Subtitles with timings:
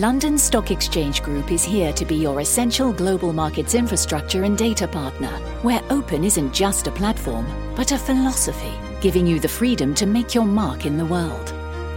[0.00, 4.86] London Stock Exchange Group is here to be your essential global markets infrastructure and data
[4.86, 7.44] partner, where open isn't just a platform,
[7.74, 11.52] but a philosophy, giving you the freedom to make your mark in the world.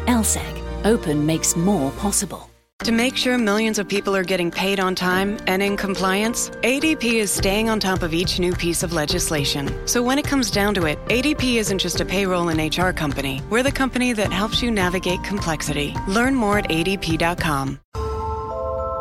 [0.07, 2.50] LSEG, open makes more possible.
[2.85, 7.03] To make sure millions of people are getting paid on time and in compliance, ADP
[7.13, 9.69] is staying on top of each new piece of legislation.
[9.85, 13.43] So when it comes down to it, ADP isn't just a payroll and HR company.
[13.51, 15.93] We're the company that helps you navigate complexity.
[16.07, 17.77] Learn more at adp.com.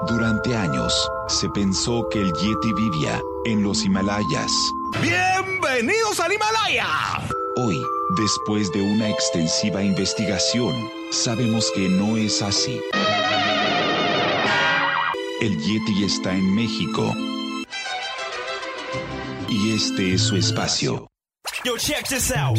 [0.06, 0.92] Durante años,
[1.28, 4.52] se pensó que el Yeti vivía en los Himalayas.
[5.01, 6.87] ¡Bienvenidos al Himalaya!
[7.56, 7.83] Hoy,
[8.19, 10.74] después de una extensiva investigación,
[11.12, 12.78] sabemos que no es así.
[15.41, 17.15] El Yeti está en México.
[19.49, 21.09] Y este es su espacio.
[21.65, 22.59] Yo, check this out.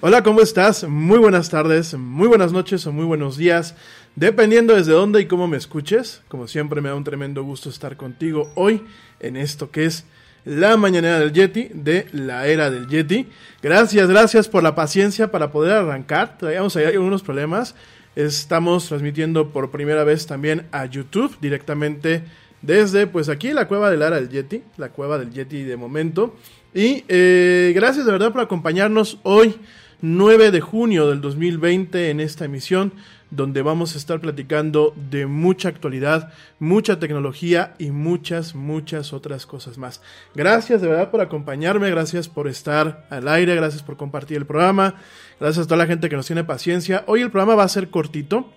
[0.00, 0.84] Hola, ¿cómo estás?
[0.84, 3.74] Muy buenas tardes, muy buenas noches o muy buenos días,
[4.14, 6.22] dependiendo desde dónde y cómo me escuches.
[6.28, 8.84] Como siempre me da un tremendo gusto estar contigo hoy
[9.18, 10.04] en esto que es
[10.44, 13.26] la mañanera del Yeti, de la era del Yeti.
[13.60, 16.38] Gracias, gracias por la paciencia para poder arrancar.
[16.38, 17.74] Traíamos ahí algunos problemas.
[18.14, 22.22] Estamos transmitiendo por primera vez también a YouTube directamente
[22.62, 26.36] desde pues aquí la cueva del era del Yeti, la cueva del Yeti de momento.
[26.74, 29.56] Y eh, gracias de verdad por acompañarnos hoy,
[30.00, 32.92] 9 de junio del 2020, en esta emisión
[33.30, 39.76] donde vamos a estar platicando de mucha actualidad, mucha tecnología y muchas, muchas otras cosas
[39.76, 40.00] más.
[40.34, 44.94] Gracias de verdad por acompañarme, gracias por estar al aire, gracias por compartir el programa,
[45.38, 47.04] gracias a toda la gente que nos tiene paciencia.
[47.06, 48.50] Hoy el programa va a ser cortito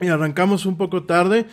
[0.00, 1.46] y arrancamos un poco tarde.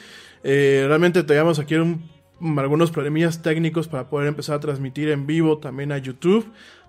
[0.43, 2.17] Eh, realmente teníamos aquí un
[2.57, 6.45] algunos problemillas técnicos para poder empezar a transmitir en vivo también a YouTube,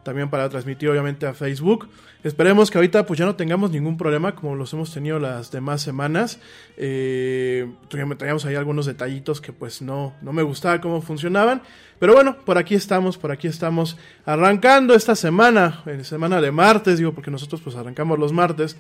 [0.09, 1.87] también para transmitir obviamente a Facebook.
[2.25, 5.83] Esperemos que ahorita pues ya no tengamos ningún problema como los hemos tenido las demás
[5.83, 6.41] semanas.
[6.79, 11.61] Eh, teníamos ahí algunos detallitos que pues no, no me gustaba cómo funcionaban.
[11.99, 16.97] Pero bueno, por aquí estamos, por aquí estamos arrancando esta semana, en semana de martes,
[16.97, 18.79] digo porque nosotros pues arrancamos los martes.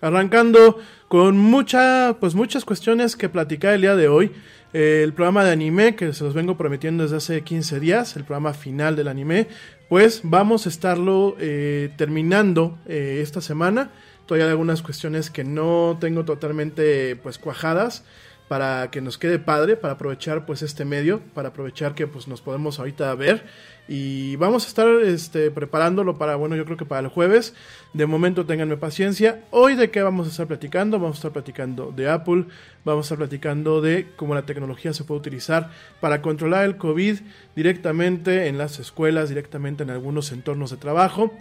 [0.00, 0.78] Arrancando
[1.08, 4.32] con mucha, pues muchas cuestiones que platicar el día de hoy.
[4.72, 8.24] Eh, el programa de anime que se los vengo prometiendo desde hace 15 días, el
[8.24, 9.48] programa final del anime,
[9.90, 13.90] pues vamos a estarlo eh, terminando eh, esta semana.
[14.24, 18.04] Todavía hay algunas cuestiones que no tengo totalmente pues cuajadas,
[18.50, 22.40] para que nos quede padre, para aprovechar pues este medio, para aprovechar que pues nos
[22.40, 23.44] podemos ahorita ver
[23.86, 27.54] y vamos a estar este, preparándolo para, bueno, yo creo que para el jueves.
[27.92, 29.44] De momento ténganme paciencia.
[29.52, 30.98] Hoy de qué vamos a estar platicando?
[30.98, 32.46] Vamos a estar platicando de Apple,
[32.84, 35.70] vamos a estar platicando de cómo la tecnología se puede utilizar
[36.00, 37.20] para controlar el COVID
[37.54, 41.32] directamente en las escuelas, directamente en algunos entornos de trabajo.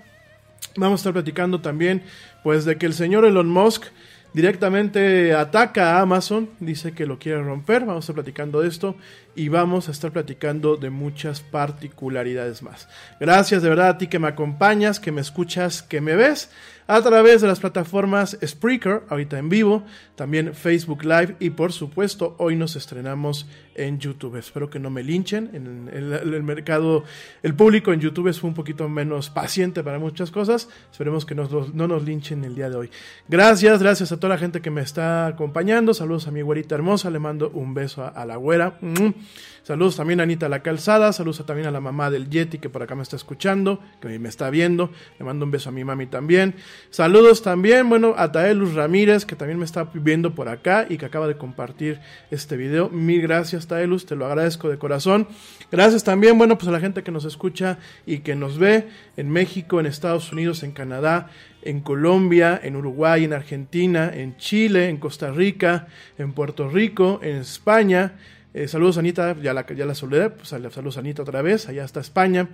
[0.75, 2.03] Vamos a estar platicando también
[2.43, 3.85] pues de que el señor Elon Musk
[4.33, 8.95] directamente ataca a Amazon, dice que lo quiere romper, vamos a estar platicando de esto
[9.35, 12.87] y vamos a estar platicando de muchas particularidades más.
[13.19, 16.49] Gracias de verdad a ti que me acompañas, que me escuchas, que me ves
[16.89, 19.83] a través de las plataformas Spreaker, ahorita en vivo,
[20.15, 24.37] también Facebook Live y por supuesto hoy nos estrenamos en YouTube.
[24.37, 25.51] Espero que no me linchen.
[25.53, 27.03] En el, mercado,
[27.43, 30.67] el público en YouTube es un poquito menos paciente para muchas cosas.
[30.91, 32.89] Esperemos que no nos linchen el día de hoy.
[33.27, 35.93] Gracias, gracias a toda la gente que me está acompañando.
[35.93, 37.11] Saludos a mi güerita hermosa.
[37.11, 38.79] Le mando un beso a, a la güera.
[39.63, 42.81] Saludos también a Anita La Calzada, saludos también a la mamá del Yeti que por
[42.81, 44.89] acá me está escuchando, que me está viendo.
[45.19, 46.55] Le mando un beso a mi mami también.
[46.89, 51.05] Saludos también, bueno, a Taelus Ramírez, que también me está viendo por acá y que
[51.05, 51.99] acaba de compartir
[52.31, 52.89] este video.
[52.89, 55.27] Mil gracias, Taelus, te lo agradezco de corazón.
[55.71, 58.87] Gracias también, bueno, pues a la gente que nos escucha y que nos ve
[59.17, 61.29] en México, en Estados Unidos, en Canadá,
[61.61, 65.87] en Colombia, en Uruguay, en Argentina, en Chile, en Costa Rica,
[66.17, 68.13] en Puerto Rico, en España
[68.59, 72.01] eh, saludos Anita, ya la, ya la saludé, pues, saludos Anita otra vez, allá está
[72.01, 72.49] España.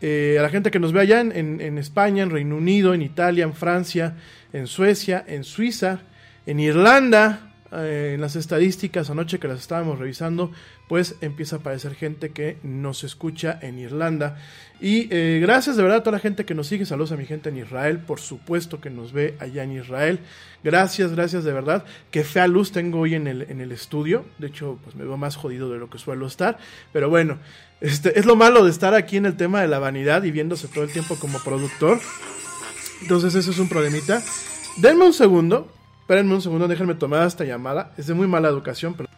[0.00, 3.02] Eh, a la gente que nos ve allá en, en, España, en Reino Unido, en
[3.02, 4.14] Italia, en Francia,
[4.52, 6.02] en Suecia, en Suiza,
[6.46, 10.50] en Irlanda, eh, en las estadísticas anoche que las estábamos revisando,
[10.88, 14.38] pues empieza a aparecer gente que nos escucha en Irlanda.
[14.80, 16.86] Y eh, gracias de verdad a toda la gente que nos sigue.
[16.86, 20.20] Saludos a mi gente en Israel, por supuesto que nos ve allá en Israel.
[20.64, 21.84] Gracias, gracias de verdad.
[22.10, 24.24] Qué fea luz tengo hoy en el, en el estudio.
[24.38, 26.58] De hecho, pues me veo más jodido de lo que suelo estar.
[26.92, 27.38] Pero bueno,
[27.80, 30.68] este, es lo malo de estar aquí en el tema de la vanidad y viéndose
[30.68, 32.00] todo el tiempo como productor.
[33.02, 34.22] Entonces eso es un problemita.
[34.78, 35.77] Denme un segundo.
[36.08, 37.92] Espérenme un segundo, déjenme tomar esta llamada.
[37.98, 39.10] Es de muy mala educación, pero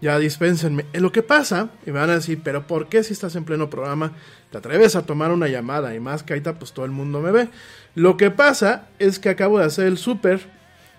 [0.00, 0.86] ya dispénsenme.
[0.92, 3.68] Lo que pasa, y me van a decir, pero ¿por qué si estás en pleno
[3.68, 4.12] programa
[4.52, 5.92] te atreves a tomar una llamada?
[5.92, 7.48] Y más que pues todo el mundo me ve.
[7.96, 10.56] Lo que pasa es que acabo de hacer el súper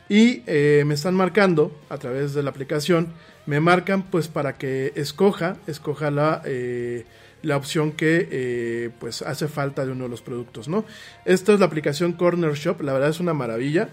[0.09, 3.13] y eh, me están marcando a través de la aplicación,
[3.45, 6.41] me marcan pues para que escoja, escoja la...
[6.45, 7.05] Eh,
[7.41, 10.83] la opción que eh, pues hace falta de uno de los productos, ¿no?
[11.23, 13.87] Esta es la aplicación Corner Shop, la verdad es una maravilla.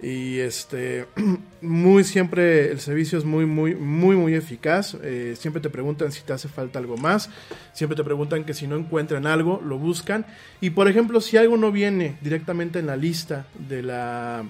[0.00, 1.06] Y este,
[1.60, 4.96] muy siempre el servicio es muy, muy, muy, muy eficaz.
[5.34, 7.28] Siempre te preguntan si te hace falta algo más.
[7.72, 10.24] Siempre te preguntan que si no encuentran algo, lo buscan.
[10.60, 14.44] Y por ejemplo, si algo no viene directamente en la lista de la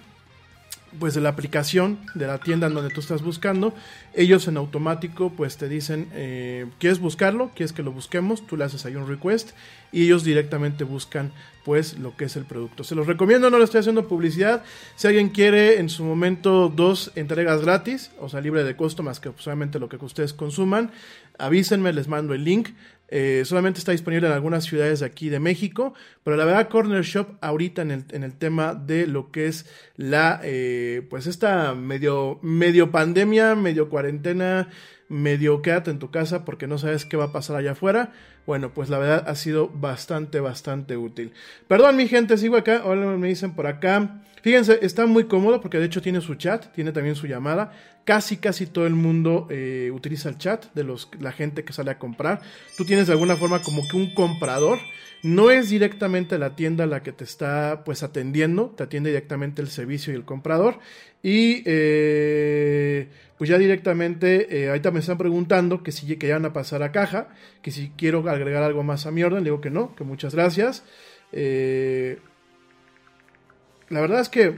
[0.99, 3.75] pues de la aplicación de la tienda en donde tú estás buscando,
[4.15, 7.51] ellos en automático pues te dicen, eh, ¿quieres buscarlo?
[7.55, 8.47] ¿Quieres que lo busquemos?
[8.47, 9.51] Tú le haces ahí un request
[9.93, 11.33] y ellos directamente buscan
[11.65, 12.85] pues lo que es el producto.
[12.85, 14.63] Se los recomiendo, no le estoy haciendo publicidad.
[14.95, 19.19] Si alguien quiere en su momento dos entregas gratis, o sea, libre de costo más
[19.19, 20.93] que solamente lo que ustedes consuman,
[21.39, 22.69] avísenme, les mando el link.
[23.09, 25.95] Eh, solamente está disponible en algunas ciudades de aquí de México,
[26.25, 29.67] pero la verdad Corner Shop ahorita en el, en el tema de lo que es
[29.97, 34.69] la, eh, pues esta medio, medio pandemia, medio cuarentena,
[35.09, 38.13] medio quédate en tu casa porque no sabes qué va a pasar allá afuera.
[38.45, 41.33] Bueno, pues la verdad ha sido bastante, bastante útil.
[41.69, 44.23] Perdón mi gente, sigo acá, ahora me dicen por acá.
[44.47, 47.73] Fíjense, está muy cómodo porque de hecho tiene su chat, tiene también su llamada.
[48.05, 51.91] Casi, casi todo el mundo eh, utiliza el chat de los, la gente que sale
[51.91, 52.43] a comprar.
[52.77, 54.79] Tú tienes de alguna forma como que un comprador.
[55.25, 59.69] No es directamente la tienda la que te está pues atendiendo, te atiende directamente el
[59.69, 60.79] servicio y el comprador.
[61.25, 66.45] Y eh, pues ya directamente, eh, ahorita me están preguntando que si que ya van
[66.45, 67.31] a pasar a caja,
[67.63, 70.37] que si quiero agregar algo más a mi orden, le digo que no, que muchas
[70.37, 70.85] gracias.
[71.33, 72.21] Eh,
[73.89, 74.57] la verdad es que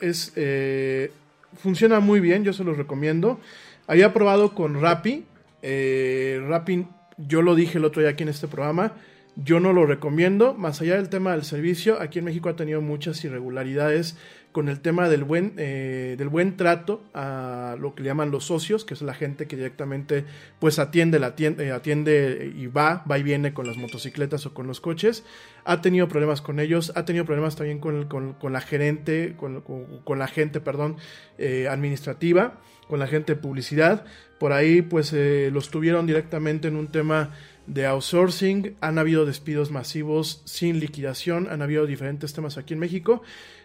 [0.00, 1.10] es eh,
[1.56, 3.40] funciona muy bien, yo se los recomiendo.
[3.86, 5.24] Había probado con Rappi.
[5.62, 6.86] Eh, Rappi,
[7.18, 8.92] yo lo dije el otro día aquí en este programa.
[9.36, 10.54] yo no lo recomiendo.
[10.54, 14.16] Más allá del tema del servicio, aquí en México ha tenido muchas irregularidades
[14.50, 18.86] con el tema del buen, eh, del buen trato a lo que llaman los socios,
[18.86, 20.24] que es la gente que directamente
[20.58, 24.66] pues atiende, la atiende, atiende y va, va y viene con las motocicletas o con
[24.66, 25.24] los coches.
[25.68, 29.62] Ha tenido problemas con ellos, ha tenido problemas también con, con, la gerente, con,
[30.04, 30.96] con, la gente, perdón,
[31.38, 34.04] eh, administrativa, con la gente de publicidad.
[34.38, 37.30] Por ahí pues eh, los tuvieron directamente en un tema
[37.66, 43.22] de outsourcing, han habido despidos masivos sin liquidación, han habido diferentes temas aquí en México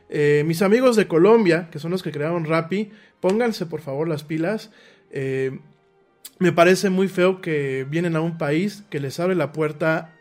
[0.10, 2.89] eh, mis amigos de Colombia, que son los que crearon Rappi,
[3.22, 4.72] pónganse por favor las pilas.
[6.39, 10.17] Me parece muy feo que vienen a un país que les abre la puerta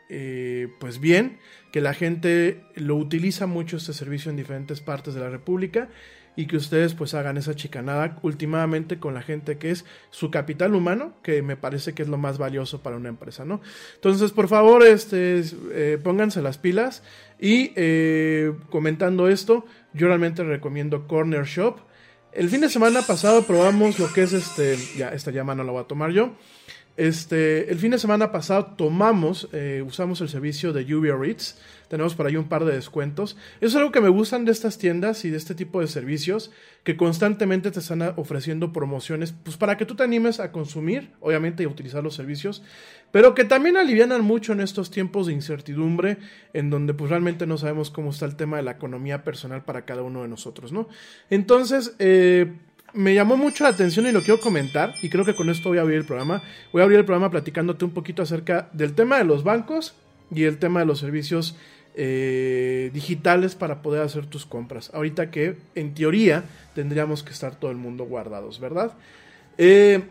[0.79, 1.39] pues bien,
[1.73, 5.89] que la gente lo utiliza mucho este servicio en diferentes partes de la República
[6.37, 10.75] y que ustedes pues hagan esa chicanada últimamente con la gente que es su capital
[10.75, 13.61] humano, que me parece que es lo más valioso para una empresa, ¿no?
[13.97, 17.03] Entonces, por favor, este, eh, pónganse las pilas
[17.39, 21.79] y eh, comentando esto, yo realmente recomiendo Corner Shop.
[22.33, 25.73] El fin de semana pasado probamos lo que es este, ya, esta llama no la
[25.73, 26.37] voy a tomar yo.
[27.01, 31.59] Este, el fin de semana pasado tomamos, eh, usamos el servicio de Lluvia Reads.
[31.89, 33.39] Tenemos por ahí un par de descuentos.
[33.63, 36.53] Es algo que me gustan de estas tiendas y de este tipo de servicios,
[36.85, 41.63] que constantemente te están ofreciendo promociones, pues para que tú te animes a consumir, obviamente,
[41.63, 42.63] y a utilizar los servicios,
[43.13, 46.19] pero que también alivianan mucho en estos tiempos de incertidumbre,
[46.53, 49.87] en donde pues realmente no sabemos cómo está el tema de la economía personal para
[49.87, 50.87] cada uno de nosotros, ¿no?
[51.31, 52.53] Entonces, eh,
[52.93, 55.79] me llamó mucho la atención y lo quiero comentar, y creo que con esto voy
[55.79, 56.43] a abrir el programa.
[56.73, 59.95] Voy a abrir el programa platicándote un poquito acerca del tema de los bancos
[60.35, 61.57] y el tema de los servicios
[61.95, 64.91] eh, digitales para poder hacer tus compras.
[64.95, 66.45] Ahorita que en teoría
[66.75, 68.93] tendríamos que estar todo el mundo guardados, ¿verdad?
[69.59, 70.05] Eh,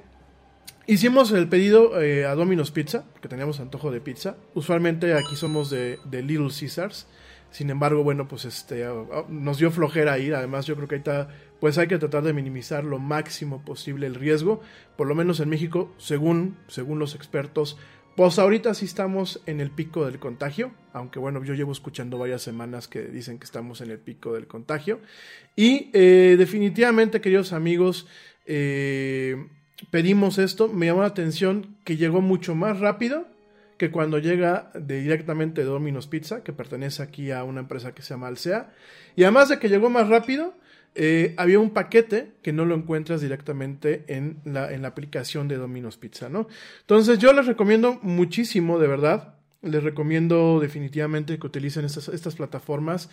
[0.87, 4.35] hicimos el pedido eh, a Domino's Pizza, porque teníamos antojo de pizza.
[4.53, 7.07] Usualmente aquí somos de, de Little Caesars.
[7.51, 8.85] Sin embargo, bueno, pues este
[9.27, 10.35] nos dio flojera ir.
[10.35, 14.15] Además, yo creo que ahorita pues hay que tratar de minimizar lo máximo posible el
[14.15, 14.61] riesgo.
[14.97, 17.77] Por lo menos en México, según, según los expertos,
[18.15, 20.71] pues ahorita sí estamos en el pico del contagio.
[20.93, 24.47] Aunque bueno, yo llevo escuchando varias semanas que dicen que estamos en el pico del
[24.47, 24.99] contagio.
[25.55, 28.07] Y eh, definitivamente, queridos amigos,
[28.45, 29.47] eh,
[29.91, 30.67] pedimos esto.
[30.67, 33.25] Me llamó la atención que llegó mucho más rápido
[33.77, 38.01] que cuando llega de, directamente de Domino's Pizza, que pertenece aquí a una empresa que
[38.01, 38.73] se llama Alsea.
[39.15, 40.53] Y además de que llegó más rápido,
[40.95, 45.57] eh, había un paquete que no lo encuentras directamente en la, en la aplicación de
[45.57, 46.47] Domino's Pizza, ¿no?
[46.81, 53.09] Entonces yo les recomiendo muchísimo, de verdad, les recomiendo definitivamente que utilicen estas, estas plataformas.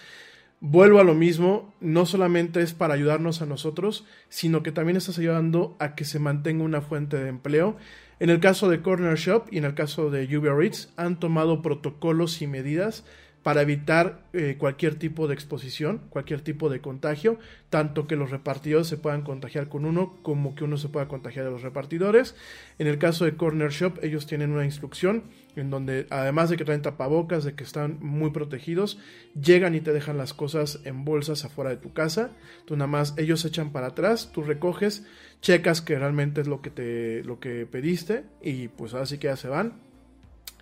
[0.60, 5.18] Vuelvo a lo mismo, no solamente es para ayudarnos a nosotros, sino que también estás
[5.18, 7.76] ayudando a que se mantenga una fuente de empleo
[8.18, 11.60] en el caso de Corner Shop y en el caso de Uber Eats han tomado
[11.60, 13.04] protocolos y medidas
[13.46, 17.38] para evitar eh, cualquier tipo de exposición, cualquier tipo de contagio,
[17.70, 21.44] tanto que los repartidores se puedan contagiar con uno como que uno se pueda contagiar
[21.44, 22.34] de los repartidores.
[22.80, 25.22] En el caso de Corner Shop, ellos tienen una instrucción
[25.54, 28.98] en donde además de que traen tapabocas, de que están muy protegidos,
[29.40, 32.32] llegan y te dejan las cosas en bolsas afuera de tu casa.
[32.64, 35.06] Tú nada más, ellos se echan para atrás, tú recoges,
[35.40, 39.28] checas que realmente es lo que te lo que pediste y pues ahora sí que
[39.28, 39.86] ya se van.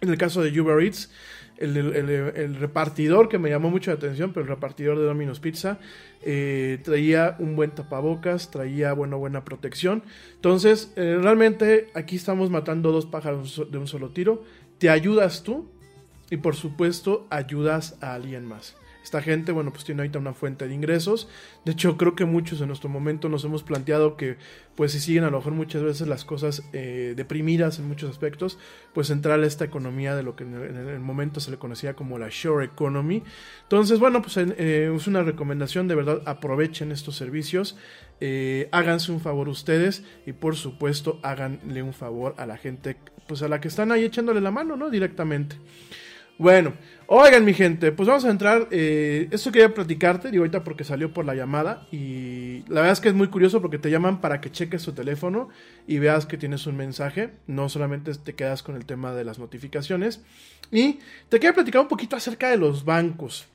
[0.01, 1.11] En el caso de Uber Eats,
[1.59, 5.79] el, repartidor que me llamó mucho la atención, pero el repartidor de Domino's Pizza
[6.23, 10.03] eh, traía un buen tapabocas, traía bueno, buena protección.
[10.35, 14.43] Entonces, eh, realmente aquí estamos matando dos pájaros de un solo tiro.
[14.79, 15.69] Te ayudas tú
[16.31, 18.77] y por supuesto ayudas a alguien más.
[19.05, 21.29] Esta gente, bueno, pues tiene ahorita una fuente de ingresos.
[21.67, 24.39] De hecho, creo que muchos en nuestro momento nos hemos planteado que,
[24.77, 28.59] pues si siguen a lo mejor muchas veces las cosas eh, deprimidas en muchos aspectos,
[28.95, 32.19] pues entrar a esta economía de lo que en el, momento se le conocía como
[32.19, 33.23] la shore economy.
[33.65, 37.77] Entonces, bueno, pues eh, es una recomendación, de verdad, aprovechen estos servicios,
[38.23, 42.97] eh, háganse un favor ustedes y por supuesto háganle un favor a la gente,
[43.29, 44.89] pues a la que están ahí echándole la mano, ¿no?
[44.89, 45.57] Directamente.
[46.37, 46.75] Bueno,
[47.07, 51.13] oigan mi gente, pues vamos a entrar, eh, esto quería platicarte, digo ahorita porque salió
[51.13, 54.41] por la llamada y la verdad es que es muy curioso porque te llaman para
[54.41, 55.49] que cheques tu teléfono
[55.87, 59.39] y veas que tienes un mensaje, no solamente te quedas con el tema de las
[59.39, 60.25] notificaciones
[60.73, 60.99] y
[61.29, 63.47] te quería platicar un poquito acerca de los bancos.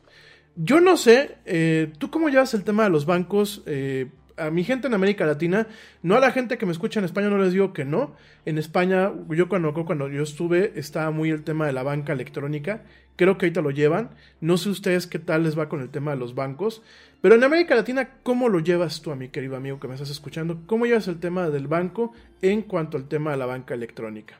[0.55, 3.61] Yo no sé, eh, ¿tú cómo llevas el tema de los bancos?
[3.65, 4.07] Eh,
[4.39, 5.67] a mi gente en América Latina,
[6.01, 8.15] no a la gente que me escucha en España, no les digo que no.
[8.45, 12.83] En España, yo cuando, cuando yo estuve, estaba muy el tema de la banca electrónica.
[13.15, 14.11] Creo que ahorita lo llevan.
[14.41, 16.81] No sé ustedes qué tal les va con el tema de los bancos.
[17.21, 20.09] Pero en América Latina, ¿cómo lo llevas tú, a mi querido amigo que me estás
[20.09, 20.61] escuchando?
[20.65, 24.39] ¿Cómo llevas el tema del banco en cuanto al tema de la banca electrónica?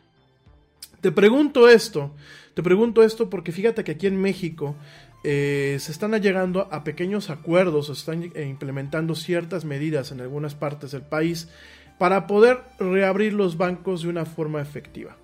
[1.01, 2.13] Te pregunto esto,
[2.53, 4.75] te pregunto esto porque fíjate que aquí en México
[5.24, 10.56] eh, se están llegando a pequeños acuerdos, se están eh, implementando ciertas medidas en algunas
[10.56, 11.50] partes del país
[11.98, 15.18] para poder reabrir los bancos de una forma efectiva.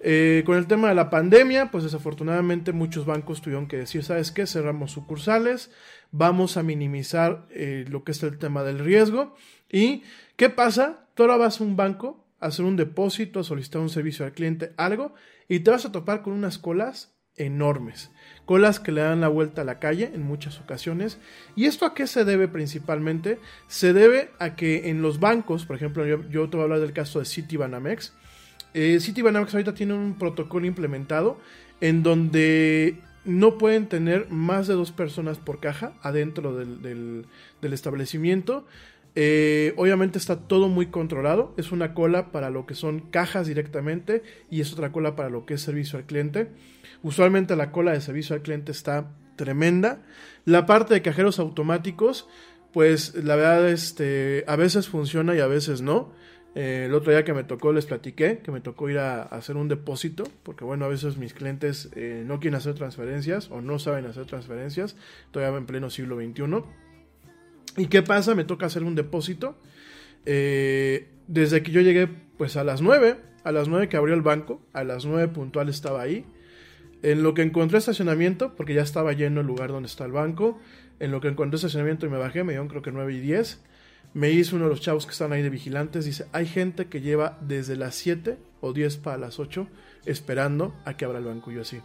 [0.00, 4.32] Eh, con el tema de la pandemia, pues desafortunadamente muchos bancos tuvieron que decir, ¿sabes
[4.32, 4.46] qué?
[4.46, 5.70] Cerramos sucursales,
[6.10, 7.46] vamos a minimizar
[7.88, 9.34] lo que es el tema del riesgo.
[9.70, 10.02] ¿Y
[10.36, 11.06] qué pasa?
[11.14, 15.14] Tú ahora vas a un banco hacer un depósito, solicitar un servicio al cliente, algo,
[15.48, 18.10] y te vas a topar con unas colas enormes.
[18.44, 21.18] Colas que le dan la vuelta a la calle en muchas ocasiones.
[21.56, 23.38] ¿Y esto a qué se debe principalmente?
[23.66, 26.92] Se debe a que en los bancos, por ejemplo, yo, te voy a hablar del
[26.92, 28.12] caso de Citibanamex.
[28.74, 31.38] Eh, Citibanamex ahorita tiene un protocolo implementado
[31.80, 38.66] en donde no pueden tener más de dos personas por caja adentro del, del establecimiento.
[39.16, 41.54] Eh, obviamente está todo muy controlado.
[41.56, 45.46] Es una cola para lo que son cajas directamente y es otra cola para lo
[45.46, 46.48] que es servicio al cliente.
[47.04, 50.00] Usualmente la cola de servicio al cliente está tremenda.
[50.46, 52.26] La parte de cajeros automáticos,
[52.72, 56.12] pues la verdad, este, a veces funciona y a veces no.
[56.54, 59.56] Eh, el otro día que me tocó les platiqué que me tocó ir a, hacer
[59.56, 63.78] un depósito, porque bueno, a veces mis clientes eh, no quieren hacer transferencias o no
[63.78, 64.96] saben hacer transferencias,
[65.30, 66.64] todavía en pleno siglo XXI.
[67.76, 68.34] ¿Y qué pasa?
[68.34, 69.58] Me toca hacer un depósito.
[70.24, 72.08] Eh, desde que yo llegué,
[72.38, 75.68] pues a las 9, a las 9 que abrió el banco, a las 9 puntual
[75.68, 76.24] estaba ahí.
[77.04, 80.58] En lo que encontré estacionamiento, porque ya estaba lleno el lugar donde está el banco,
[81.00, 83.60] en lo que encontré estacionamiento y me bajé, me dieron creo que 9 y 10.
[84.14, 87.02] Me hizo uno de los chavos que están ahí de vigilantes, dice, hay gente que
[87.02, 89.68] lleva desde las 7 o 10 para las 8
[90.06, 91.52] esperando a que abra el banco.
[91.52, 91.78] Y yo así,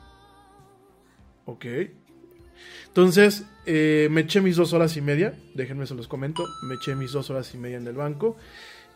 [1.44, 1.66] ok,
[2.88, 6.96] entonces, eh, me eché mis dos horas y media, déjenme se los comento, me eché
[6.96, 8.38] mis dos horas y media en el banco.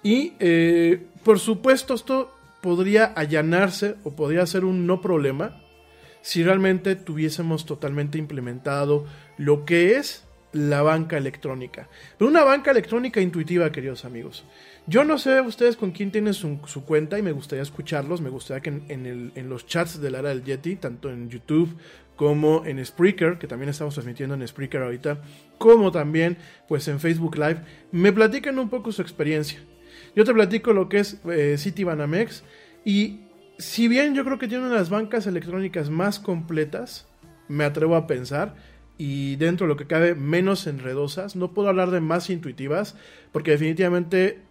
[0.03, 5.62] Y, eh, por supuesto, esto podría allanarse o podría ser un no problema
[6.23, 9.05] si realmente tuviésemos totalmente implementado
[9.37, 11.89] lo que es la banca electrónica.
[12.17, 14.45] Pero una banca electrónica intuitiva, queridos amigos.
[14.87, 18.21] Yo no sé ustedes con quién tienen su, cuenta y me gustaría escucharlos.
[18.21, 21.75] Me gustaría que en, los chats del área del Yeti, tanto en YouTube
[22.15, 25.21] como en Spreaker, que también estamos transmitiendo en Spreaker ahorita,
[25.57, 26.37] como también
[26.69, 27.61] pues en Facebook Live,
[27.91, 29.59] me platican un poco su experiencia.
[30.15, 32.43] Yo te platico lo que es eh, Citibanamex
[32.85, 33.22] y
[33.57, 37.07] si bien yo creo que tiene una las bancas electrónicas más completas,
[37.47, 38.55] me atrevo a pensar,
[38.97, 42.95] y dentro de lo que cabe menos enredosas, no puedo hablar de más intuitivas,
[43.31, 44.41] porque definitivamente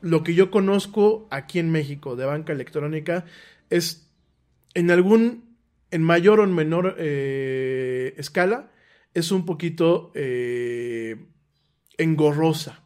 [0.00, 3.24] lo que yo conozco aquí en México de banca electrónica
[3.70, 4.08] es
[4.74, 5.48] en algún
[5.90, 8.70] en mayor o en menor eh, escala,
[9.14, 11.16] es un poquito eh,
[11.96, 12.82] engorrosa.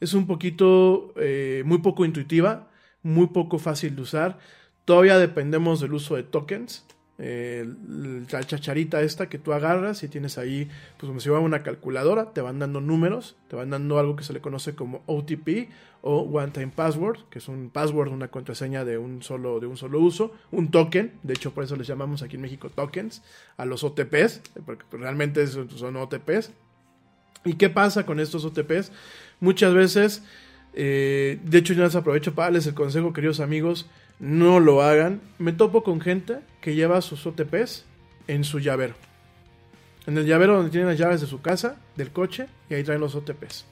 [0.00, 2.70] Es un poquito eh, muy poco intuitiva,
[3.02, 4.38] muy poco fácil de usar.
[4.84, 6.84] Todavía dependemos del uso de tokens
[7.20, 12.32] la chacharita esta que tú agarras y tienes ahí, pues como si fuera una calculadora,
[12.32, 15.68] te van dando números, te van dando algo que se le conoce como OTP
[16.00, 19.76] o One Time Password, que es un password, una contraseña de un solo, de un
[19.76, 23.22] solo uso, un token, de hecho por eso les llamamos aquí en México tokens,
[23.58, 26.52] a los OTPs, porque realmente son OTPs.
[27.44, 28.92] ¿Y qué pasa con estos OTPs?
[29.40, 30.24] Muchas veces,
[30.72, 33.90] eh, de hecho yo les aprovecho para darles el consejo, queridos amigos,
[34.20, 35.20] no lo hagan.
[35.38, 37.86] Me topo con gente que lleva sus OTPs
[38.28, 38.94] en su llavero.
[40.06, 43.00] En el llavero donde tienen las llaves de su casa, del coche, y ahí traen
[43.00, 43.66] los OTPs.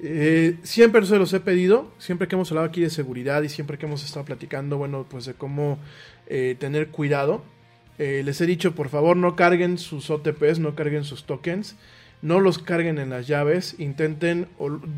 [0.00, 3.78] Eh, siempre se los he pedido, siempre que hemos hablado aquí de seguridad y siempre
[3.78, 5.78] que hemos estado platicando, bueno, pues de cómo
[6.28, 7.42] eh, tener cuidado.
[7.98, 11.76] Eh, les he dicho, por favor, no carguen sus OTPs, no carguen sus tokens,
[12.22, 14.46] no los carguen en las llaves, intenten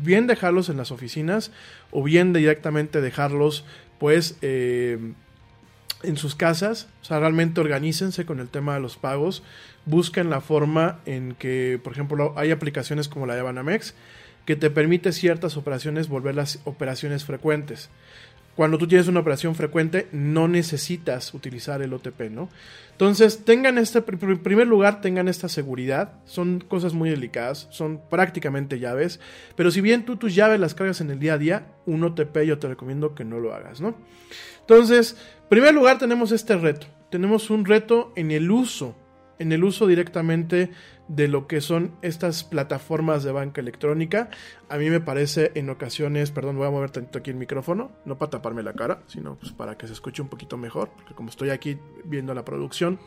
[0.03, 1.51] bien dejarlos en las oficinas
[1.89, 3.65] o bien directamente dejarlos
[4.01, 4.97] pues eh,
[6.01, 9.43] en sus casas, o sea, realmente organícense con el tema de los pagos,
[9.85, 13.93] busquen la forma en que, por ejemplo, hay aplicaciones como la de Banamex
[14.47, 17.91] que te permite ciertas operaciones volverlas operaciones frecuentes.
[18.61, 22.47] Cuando tú tienes una operación frecuente, no necesitas utilizar el OTP, ¿no?
[22.91, 26.13] Entonces, tengan este, en primer lugar, tengan esta seguridad.
[26.25, 29.19] Son cosas muy delicadas, son prácticamente llaves.
[29.55, 32.43] Pero si bien tú tus llaves las cargas en el día a día, un OTP
[32.45, 33.95] yo te recomiendo que no lo hagas, ¿no?
[34.59, 36.85] Entonces, en primer lugar, tenemos este reto.
[37.09, 38.95] Tenemos un reto en el uso,
[39.41, 40.69] en el uso directamente
[41.07, 44.29] de lo que son estas plataformas de banca electrónica.
[44.69, 48.17] A mí me parece en ocasiones, perdón, voy a mover tantito aquí el micrófono, no
[48.17, 51.29] para taparme la cara, sino pues para que se escuche un poquito mejor, porque como
[51.29, 52.99] estoy aquí viendo la producción.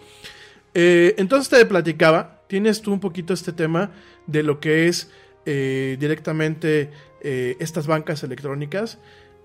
[0.75, 3.93] Eh, entonces te platicaba, tienes tú un poquito este tema
[4.27, 5.11] de lo que es
[5.47, 6.91] eh, directamente
[7.23, 8.99] eh, estas bancas electrónicas.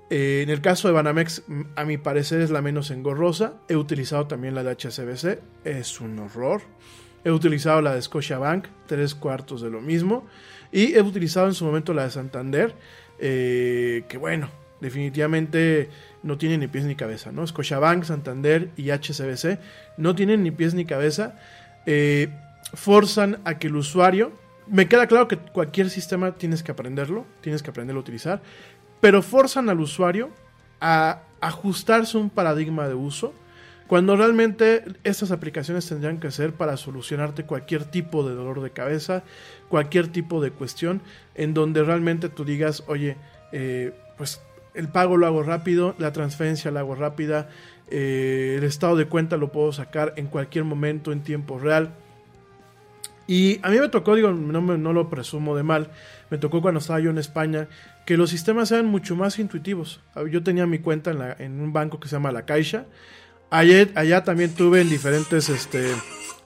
[0.10, 1.43] Eh, en el caso de Banamex,
[1.76, 3.54] a mi parecer es la menos engorrosa.
[3.67, 6.62] He utilizado también la de HSBC, es un horror.
[7.24, 10.26] He utilizado la de Scotiabank, tres cuartos de lo mismo.
[10.72, 12.76] Y he utilizado en su momento la de Santander,
[13.19, 14.50] eh, que bueno,
[14.82, 15.89] definitivamente
[16.24, 17.45] no tiene ni pies ni cabeza, ¿no?
[17.45, 19.60] Scotiabank, Santander y HSBC
[19.98, 21.39] no tienen ni pies ni cabeza.
[21.86, 22.30] Eh,
[22.74, 24.32] forzan a que el usuario...
[24.67, 28.43] Me queda claro que cualquier sistema tienes que aprenderlo, tienes que aprenderlo a utilizar,
[29.01, 30.29] pero forzan al usuario
[30.81, 33.33] a ajustarse un paradigma de uso
[33.88, 39.23] cuando realmente estas aplicaciones tendrían que ser para solucionarte cualquier tipo de dolor de cabeza,
[39.67, 41.01] cualquier tipo de cuestión,
[41.33, 43.17] en donde realmente tú digas, oye,
[43.51, 44.41] eh, pues
[44.75, 47.49] el pago lo hago rápido, la transferencia la hago rápida,
[47.89, 51.89] eh, el estado de cuenta lo puedo sacar en cualquier momento en tiempo real.
[53.25, 55.89] Y a mí me tocó, digo, no, me- no lo presumo de mal,
[56.29, 57.67] me tocó cuando estaba yo en España,
[58.10, 60.02] que los sistemas eran mucho más intuitivos.
[60.32, 62.88] Yo tenía mi cuenta en, un banco que se llama La Caixa.
[63.52, 65.91] Allá, también tuve en diferentes, este,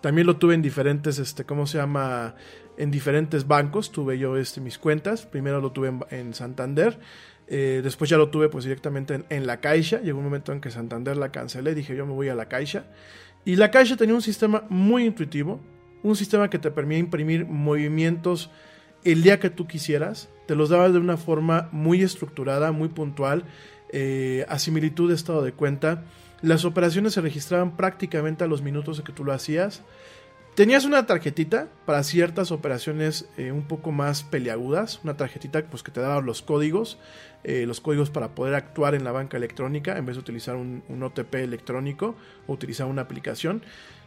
[0.02, 2.36] también lo tuve en diferentes, este, ¿cómo se llama?
[2.76, 5.26] En diferentes bancos tuve yo este, mis cuentas.
[5.26, 7.00] Primero lo tuve en, en Santander.
[7.48, 10.02] eh, después ya lo tuve pues directamente en, en La Caixa.
[10.02, 11.74] Llegó un momento en que Santander la cancelé.
[11.76, 12.88] Dije yo me voy a La Caixa.
[13.46, 15.62] Y La Caixa tenía un sistema muy intuitivo.
[16.04, 18.52] Un sistema que te permitía imprimir movimientos
[19.04, 20.30] el día que tú quisieras.
[20.48, 23.46] Te los daba de una forma muy estructurada, muy puntual,
[23.92, 26.04] eh, a similitud de estado de cuenta.
[26.42, 29.84] Las operaciones se registraban prácticamente a los minutos en que tú lo hacías.
[30.56, 35.92] Tenías una tarjetita para ciertas operaciones eh, un poco más peliagudas, una tarjetita pues, que
[35.92, 37.00] te daba los códigos,
[37.44, 40.84] eh, los códigos para poder actuar en la banca electrónica en vez de utilizar un,
[40.90, 43.64] un OTP electrónico o utilizar una aplicación.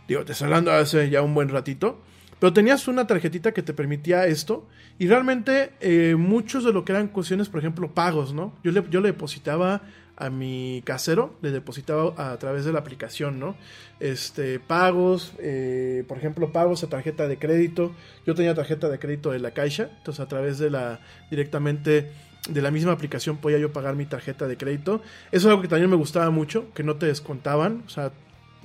[0.06, 2.00] Digo, te estoy hablando hace ya un buen ratito.
[2.38, 4.66] Pero tenías una tarjetita que te permitía esto.
[4.98, 8.54] Y realmente eh, muchos de lo que eran cuestiones, por ejemplo, pagos, ¿no?
[8.62, 9.82] Yo le, yo le depositaba
[10.16, 13.56] a mi casero, le depositaba a través de la aplicación, ¿no?
[14.00, 17.92] Este, pagos, eh, por ejemplo, pagos a tarjeta de crédito.
[18.26, 22.10] Yo tenía tarjeta de crédito de la Caixa, entonces a través de la, directamente
[22.48, 25.02] de la misma aplicación podía yo pagar mi tarjeta de crédito.
[25.32, 28.12] Eso es algo que también me gustaba mucho, que no te descontaban, o sea,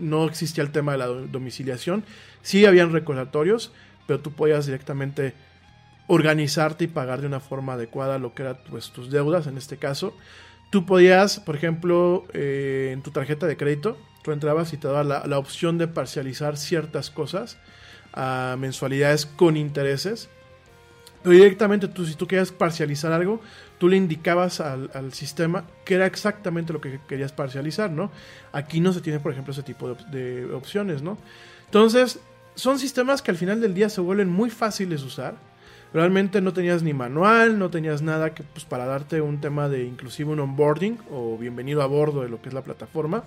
[0.01, 2.03] no existía el tema de la do- domiciliación.
[2.41, 3.71] Sí habían recordatorios,
[4.07, 5.33] pero tú podías directamente
[6.07, 9.77] organizarte y pagar de una forma adecuada lo que eran pues, tus deudas en este
[9.77, 10.13] caso.
[10.69, 15.03] Tú podías, por ejemplo, eh, en tu tarjeta de crédito, tú entrabas y te daba
[15.03, 17.57] la, la opción de parcializar ciertas cosas
[18.13, 20.29] a mensualidades con intereses.
[21.23, 23.41] Pero directamente tú, si tú querías parcializar algo,
[23.81, 28.11] tú le indicabas al, sistema que era exactamente lo que querías parcializar, ¿no?
[28.51, 31.17] Aquí no se tiene, por ejemplo, ese tipo de, de opciones, ¿no?
[31.65, 32.19] Entonces,
[32.53, 35.33] son sistemas que al final del día se vuelven muy fáciles de usar.
[35.95, 39.83] Realmente no tenías ni manual, no tenías nada que, pues, para darte un tema de
[39.83, 43.23] inclusive un onboarding o bienvenido a bordo de lo que es la plataforma.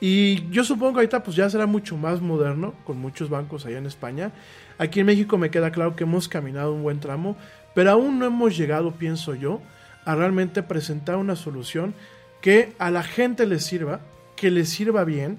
[0.00, 3.76] Y yo supongo que ahorita pues ya será mucho más moderno, con muchos bancos allá
[3.76, 4.32] en España.
[4.78, 7.36] Aquí en México me queda claro que hemos caminado un buen tramo,
[7.76, 9.60] pero aún no hemos llegado, pienso yo,
[10.06, 11.92] a realmente presentar una solución
[12.40, 14.00] que a la gente le sirva,
[14.34, 15.36] que le sirva bien,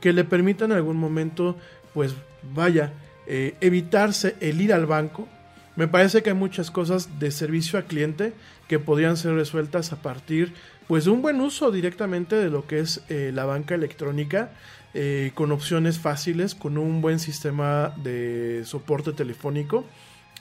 [0.00, 1.56] que le permita en algún momento,
[1.94, 2.92] pues vaya,
[3.28, 5.28] eh, evitarse el ir al banco.
[5.76, 8.32] Me parece que hay muchas cosas de servicio al cliente
[8.66, 10.52] que podrían ser resueltas a partir
[10.88, 14.50] pues de un buen uso directamente de lo que es eh, la banca electrónica
[14.92, 19.84] eh, con opciones fáciles, con un buen sistema de soporte telefónico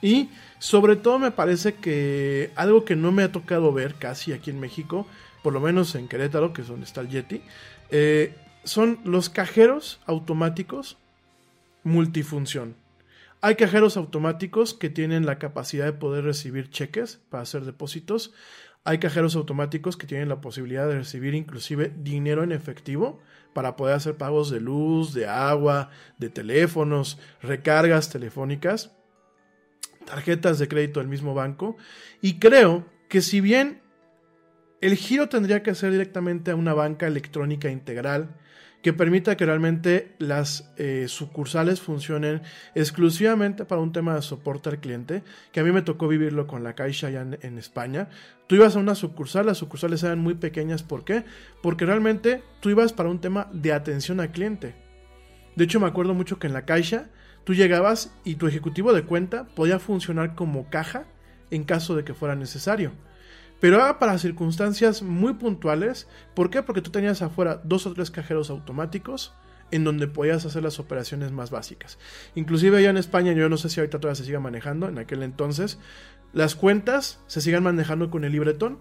[0.01, 4.49] y sobre todo me parece que algo que no me ha tocado ver casi aquí
[4.49, 5.07] en México,
[5.43, 7.41] por lo menos en Querétaro, que es donde está el Yeti,
[7.91, 10.97] eh, son los cajeros automáticos
[11.83, 12.75] multifunción.
[13.41, 18.33] Hay cajeros automáticos que tienen la capacidad de poder recibir cheques para hacer depósitos.
[18.83, 23.21] Hay cajeros automáticos que tienen la posibilidad de recibir inclusive dinero en efectivo
[23.53, 28.91] para poder hacer pagos de luz, de agua, de teléfonos, recargas telefónicas,
[30.09, 31.77] tarjetas de crédito del mismo banco.
[32.21, 33.81] Y creo que si bien
[34.81, 38.35] el giro tendría que ser directamente a una banca electrónica integral,
[38.81, 42.41] que permita que realmente las eh, sucursales funcionen
[42.75, 46.63] exclusivamente para un tema de soporte al cliente, que a mí me tocó vivirlo con
[46.63, 48.07] la Caixa allá en, en España.
[48.47, 51.25] Tú ibas a una sucursal, las sucursales eran muy pequeñas, ¿por qué?
[51.61, 54.75] Porque realmente tú ibas para un tema de atención al cliente.
[55.57, 57.09] De hecho, me acuerdo mucho que en la Caixa
[57.43, 61.05] tú llegabas y tu ejecutivo de cuenta podía funcionar como caja
[61.51, 62.91] en caso de que fuera necesario.
[63.59, 66.07] Pero era para circunstancias muy puntuales.
[66.33, 66.63] ¿Por qué?
[66.63, 69.33] Porque tú tenías afuera dos o tres cajeros automáticos
[69.71, 71.99] en donde podías hacer las operaciones más básicas.
[72.35, 75.21] Inclusive allá en España, yo no sé si ahorita todavía se sigue manejando, en aquel
[75.21, 75.77] entonces,
[76.33, 78.79] las cuentas se siguen manejando con el libretón.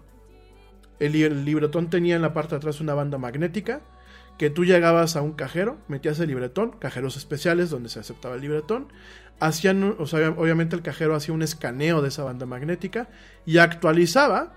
[0.99, 3.81] El, el libretón tenía en la parte de atrás una banda magnética
[4.39, 8.41] que tú llegabas a un cajero, metías el libretón, cajeros especiales donde se aceptaba el
[8.41, 8.87] libretón,
[9.41, 13.09] hacían, o sea, obviamente el cajero hacía un escaneo de esa banda magnética
[13.45, 14.53] y actualizaba,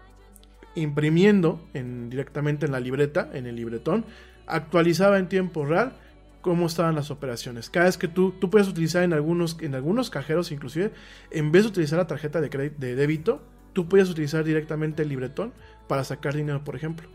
[0.76, 4.04] imprimiendo en, directamente en la libreta, en el libretón,
[4.46, 5.94] actualizaba en tiempo real
[6.42, 7.68] cómo estaban las operaciones.
[7.68, 10.92] Cada vez que tú, tú puedes utilizar en algunos, en algunos cajeros, inclusive,
[11.32, 13.42] en vez de utilizar la tarjeta de, crédito, de débito,
[13.72, 15.52] tú puedes utilizar directamente el libretón
[15.88, 17.08] para sacar dinero, por ejemplo.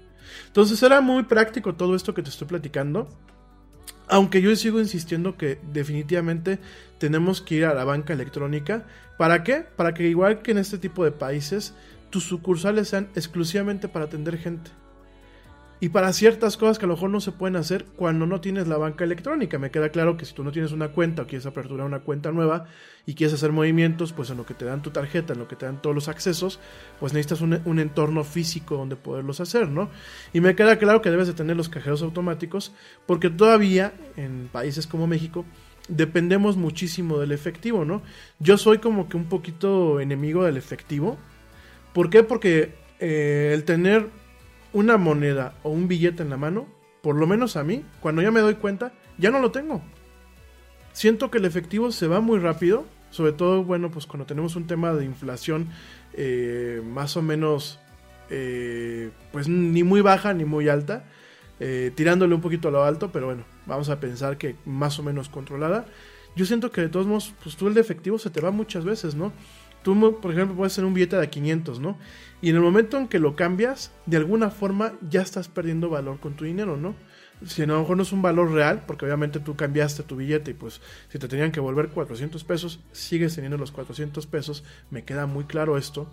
[0.48, 3.08] Entonces era muy práctico todo esto que te estoy platicando.
[4.08, 6.60] Aunque yo sigo insistiendo que definitivamente
[6.98, 8.86] tenemos que ir a la banca electrónica.
[9.18, 9.66] ¿Para qué?
[9.76, 11.74] Para que igual que en este tipo de países,
[12.10, 14.72] tus sucursales sean exclusivamente para atender gente.
[15.80, 18.68] Y para ciertas cosas que a lo mejor no se pueden hacer cuando no tienes
[18.68, 19.60] la banca electrónica.
[19.60, 22.32] Me queda claro que si tú no tienes una cuenta o quieres aperturar una cuenta
[22.32, 22.66] nueva
[23.06, 25.56] y quieres hacer movimientos, pues en lo que te dan tu tarjeta, en lo que
[25.56, 26.60] te dan todos los accesos,
[27.00, 29.92] pues necesitas un, un entorno físico donde poderlos hacer, ¿no?
[30.34, 32.74] Y me queda claro que debes de tener los cajeros automáticos
[33.06, 35.46] porque todavía en países como México
[35.88, 38.02] dependemos muchísimo del efectivo, ¿no?
[38.40, 41.18] Yo soy como que un poquito enemigo del efectivo.
[41.94, 42.24] ¿Por qué?
[42.24, 44.10] Porque eh, el tener
[44.78, 46.68] una moneda o un billete en la mano,
[47.02, 49.82] por lo menos a mí, cuando ya me doy cuenta, ya no lo tengo.
[50.94, 54.68] Siento que el efectivo se va muy rápido, sobre todo, bueno, pues cuando tenemos un
[54.68, 55.70] tema de inflación
[56.14, 57.80] eh, más o menos,
[58.30, 61.06] eh, pues ni muy baja ni muy alta,
[61.60, 65.04] eh, tirándole un poquito a lo alto, pero bueno, vamos a pensar que más o
[65.04, 65.88] menos controlada.
[66.36, 68.86] Yo siento que de todos modos, pues tú el de efectivo se te va muchas
[68.86, 69.34] veces, ¿no?
[69.88, 71.98] Tú, por ejemplo, puedes hacer un billete de 500, ¿no?
[72.42, 76.20] Y en el momento en que lo cambias, de alguna forma ya estás perdiendo valor
[76.20, 76.94] con tu dinero, ¿no?
[77.46, 80.52] Si a lo mejor no es un valor real, porque obviamente tú cambiaste tu billete
[80.52, 85.06] y pues si te tenían que volver 400 pesos, sigues teniendo los 400 pesos, me
[85.06, 86.10] queda muy claro esto.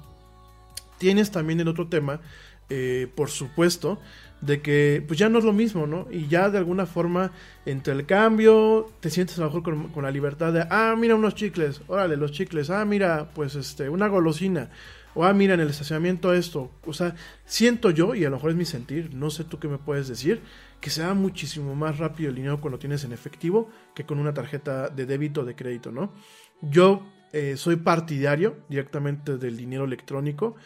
[0.99, 2.21] Tienes también el otro tema,
[2.71, 4.01] eh, por supuesto,
[4.41, 6.07] de que pues ya no es lo mismo, ¿no?
[6.11, 7.33] Y ya de alguna forma,
[7.65, 11.15] entre el cambio, te sientes a lo mejor con, con la libertad de, ah, mira
[11.15, 14.71] unos chicles, órale, los chicles, ah, mira, pues este, una golosina.
[15.15, 16.73] O, ah, mira, en el estacionamiento esto.
[16.85, 17.15] O sea,
[17.47, 20.09] siento yo, y a lo mejor es mi sentir, no sé tú qué me puedes
[20.09, 20.43] decir,
[20.81, 24.89] que se muchísimo más rápido el dinero cuando tienes en efectivo que con una tarjeta
[24.89, 26.13] de débito o de crédito, ¿no?
[26.61, 30.57] Yo eh, soy partidario directamente del dinero electrónico.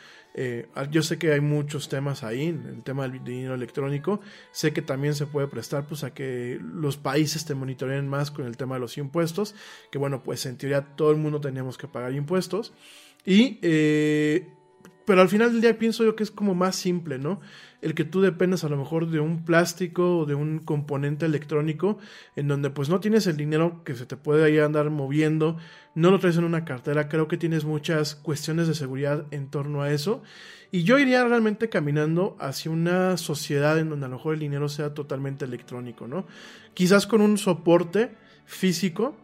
[0.41, 4.21] Eh, yo sé que hay muchos temas ahí, el tema del dinero electrónico.
[4.53, 8.47] Sé que también se puede prestar pues, a que los países te monitoreen más con
[8.47, 9.57] el tema de los impuestos.
[9.91, 12.73] Que bueno, pues en teoría todo el mundo teníamos que pagar impuestos.
[13.27, 14.47] Y, eh,
[15.05, 17.41] pero al final del día pienso yo que es como más simple, ¿no?
[17.81, 21.99] El que tú dependas a lo mejor de un plástico o de un componente electrónico
[22.35, 25.57] en donde pues no tienes el dinero que se te puede ahí andar moviendo,
[25.95, 29.83] no lo traes en una cartera, creo que tienes muchas cuestiones de seguridad en torno
[29.83, 30.23] a eso.
[30.71, 34.69] Y yo iría realmente caminando hacia una sociedad en donde a lo mejor el dinero
[34.69, 36.27] sea totalmente electrónico, ¿no?
[36.75, 38.11] Quizás con un soporte
[38.45, 39.17] físico,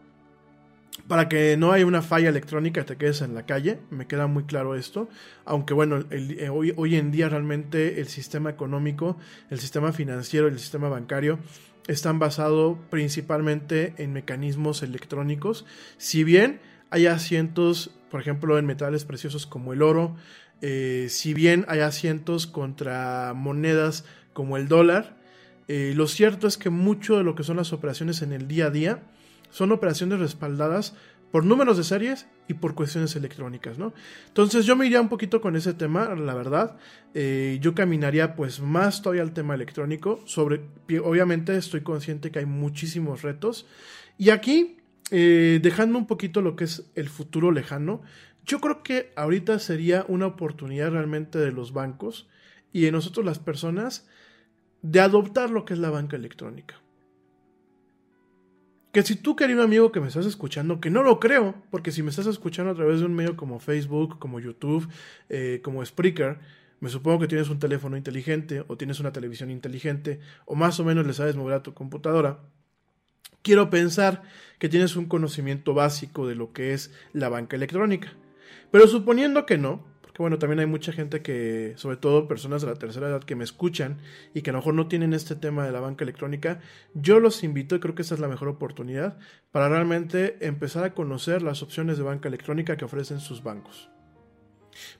[1.07, 4.27] para que no haya una falla electrónica y te quedes en la calle, me queda
[4.27, 5.09] muy claro esto,
[5.45, 6.03] aunque bueno,
[6.51, 9.17] hoy, hoy, en día realmente el sistema económico,
[9.49, 11.39] el sistema financiero y el sistema bancario
[11.87, 15.65] están basados principalmente en mecanismos electrónicos,
[15.97, 20.15] si bien hay asientos, por ejemplo, en metales preciosos como el oro,
[20.61, 25.17] eh, si bien hay asientos contra monedas como el dólar,
[25.67, 28.67] eh, lo cierto es que mucho de lo que son las operaciones en el día
[28.67, 29.03] a día,
[29.55, 30.95] son operaciones respaldadas
[31.31, 33.93] por números de series y por cuestiones electrónicas, ¿no?
[34.27, 36.75] Entonces yo me iría un poquito con ese tema, la verdad.
[37.13, 40.19] Eh, yo caminaría pues más todavía al tema electrónico.
[40.25, 40.59] Sobre,
[41.01, 43.65] obviamente estoy consciente que hay muchísimos retos.
[44.17, 44.75] Y aquí,
[45.09, 48.01] eh, dejando un poquito lo que es el futuro lejano,
[48.43, 52.27] yo creo que ahorita sería una oportunidad realmente de los bancos
[52.73, 54.05] y de nosotros las personas
[54.81, 56.75] de adoptar lo que es la banca electrónica
[58.95, 62.01] que si tú, querido amigo que me estás escuchando, que no lo creo, porque si
[62.01, 64.87] me estás escuchando a través de un medio como Facebook, como YouTube,
[65.27, 66.39] eh, como Spreaker,
[66.79, 70.85] me supongo que tienes un teléfono inteligente o tienes una televisión inteligente o más o
[70.85, 72.39] menos le sabes mover a tu computadora.
[73.41, 74.23] Quiero pensar
[74.59, 78.13] que tienes un conocimiento básico de lo que es la banca electrónica.
[78.71, 82.69] Pero suponiendo que no, que bueno, también hay mucha gente que, sobre todo personas de
[82.69, 83.97] la tercera edad que me escuchan
[84.33, 86.61] y que a lo mejor no tienen este tema de la banca electrónica,
[86.93, 89.17] yo los invito y creo que esta es la mejor oportunidad
[89.51, 93.89] para realmente empezar a conocer las opciones de banca electrónica que ofrecen sus bancos.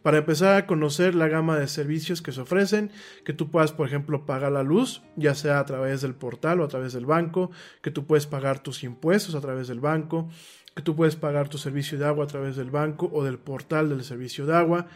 [0.01, 2.91] Para empezar a conocer la gama de servicios que se ofrecen,
[3.23, 6.65] que tú puedas, por ejemplo, pagar la luz, ya sea a través del portal o
[6.65, 7.51] a través del banco,
[7.81, 10.29] que tú puedes pagar tus impuestos a través del banco,
[10.75, 13.89] que tú puedes pagar tu servicio de agua a través del banco o del portal
[13.89, 14.87] del servicio de agua,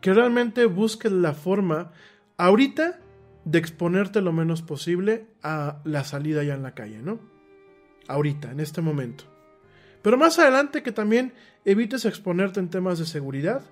[0.00, 1.92] que realmente busques la forma
[2.36, 2.98] ahorita
[3.44, 7.20] de exponerte lo menos posible a la salida ya en la calle, ¿no?
[8.08, 9.24] Ahorita, en este momento.
[10.02, 11.32] Pero más adelante que también
[11.64, 13.62] evites exponerte en temas de seguridad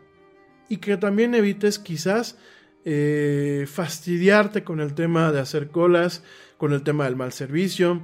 [0.68, 2.38] y que también evites quizás
[2.84, 6.22] eh, fastidiarte con el tema de hacer colas,
[6.58, 8.02] con el tema del mal servicio,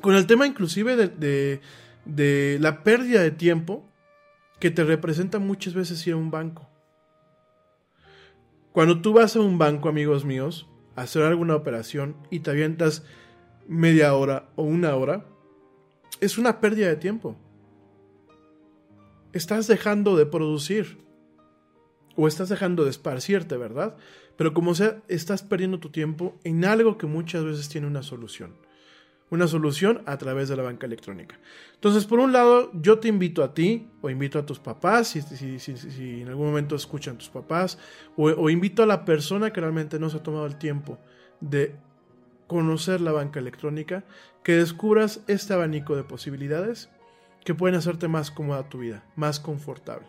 [0.00, 1.60] con el tema inclusive de, de
[2.06, 3.88] la pérdida de tiempo
[4.60, 6.68] que te representa muchas veces ir a un banco.
[8.72, 13.04] Cuando tú vas a un banco, amigos míos, a hacer alguna operación y te avientas
[13.68, 15.26] media hora o una hora,
[16.20, 17.36] es una pérdida de tiempo.
[19.32, 21.04] Estás dejando de producir.
[22.16, 23.96] O estás dejando de esparcirte, ¿verdad?
[24.36, 28.54] Pero como sea, estás perdiendo tu tiempo en algo que muchas veces tiene una solución.
[29.34, 31.40] Una solución a través de la banca electrónica.
[31.74, 36.22] Entonces, por un lado, yo te invito a ti, o invito a tus papás, si,
[36.22, 37.76] en algún momento escuchan tus papás,
[38.16, 41.00] o, o invito a la persona que realmente no se ha tomado el tiempo
[41.40, 41.74] de
[42.46, 44.04] conocer la banca electrónica,
[44.44, 46.88] que descubras este abanico de posibilidades
[47.44, 50.06] que pueden hacerte más cómoda tu vida, más confortable.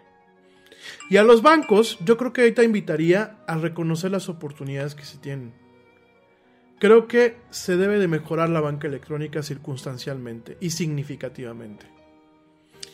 [1.09, 5.17] Y a los bancos, yo creo que ahorita invitaría a reconocer las oportunidades que se
[5.17, 5.64] tienen.
[6.79, 11.87] Creo que se debe de mejorar la banca electrónica circunstancialmente y significativamente.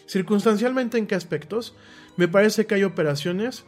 [0.06, 1.76] Circunstancialmente en qué aspectos?
[2.18, 3.66] Me parece que hay operaciones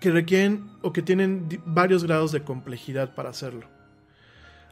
[0.00, 3.68] que requieren o que tienen varios grados de complejidad para hacerlo.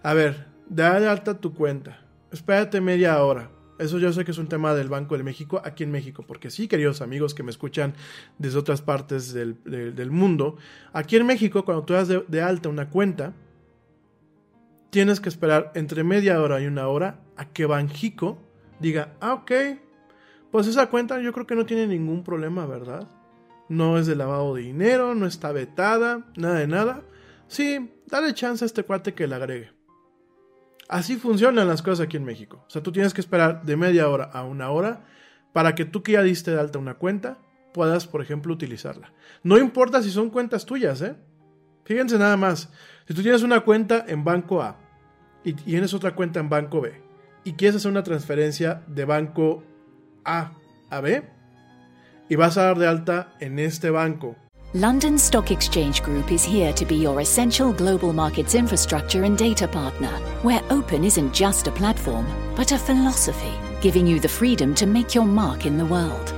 [0.02, 2.00] A ver, da de alta tu cuenta.
[2.32, 3.50] Espérate media hora.
[3.78, 6.50] Eso yo sé que es un tema del Banco de México aquí en México, porque
[6.50, 7.94] sí, queridos amigos que me escuchan
[8.38, 10.56] desde otras partes del, mundo,
[10.92, 13.32] aquí en México cuando tú das de, alta una cuenta,
[14.92, 18.38] tienes que esperar entre media hora y una hora a que Banjico
[18.78, 19.50] diga, ah, ok,
[20.50, 23.08] pues esa cuenta yo creo que no tiene ningún problema, ¿verdad?
[23.70, 27.02] No es de lavado de dinero, no está vetada, nada de nada.
[27.48, 29.70] Sí, dale chance a este cuate que la agregue.
[30.90, 32.62] Así funcionan las cosas aquí en México.
[32.66, 35.06] O sea, tú tienes que esperar de media hora a una hora
[35.54, 37.38] para que tú que ya diste de alta una cuenta
[37.72, 39.14] puedas, por ejemplo, utilizarla.
[39.42, 41.16] No importa si son cuentas tuyas, ¿eh?
[41.86, 42.68] Fíjense nada más.
[43.06, 44.76] Si tú tienes una cuenta en banco A
[45.44, 46.92] y tienes otra cuenta en banco B
[47.44, 49.64] y quieres hacer una transferencia de banco
[50.24, 50.52] A
[50.90, 51.22] a B
[52.28, 54.36] y vas a dar de alta en este banco
[54.74, 59.68] London Stock Exchange Group is here to be your essential global markets infrastructure and data
[59.68, 60.08] partner,
[60.40, 62.24] where open isn't just a platform,
[62.56, 66.32] but a philosophy, giving you the freedom to make your mark in the world.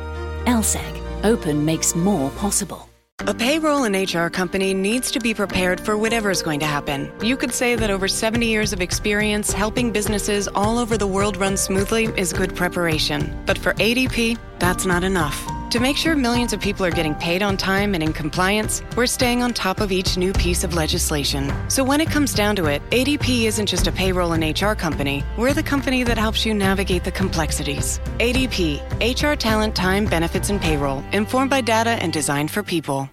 [0.47, 2.89] LSEG, open makes more possible.
[3.21, 7.11] A payroll and HR company needs to be prepared for whatever is going to happen.
[7.23, 11.37] You could say that over 70 years of experience helping businesses all over the world
[11.37, 13.41] run smoothly is good preparation.
[13.47, 15.54] But for ADP, that's not enough.
[15.71, 19.07] To make sure millions of people are getting paid on time and in compliance, we're
[19.07, 21.53] staying on top of each new piece of legislation.
[21.69, 25.25] So when it comes down to it, ADP isn't just a payroll and HR company,
[25.37, 27.99] we're the company that helps you navigate the complexities.
[28.21, 33.11] ADP, HR talent, time, benefits, and payroll, informed by data and designed for people.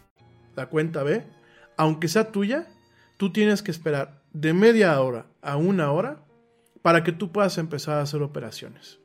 [0.55, 1.23] La cuenta B,
[1.79, 2.67] aunque sea tuya,
[3.17, 6.17] tú tienes que esperar de media hora a una hora
[6.83, 8.99] para que tú puedas empezar a hacer operaciones.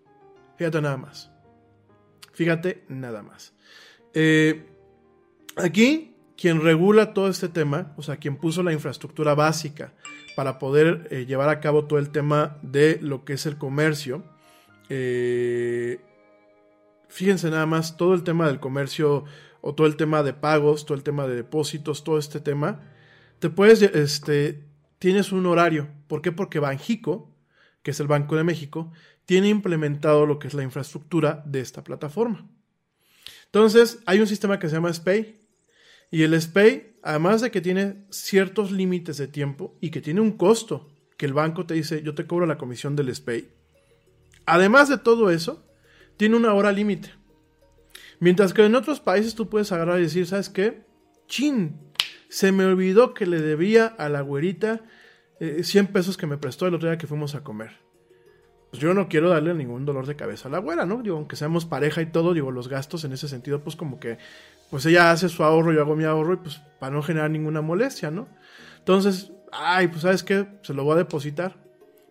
[0.58, 1.30] Fíjate nada más.
[2.36, 3.54] Fíjate nada más.
[4.12, 4.66] Eh,
[5.56, 9.94] aquí, quien regula todo este tema, o sea, quien puso la infraestructura básica
[10.36, 14.22] para poder eh, llevar a cabo todo el tema de lo que es el comercio,
[14.90, 15.98] eh,
[17.08, 19.24] fíjense nada más, todo el tema del comercio
[19.62, 22.82] o todo el tema de pagos, todo el tema de depósitos, todo este tema,
[23.38, 24.62] te puedes, este,
[24.98, 25.88] tienes un horario.
[26.06, 26.32] ¿Por qué?
[26.32, 27.34] Porque Banjico,
[27.82, 28.92] que es el Banco de México,
[29.26, 32.48] tiene implementado lo que es la infraestructura de esta plataforma.
[33.46, 35.36] Entonces, hay un sistema que se llama SPAY
[36.10, 40.32] y el SPAY, además de que tiene ciertos límites de tiempo y que tiene un
[40.32, 43.48] costo, que el banco te dice, yo te cobro la comisión del SPAY,
[44.46, 45.66] además de todo eso,
[46.16, 47.10] tiene una hora límite.
[48.20, 50.84] Mientras que en otros países tú puedes agarrar y decir, ¿sabes qué?
[51.26, 51.80] Chin,
[52.28, 54.82] se me olvidó que le debía a la güerita
[55.38, 57.85] 100 eh, pesos que me prestó el otro día que fuimos a comer
[58.76, 61.02] pues yo no quiero darle ningún dolor de cabeza a la güera, ¿no?
[61.02, 64.18] Digo, aunque seamos pareja y todo, digo, los gastos en ese sentido, pues como que,
[64.68, 67.62] pues ella hace su ahorro, yo hago mi ahorro y pues para no generar ninguna
[67.62, 68.28] molestia, ¿no?
[68.78, 71.56] Entonces, ay, pues sabes qué, se lo voy a depositar.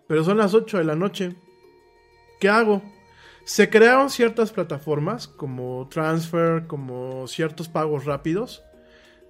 [0.07, 1.35] Pero son las 8 de la noche.
[2.39, 2.81] ¿Qué hago?
[3.43, 8.63] Se crearon ciertas plataformas como Transfer, como ciertos pagos rápidos,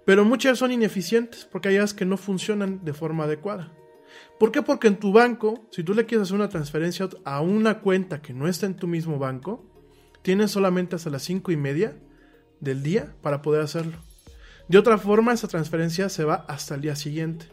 [0.05, 3.73] pero muchas son ineficientes porque hay que no funcionan de forma adecuada.
[4.39, 4.61] ¿Por qué?
[4.61, 8.33] Porque en tu banco, si tú le quieres hacer una transferencia a una cuenta que
[8.33, 9.65] no está en tu mismo banco,
[10.21, 11.97] tienes solamente hasta las cinco y media
[12.59, 13.97] del día para poder hacerlo.
[14.67, 17.45] De otra forma, esa transferencia se va hasta el día siguiente.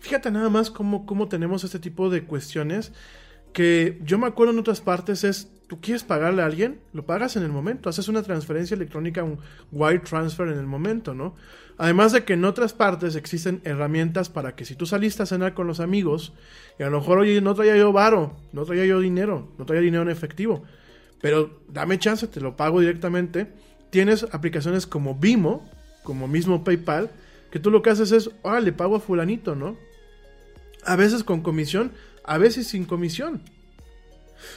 [0.00, 2.92] Fíjate nada más cómo, cómo tenemos este tipo de cuestiones
[3.56, 7.36] que yo me acuerdo en otras partes es, tú quieres pagarle a alguien, lo pagas
[7.36, 9.38] en el momento, haces una transferencia electrónica, un
[9.72, 11.34] wire transfer en el momento, ¿no?
[11.78, 15.54] Además de que en otras partes existen herramientas para que si tú saliste a cenar
[15.54, 16.34] con los amigos
[16.78, 19.80] y a lo mejor, oye, no traía yo varo, no traía yo dinero, no traía
[19.80, 20.62] dinero en efectivo,
[21.22, 23.46] pero dame chance, te lo pago directamente,
[23.88, 25.66] tienes aplicaciones como Vimo,
[26.02, 27.08] como mismo PayPal,
[27.50, 29.78] que tú lo que haces es, ah, le pago a fulanito, ¿no?
[30.84, 31.92] A veces con comisión,
[32.26, 33.42] a veces sin comisión.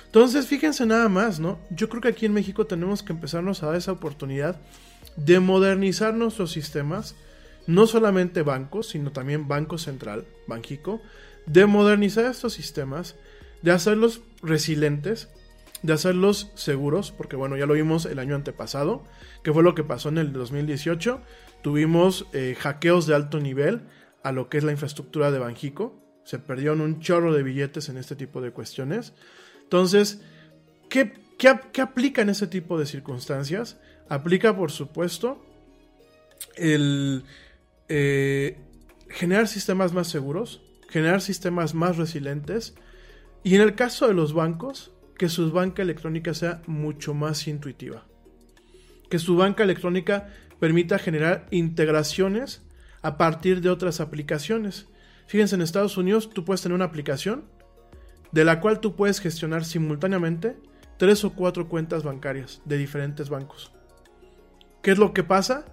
[0.07, 1.59] Entonces, fíjense nada más, ¿no?
[1.69, 4.59] Yo creo que aquí en México tenemos que empezarnos a dar esa oportunidad
[5.15, 7.15] de modernizar nuestros sistemas,
[7.67, 11.01] no solamente bancos, sino también Banco Central, Banjico,
[11.45, 13.15] de modernizar estos sistemas,
[13.61, 15.29] de hacerlos resilientes,
[15.83, 19.03] de hacerlos seguros, porque bueno, ya lo vimos el año antepasado,
[19.43, 21.21] que fue lo que pasó en el 2018,
[21.61, 23.81] tuvimos eh, hackeos de alto nivel
[24.23, 27.97] a lo que es la infraestructura de Banjico, se perdieron un chorro de billetes en
[27.97, 29.13] este tipo de cuestiones.
[29.63, 30.21] Entonces,
[30.89, 33.77] ¿qué, qué, aplica en ese tipo de circunstancias?
[34.09, 35.43] Aplica, por supuesto,
[36.55, 37.23] el
[37.87, 38.57] eh,
[39.09, 42.75] generar sistemas más seguros, generar sistemas más resilientes
[43.43, 48.05] y en el caso de los bancos, que su banca electrónica sea mucho más intuitiva.
[49.09, 52.61] Que su banca electrónica permita generar integraciones
[53.01, 54.87] a partir de otras aplicaciones.
[55.29, 57.43] Fíjense, en Estados Unidos tú puedes tener una aplicación
[58.31, 60.57] de la cual tú puedes gestionar simultáneamente
[60.97, 63.71] tres o cuatro cuentas bancarias de diferentes bancos.
[64.81, 65.65] ¿Qué es lo que pasa?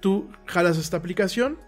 [0.00, 1.60] Tú jalas esta aplicación,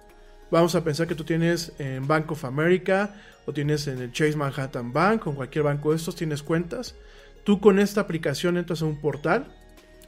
[0.50, 3.14] vamos a pensar que tú tienes en Bank of America
[3.46, 6.96] o tienes en el Chase Manhattan Bank o en cualquier banco de estos tienes cuentas.
[7.44, 9.54] Tú con esta aplicación entras a un portal,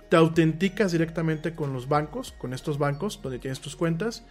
[0.09, 4.25] te autenticas directamente con los bancos, con estos bancos donde tienes tus cuentas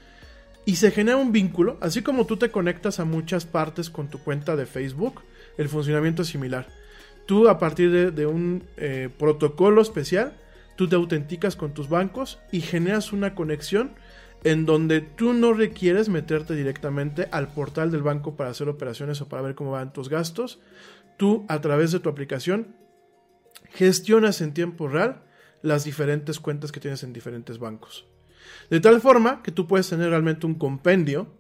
[0.68, 4.20] y se genera un vínculo, así como tú te conectas a muchas partes con tu
[4.20, 5.22] cuenta de Facebook,
[5.57, 6.68] el funcionamiento es similar.
[7.26, 10.34] Tú a partir de, un eh, protocolo especial,
[10.76, 13.93] tú te autenticas con tus bancos y generas una conexión
[14.43, 19.30] en donde tú no requieres meterte directamente al portal del banco para hacer operaciones o
[19.30, 20.59] para ver cómo van tus gastos.
[21.15, 22.76] Tú a través de tu aplicación
[23.72, 25.24] gestionas en tiempo real
[25.61, 28.05] las diferentes cuentas que tienes en diferentes bancos.
[28.70, 31.34] De tal forma que tú puedes tener realmente un compendio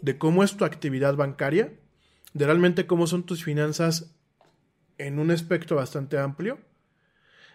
[0.00, 1.72] de cómo es tu actividad bancaria,
[2.34, 4.14] de realmente cómo son tus finanzas
[4.98, 6.58] en un espectro bastante amplio.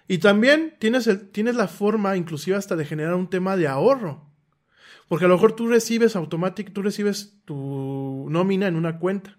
[0.07, 4.25] Y también tienes, el, tienes la forma inclusive hasta de generar un tema de ahorro.
[5.09, 9.37] Porque a lo mejor tú recibes automático, tú recibes tu nómina en una cuenta.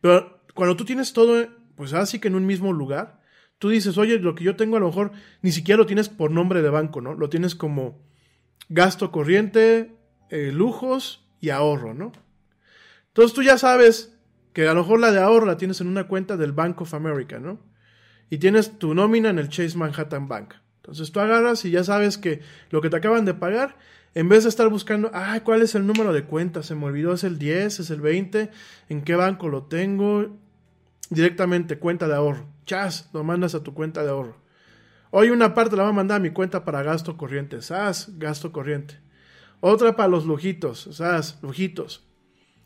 [0.00, 3.20] Pero cuando tú tienes todo, pues así que en un mismo lugar,
[3.58, 6.30] tú dices, oye, lo que yo tengo a lo mejor ni siquiera lo tienes por
[6.30, 7.14] nombre de banco, ¿no?
[7.14, 8.00] Lo tienes como
[8.68, 9.96] gasto corriente,
[10.30, 12.12] eh, lujos y ahorro, ¿no?
[13.08, 14.16] Entonces tú ya sabes
[14.52, 16.94] que a lo mejor la de ahorro la tienes en una cuenta del Bank of
[16.94, 17.60] America, ¿no?
[18.30, 20.54] Y tienes tu nómina en el Chase Manhattan Bank.
[20.76, 22.40] Entonces tú agarras y ya sabes que
[22.70, 23.76] lo que te acaban de pagar,
[24.14, 26.62] en vez de estar buscando, ay, ¿cuál es el número de cuenta?
[26.62, 28.50] Se me olvidó, es el 10, es el 20,
[28.88, 30.36] ¿en qué banco lo tengo?
[31.10, 32.46] Directamente, cuenta de ahorro.
[32.64, 34.36] Chas, lo mandas a tu cuenta de ahorro.
[35.16, 37.62] Hoy una parte la va a mandar a mi cuenta para gasto corriente.
[37.62, 38.98] SAS, gasto corriente.
[39.60, 40.88] Otra para los lujitos.
[40.90, 42.04] SAS, lujitos.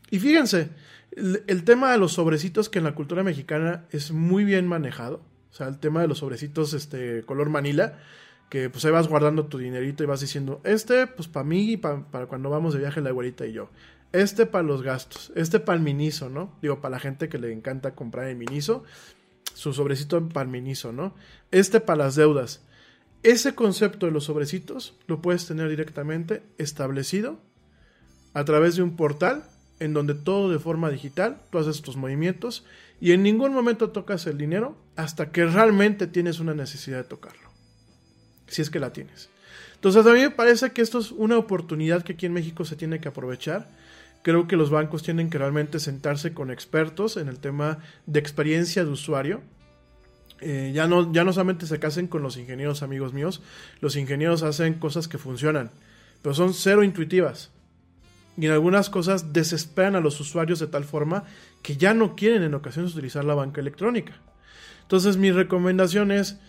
[0.09, 0.71] Y fíjense,
[1.11, 5.21] el, tema de los sobrecitos que en la cultura mexicana es muy bien manejado.
[5.51, 7.99] O sea, el tema de los sobrecitos este, color manila.
[8.49, 11.77] Que pues ahí vas guardando tu dinerito y vas diciendo, este pues para mí y
[11.77, 13.69] para cuando vamos de viaje la abuelita y yo.
[14.11, 15.31] Este para los gastos.
[15.35, 16.57] Este para el miniso, ¿no?
[16.63, 18.85] Digo, para la gente que le encanta comprar el miniso
[19.59, 21.13] su sobrecito en palminizo, ¿no?
[21.51, 22.61] Este para las deudas.
[23.23, 27.41] Ese concepto de los sobrecitos lo puedes tener directamente establecido
[28.33, 29.43] a través de un portal
[29.81, 32.65] en donde todo de forma digital, tú haces tus movimientos
[33.01, 37.49] y en ningún momento tocas el dinero hasta que realmente tienes una necesidad de tocarlo.
[38.47, 39.29] Si es que la tienes.
[39.75, 42.77] Entonces a mí me parece que esto es una oportunidad que aquí en México se
[42.77, 43.69] tiene que aprovechar
[44.21, 48.83] Creo que los bancos tienen que realmente sentarse con expertos en el tema de experiencia
[48.83, 49.41] de usuario.
[50.41, 53.41] Eh, ya, no, ya no solamente se casen con los ingenieros amigos míos,
[53.81, 55.71] los ingenieros hacen cosas que funcionan,
[56.21, 57.51] pero son cero intuitivas.
[58.37, 61.25] Y en algunas cosas desesperan a los usuarios de tal forma
[61.61, 64.13] que ya no quieren en ocasiones utilizar la banca electrónica.
[64.83, 66.39] Entonces mi recomendación es,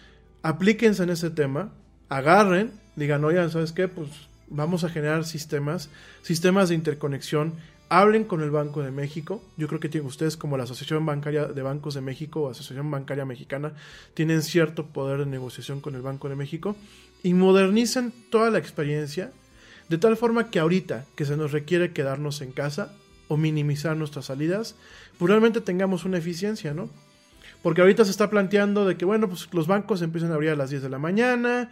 [0.42, 1.72] aplíquense en ese tema,
[2.08, 3.88] agarren, digan, oigan, ¿sabes qué?
[3.88, 4.08] Pues
[4.50, 5.88] vamos a generar sistemas,
[6.22, 7.54] sistemas de interconexión.
[7.88, 9.42] Hablen con el Banco de México.
[9.56, 13.24] Yo creo que ustedes como la Asociación Bancaria de Bancos de México o Asociación Bancaria
[13.24, 13.72] Mexicana
[14.14, 16.76] tienen cierto poder de negociación con el Banco de México
[17.22, 19.32] y modernicen toda la experiencia
[19.88, 22.92] De tal forma que ahorita que se nos requiere quedarnos en casa
[23.26, 24.76] o minimizar nuestras salidas,
[25.18, 26.88] pues realmente tengamos una eficiencia, ¿no?
[27.62, 30.56] Porque ahorita se está planteando de que, bueno, pues los bancos empiezan a abrir a
[30.56, 31.70] las 10 de la mañana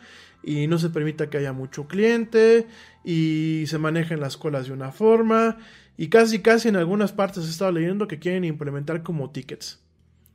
[0.49, 2.67] y no se permita que haya mucho cliente
[3.05, 5.59] y se manejen las colas de una forma
[5.99, 9.79] y casi casi en algunas partes he estado leyendo que quieren implementar como tickets.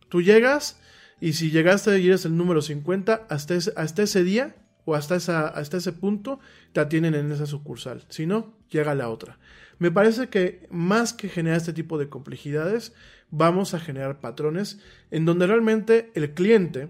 [0.09, 0.79] Tú llegas
[1.19, 4.55] y si llegaste y eres el número 50, hasta ese, hasta ese día
[4.85, 6.39] o hasta, esa, hasta ese punto
[6.73, 8.03] te atienden en esa sucursal.
[8.09, 9.39] Si no, llega la otra.
[9.79, 12.93] Me parece que más que generar este tipo de complejidades,
[13.31, 16.89] vamos a generar patrones en donde realmente el cliente,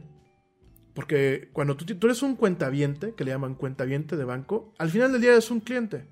[0.94, 5.22] porque cuando tú, eres un cuentaviente, que le llaman cuentaviente de banco, al final del
[5.22, 6.08] día eres un cliente.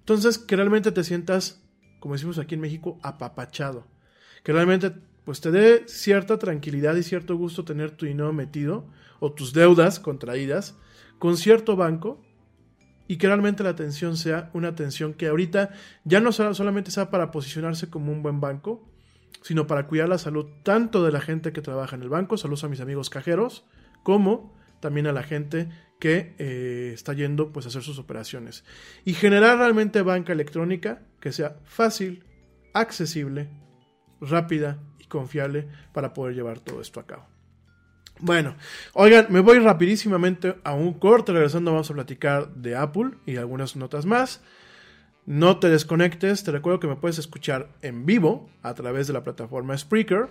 [0.00, 1.62] Entonces, que realmente te sientas,
[2.00, 3.86] como decimos aquí en México, apapachado.
[4.44, 4.92] Que realmente
[5.24, 8.86] pues te dé cierta tranquilidad y cierto gusto tener tu dinero metido
[9.20, 10.74] o tus deudas contraídas
[11.18, 12.24] con cierto banco
[13.08, 15.70] y que realmente la atención sea una atención que ahorita
[16.04, 18.88] ya no solamente sea para posicionarse como un buen banco,
[19.42, 22.64] sino para cuidar la salud tanto de la gente que trabaja en el banco, saludos
[22.64, 23.64] a mis amigos cajeros,
[24.02, 25.68] como también a la gente
[25.98, 28.64] que eh, está yendo pues a hacer sus operaciones.
[29.04, 32.24] Y generar realmente banca electrónica que sea fácil,
[32.74, 33.48] accesible,
[34.20, 37.26] rápida y confiable para poder llevar todo esto a cabo.
[38.20, 38.56] Bueno,
[38.94, 43.76] oigan, me voy rapidísimamente a un corte, regresando vamos a platicar de Apple y algunas
[43.76, 44.40] notas más.
[45.28, 49.24] No te desconectes, te recuerdo que me puedes escuchar en vivo a través de la
[49.24, 50.26] plataforma Spreaker.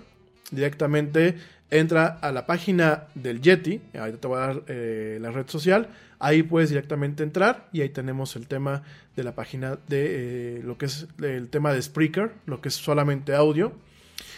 [0.49, 1.35] Directamente
[1.69, 5.89] entra a la página del Yeti, ahí te voy a dar eh, la red social,
[6.17, 8.81] ahí puedes directamente entrar y ahí tenemos el tema
[9.15, 12.73] de la página de eh, lo que es el tema de Spreaker, lo que es
[12.73, 13.73] solamente audio.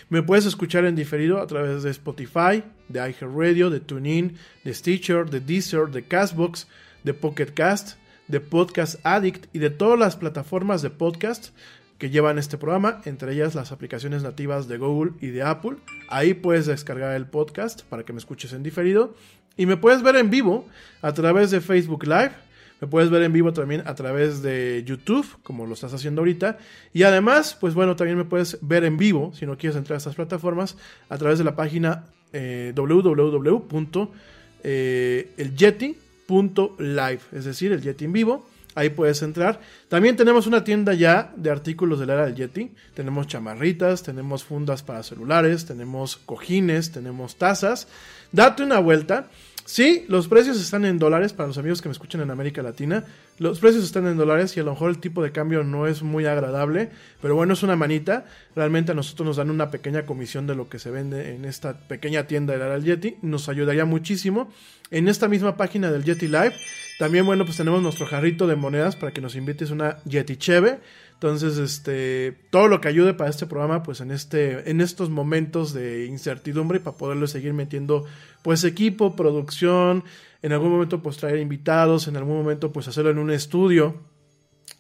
[0.10, 4.36] Me puedes escuchar en diferido a través de Spotify, de iHeartRadio, de TuneIn,
[4.66, 6.68] de Stitcher, de Deezer, de Castbox,
[7.06, 7.99] de Pocket Cast,
[8.30, 11.50] de Podcast Addict y de todas las plataformas de podcast
[11.98, 15.76] que llevan este programa, entre ellas las aplicaciones nativas de Google y de Apple.
[16.08, 19.16] Ahí puedes descargar el podcast para que me escuches en diferido.
[19.58, 20.66] Y me puedes ver en vivo
[21.02, 22.32] a través de Facebook Live.
[22.80, 26.58] Me puedes ver en vivo también a través de YouTube, como lo estás haciendo ahorita.
[26.94, 29.98] Y además, pues bueno, también me puedes ver en vivo, si no quieres entrar a
[29.98, 30.78] estas plataformas,
[31.10, 32.72] a través de la página eh,
[36.30, 38.48] www.elyeti.live, es decir, el Yeti en vivo.
[38.76, 39.60] Ahí puedes entrar.
[39.88, 42.72] También tenemos una tienda ya de artículos del era del Yeti.
[42.94, 47.88] Tenemos chamarritas, tenemos fundas para celulares, tenemos cojines, tenemos tazas.
[48.32, 49.28] Date una vuelta.
[49.72, 53.04] Sí, los precios están en dólares para los amigos que me escuchan en América Latina.
[53.38, 56.02] Los precios están en dólares y a lo mejor el tipo de cambio no es
[56.02, 56.90] muy agradable,
[57.22, 58.26] pero bueno, es una manita.
[58.56, 61.78] Realmente a nosotros nos dan una pequeña comisión de lo que se vende en esta
[61.88, 63.18] pequeña tienda del Aral Yeti.
[63.22, 64.52] Nos ayudaría muchísimo.
[64.90, 66.56] En esta misma página del Yeti Live,
[66.98, 70.80] también bueno, pues tenemos nuestro jarrito de monedas para que nos invites una Yeti Cheve.
[71.20, 75.74] Entonces, este, todo lo que ayude para este programa, pues en este, en estos momentos
[75.74, 78.06] de incertidumbre para poderlo seguir metiendo,
[78.42, 80.06] pues equipo, producción,
[80.42, 83.98] en algún momento pues traer invitados, en algún momento pues hacerlo en un estudio.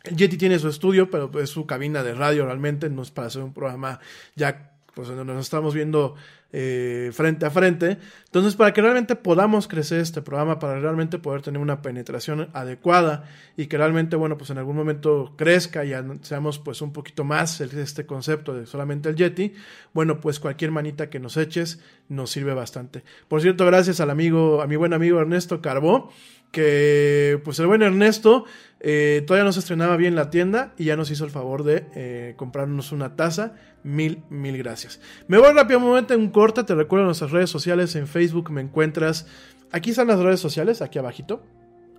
[0.05, 3.27] El Yeti tiene su estudio, pero es su cabina de radio realmente, no es para
[3.27, 3.99] hacer un programa
[4.37, 6.15] ya pues nos estamos viendo
[6.51, 7.99] eh, frente a frente.
[8.25, 13.29] Entonces, para que realmente podamos crecer este programa, para realmente poder tener una penetración adecuada
[13.55, 17.61] y que realmente, bueno, pues en algún momento crezca y seamos pues un poquito más
[17.61, 19.53] este concepto de solamente el Yeti,
[19.93, 23.03] bueno, pues cualquier manita que nos eches nos sirve bastante.
[23.27, 26.11] Por cierto, gracias al amigo, a mi buen amigo Ernesto Carbó,
[26.51, 28.45] que pues el buen Ernesto
[28.79, 31.85] eh, todavía no se estrenaba bien la tienda y ya nos hizo el favor de
[31.95, 33.53] eh, comprarnos una taza.
[33.83, 34.99] Mil, mil gracias.
[35.27, 39.25] Me voy rápidamente en un corte, te recuerdo nuestras redes sociales, en Facebook me encuentras,
[39.71, 41.45] aquí están las redes sociales, aquí abajito,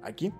[0.02, 0.32] aquí.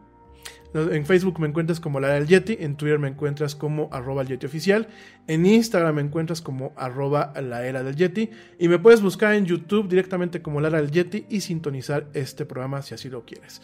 [0.73, 4.29] En Facebook me encuentras como la del Yeti, en Twitter me encuentras como arroba el
[4.29, 4.87] Yeti oficial,
[5.27, 9.47] en Instagram me encuentras como arroba la era del Yeti y me puedes buscar en
[9.47, 13.61] YouTube directamente como la era del Yeti y sintonizar este programa si así lo quieres.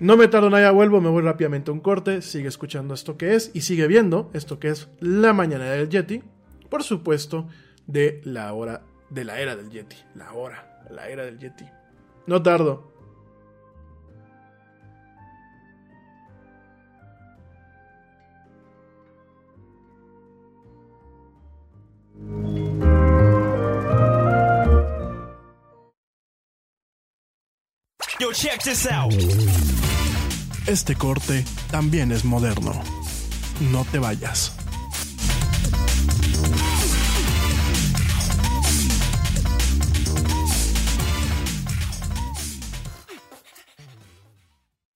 [0.00, 3.34] No me tardo nada, vuelvo, me voy rápidamente a un corte, sigue escuchando esto que
[3.34, 6.22] es y sigue viendo esto que es la mañana del Yeti,
[6.68, 7.48] por supuesto,
[7.86, 11.64] de la hora, de la era del Yeti, la hora, la era del Yeti.
[12.26, 12.92] No tardo.
[28.24, 29.12] Yo, check this out.
[30.66, 32.72] Este corte también es moderno.
[33.70, 34.50] No te vayas.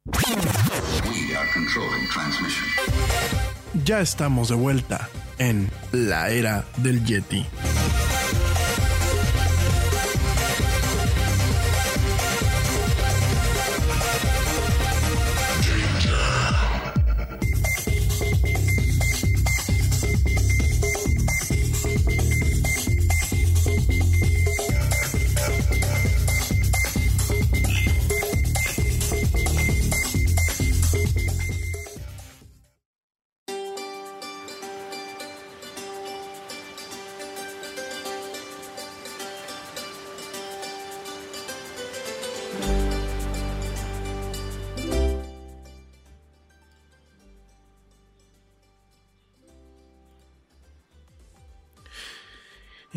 [0.06, 2.64] We are controlling transmission.
[3.84, 5.06] Ya estamos de vuelta
[5.36, 7.44] en la era del Yeti.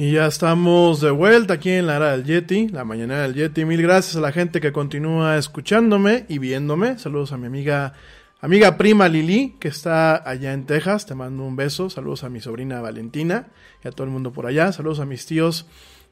[0.02, 3.66] Y ya estamos de vuelta aquí en la era del Yeti, la mañana del Yeti.
[3.66, 6.98] Mil gracias a la gente que continúa escuchándome y viéndome.
[6.98, 7.94] Saludos a mi amiga,
[8.40, 11.06] amiga prima Lili, que está allá en Texas.
[11.06, 11.92] Te mando un beso.
[11.92, 13.50] Saludos a mi sobrina Valentina
[13.86, 14.72] y a todo el mundo por allá.
[14.72, 15.68] Saludos a mis tíos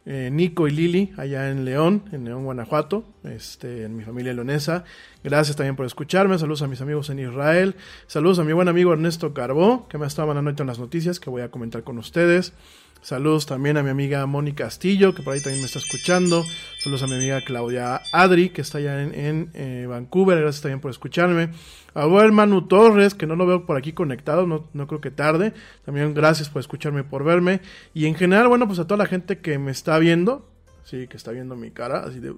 [0.06, 4.84] eh, Nico y Lili allá en León, en León, Guanajuato, este, en mi familia leonesa.
[5.24, 6.38] Gracias también por escucharme.
[6.38, 7.76] Saludos a mis amigos en Israel.
[8.06, 11.20] Saludos a mi buen amigo Ernesto Carbó, que me ha estado mandando en las noticias
[11.20, 12.54] que voy a comentar con ustedes.
[13.02, 16.44] Saludos también a mi amiga Mónica Castillo, que por ahí también me está escuchando.
[16.80, 20.38] Saludos a mi amiga Claudia Adri, que está allá en, eh, Vancouver.
[20.40, 21.50] Gracias también por escucharme.
[21.94, 25.12] A buen Manu Torres, que no lo veo por aquí conectado, no, no creo que
[25.12, 25.54] tarde.
[25.86, 27.62] También gracias por escucharme, por verme.
[27.94, 30.50] Y en general, bueno, pues a toda la gente que me está viendo,
[30.84, 32.34] sí, que está viendo mi cara, así de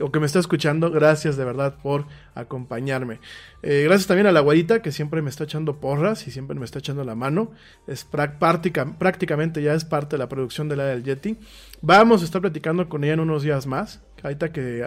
[0.00, 3.20] o que me está escuchando, gracias de verdad por acompañarme.
[3.62, 6.64] Eh, gracias también a la guarita que siempre me está echando porras y siempre me
[6.64, 7.52] está echando la mano.
[7.86, 11.38] Es práctica, prácticamente ya es parte de la producción de la del Yeti.
[11.80, 14.02] Vamos a estar platicando con ella en unos días más.
[14.22, 14.84] Ahorita que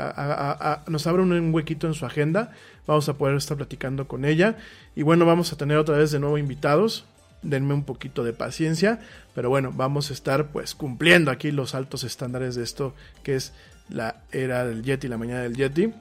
[0.87, 2.51] nos abre un huequito en su agenda,
[2.85, 4.57] vamos a poder estar platicando con ella.
[4.95, 7.05] Y bueno, vamos a tener otra vez de nuevo invitados
[7.41, 8.99] denme un poquito de paciencia,
[9.33, 12.93] pero bueno, vamos a estar pues cumpliendo aquí los altos estándares de esto
[13.23, 13.53] que es
[13.89, 15.93] la era del Yeti, la mañana del Yeti.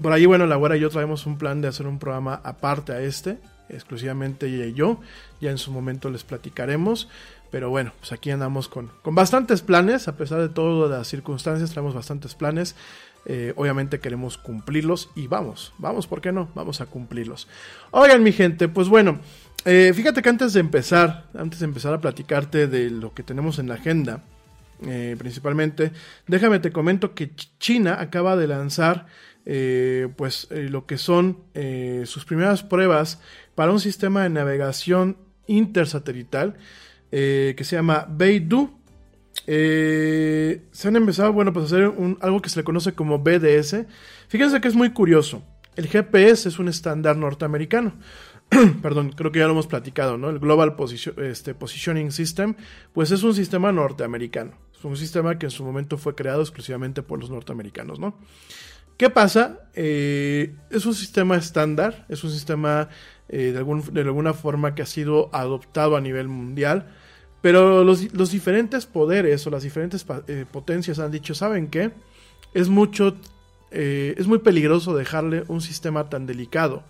[0.00, 2.92] Por ahí, bueno, la güera y yo traemos un plan de hacer un programa aparte
[2.92, 3.38] a este,
[3.68, 5.00] exclusivamente ella y yo.
[5.40, 7.08] Ya en su momento les platicaremos.
[7.50, 11.70] Pero bueno, pues aquí andamos con, con bastantes planes, a pesar de todas las circunstancias,
[11.70, 12.74] traemos bastantes planes.
[13.26, 16.48] Eh, obviamente queremos cumplirlos y vamos, vamos, ¿por qué no?
[16.54, 17.48] Vamos a cumplirlos.
[17.90, 19.20] Oigan, mi gente, pues bueno,
[19.64, 23.58] eh, fíjate que antes de empezar, antes de empezar a platicarte de lo que tenemos
[23.58, 24.24] en la agenda,
[24.86, 25.92] eh, principalmente,
[26.26, 29.06] déjame te comento que China acaba de lanzar
[29.46, 31.38] eh, pues eh, lo que son
[32.04, 33.20] sus primeras pruebas
[33.54, 35.16] para un sistema de navegación
[35.46, 36.54] intersatelital
[37.10, 38.80] que se llama Beidou.
[39.46, 43.84] se han empezado, bueno, pues a hacer un, algo que se le conoce como BDS.
[44.26, 45.44] Fíjense que es muy curioso.
[45.76, 47.94] El GPS es un estándar norteamericano.
[48.82, 50.30] perdón, creo que ya lo hemos platicado, ¿no?
[50.30, 50.76] El Global
[51.18, 52.54] este, Positioning System,
[52.92, 54.52] pues es un sistema norteamericano.
[54.76, 58.16] Es un sistema que en su momento fue creado exclusivamente por los norteamericanos, ¿no?
[58.96, 59.68] ¿Qué pasa?
[59.74, 62.88] Eh, es un sistema estándar, es un sistema
[63.28, 66.86] eh, de, algún, de, alguna forma que ha sido adoptado a nivel mundial,
[67.40, 71.90] pero los, los diferentes poderes o las diferentes eh, potencias han dicho, ¿saben qué?
[72.54, 73.16] Es mucho,
[73.72, 76.84] es muy peligroso dejarle un sistema tan delicado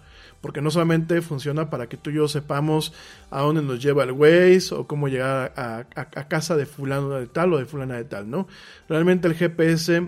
[0.45, 2.93] porque no solamente funciona para que tú y yo sepamos
[3.31, 7.55] a dónde nos lleva el Waze o cómo llegar a, casa de fulano de tal
[7.55, 8.47] o de fulana de tal, ¿no?
[8.87, 10.07] Realmente el GPS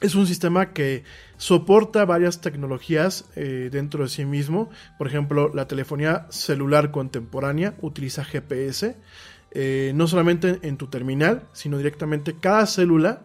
[0.00, 1.04] es un sistema que
[1.36, 4.70] soporta varias tecnologías eh, dentro de sí mismo.
[4.96, 8.96] Por ejemplo, la telefonía celular contemporánea utiliza GPS.
[9.50, 13.24] Eh, no solamente en tu terminal, sino directamente cada célula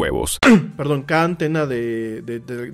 [0.77, 2.23] Perdón, cada antena de,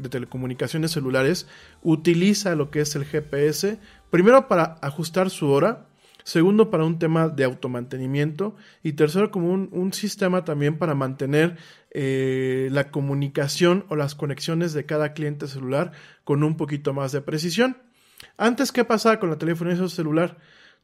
[0.10, 1.48] telecomunicaciones celulares
[1.82, 5.88] utiliza lo que es el GPS, primero para ajustar su hora,
[6.24, 11.58] segundo para un tema de automantenimiento y tercero como un, un sistema también para mantener
[11.92, 17.22] eh, la comunicación o las conexiones de cada cliente celular con un poquito más de
[17.22, 17.78] precisión.
[18.38, 20.38] Antes, ¿qué pasaba con la telefonía celular?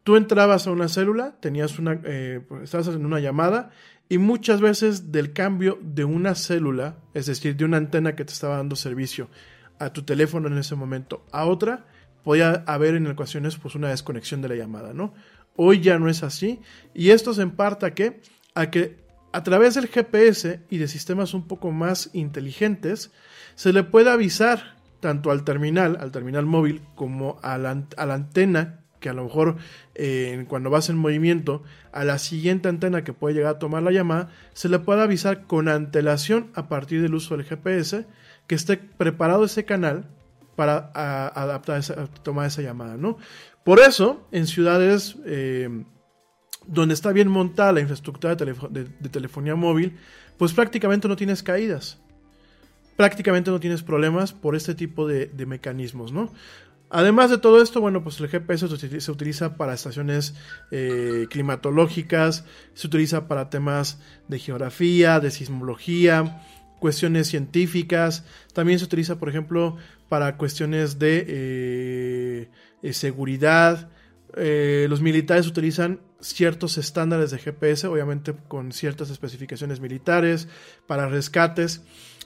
[0.04, 3.72] Tú entrabas a una célula, tenías una, eh, estabas en una llamada
[4.10, 8.34] y muchas veces del cambio de una célula, es decir, de una antena que te
[8.34, 9.30] estaba dando servicio
[9.80, 11.86] a tu teléfono en ese momento a otra,
[12.24, 15.14] podía haber en ocasiones pues una desconexión de la llamada, ¿no?
[15.56, 16.60] Hoy ya no es así
[16.94, 18.22] y esto se emparta a que
[18.56, 18.98] a que
[19.32, 23.12] a través del GPS y de sistemas un poco más inteligentes
[23.56, 29.10] se le puede avisar tanto al terminal, al terminal móvil, como a la antena que
[29.10, 29.58] a lo mejor
[29.94, 33.92] eh, cuando vas en movimiento a la siguiente antena que puede llegar a tomar la
[33.92, 38.08] llamada, se le puede avisar con antelación a partir del uso del GPS
[38.48, 40.06] que esté preparado ese canal
[40.56, 41.82] para a- adaptar
[42.24, 43.18] tomar esa llamada, ¿no?
[43.64, 45.84] Por eso, en ciudades eh,
[46.66, 49.98] donde está bien montada la infraestructura de telefonía móvil,
[50.38, 52.00] pues prácticamente no tienes caídas.
[52.96, 56.32] Prácticamente no tienes problemas por este tipo de, de mecanismos, ¿no?
[56.96, 58.68] Además de todo esto, bueno, pues el GPS
[59.00, 60.36] se utiliza, para estaciones
[60.70, 66.44] eh, climatológicas, se utiliza para temas de geografía, de sismología,
[66.80, 69.76] cuestiones científicas, también se utiliza, por ejemplo,
[70.08, 72.50] para cuestiones de eh,
[72.84, 73.90] eh, seguridad.
[74.36, 80.48] Los militares utilizan ciertos estándares de GPS, obviamente con ciertas especificaciones militares,
[80.86, 81.82] para rescates.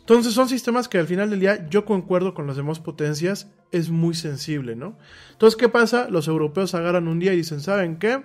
[0.08, 3.90] Entonces son sistemas que al final del día yo concuerdo con las demás potencias, es
[3.90, 4.98] muy sensible, ¿no?
[5.34, 6.08] Entonces, ¿qué pasa?
[6.10, 8.24] Los europeos agarran un día y dicen, ¿saben qué?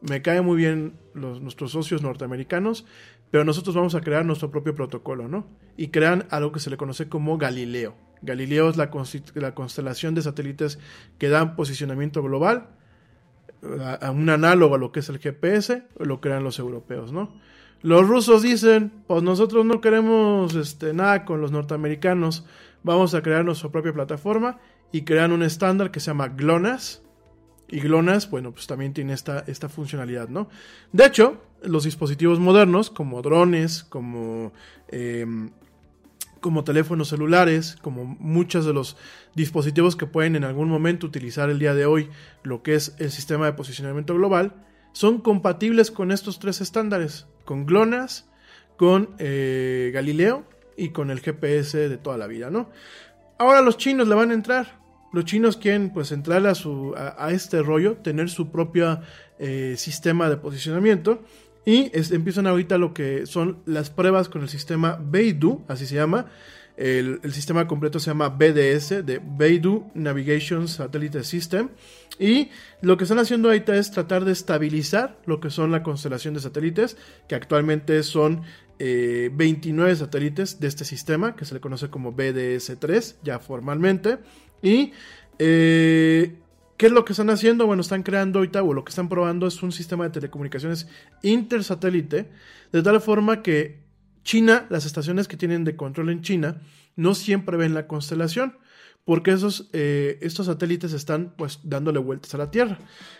[0.00, 2.86] Me cae muy bien los, nuestros socios norteamericanos,
[3.30, 5.46] pero nosotros vamos a crear nuestro propio protocolo, ¿no?
[5.76, 7.94] Y crean algo que se le conoce como Galileo.
[8.22, 10.78] Galileo es la, constelación de satélites
[11.18, 12.70] que dan posicionamiento global,
[14.00, 17.38] a un análogo a lo que es el GPS, lo crean los europeos, ¿no?
[17.82, 22.44] Los rusos dicen, pues nosotros no queremos este, nada con los norteamericanos,
[22.82, 24.58] vamos a crear nuestra propia plataforma
[24.92, 27.02] y crean un estándar que se llama GLONASS.
[27.68, 30.48] Y GLONASS, bueno, pues también tiene esta, esta funcionalidad, ¿no?
[30.92, 34.52] De hecho, los dispositivos modernos, como drones, como,
[34.88, 35.26] eh,
[36.40, 38.96] como teléfonos celulares, como muchos de los
[39.34, 42.08] dispositivos que pueden en algún momento utilizar el día de hoy
[42.44, 44.54] lo que es el sistema de posicionamiento global,
[44.96, 48.24] son compatibles con estos tres estándares, con GLONASS,
[48.78, 50.44] con eh, Galileo
[50.74, 52.70] y con el GPS de toda la vida, ¿no?
[53.36, 54.80] Ahora los chinos le van a entrar.
[55.12, 59.02] Los chinos quieren pues entrar a, su, a, este rollo, tener su propio
[59.38, 61.22] eh, sistema de posicionamiento
[61.66, 66.30] y empiezan ahorita lo que son las pruebas con el sistema Beidou, así se llama.
[66.76, 71.70] El, sistema completo se llama BDS, de Beidou Navigation Satellite System.
[72.18, 72.50] Y
[72.82, 76.40] lo que están haciendo ahorita es tratar de estabilizar lo que son la constelación de
[76.40, 76.96] satélites,
[77.28, 78.42] que actualmente son
[78.78, 84.18] eh, 29 satélites de este sistema, que se le conoce como BDS-3, ya formalmente.
[84.62, 84.92] Y
[85.38, 86.34] eh,
[86.76, 87.66] ¿Qué es lo que están haciendo?
[87.66, 90.88] Bueno, están creando ahorita, o lo que están probando es un sistema de telecomunicaciones
[91.22, 92.28] intersatélite,
[92.70, 93.85] de tal forma que
[94.26, 96.60] China, las estaciones que tienen de control en China,
[96.96, 98.58] no siempre ven la constelación,
[99.04, 102.76] porque esos, eh, estos satélites están pues dándole vueltas a la Tierra.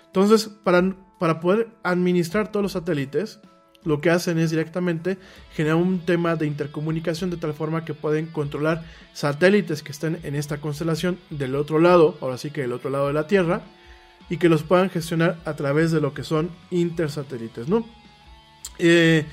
[0.07, 3.39] Entonces, para, para poder administrar todos los satélites,
[3.85, 5.17] lo que hacen es directamente
[5.53, 8.83] generar un tema de intercomunicación de tal forma que pueden controlar
[9.13, 13.07] satélites que estén en esta constelación del otro lado, ahora sí que del otro lado
[13.07, 13.63] de la Tierra,
[14.29, 17.87] y que los puedan gestionar a través de lo que son intersatélites, ¿no?
[18.81, 19.25] Eh,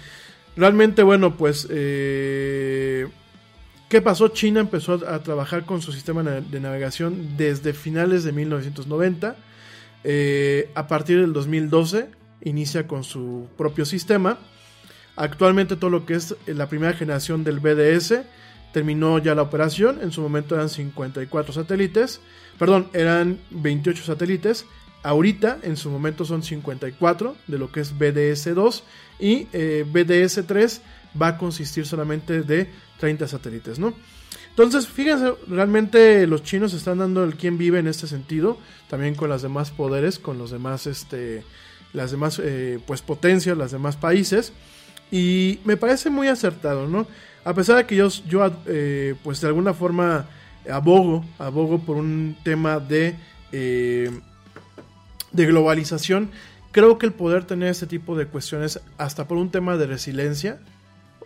[0.55, 3.07] realmente, bueno, pues, eh,
[3.89, 4.29] ¿qué pasó?
[4.29, 9.35] China empezó a, trabajar con su sistema de navegación desde finales de 1990.
[10.03, 12.09] Eh, a partir del 2012
[12.41, 14.37] inicia con su propio sistema.
[15.15, 18.23] Actualmente todo lo que es la primera generación del BDS
[18.73, 19.99] terminó ya la operación.
[20.01, 22.19] En su momento eran 54 satélites.
[22.59, 24.65] Perdón, eran 28 satélites.
[25.03, 28.83] Ahorita en su momento son 54 de lo que es BDS2
[29.19, 30.79] y eh, BDS3
[31.21, 33.93] va a consistir solamente de 30 satélites, ¿no?
[34.49, 39.29] Entonces, fíjense, realmente los chinos están dando el quien vive en este sentido, también con
[39.29, 41.43] las demás poderes, con los demás, este,
[41.91, 44.53] las demás, eh, pues potencias, los demás países,
[45.11, 47.07] y me parece muy acertado, ¿no?
[47.43, 50.27] A pesar de que yo, yo eh, pues de alguna forma
[50.71, 53.15] abogo, abogo por un tema de,
[55.33, 56.29] de globalización,
[56.71, 60.59] creo que el poder tener este tipo de cuestiones, hasta por un tema de resiliencia,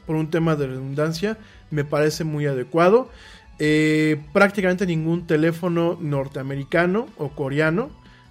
[0.05, 1.37] por un tema de redundancia,
[1.69, 3.09] me parece muy adecuado.
[3.59, 7.89] Eh, prácticamente ningún teléfono norteamericano o coreano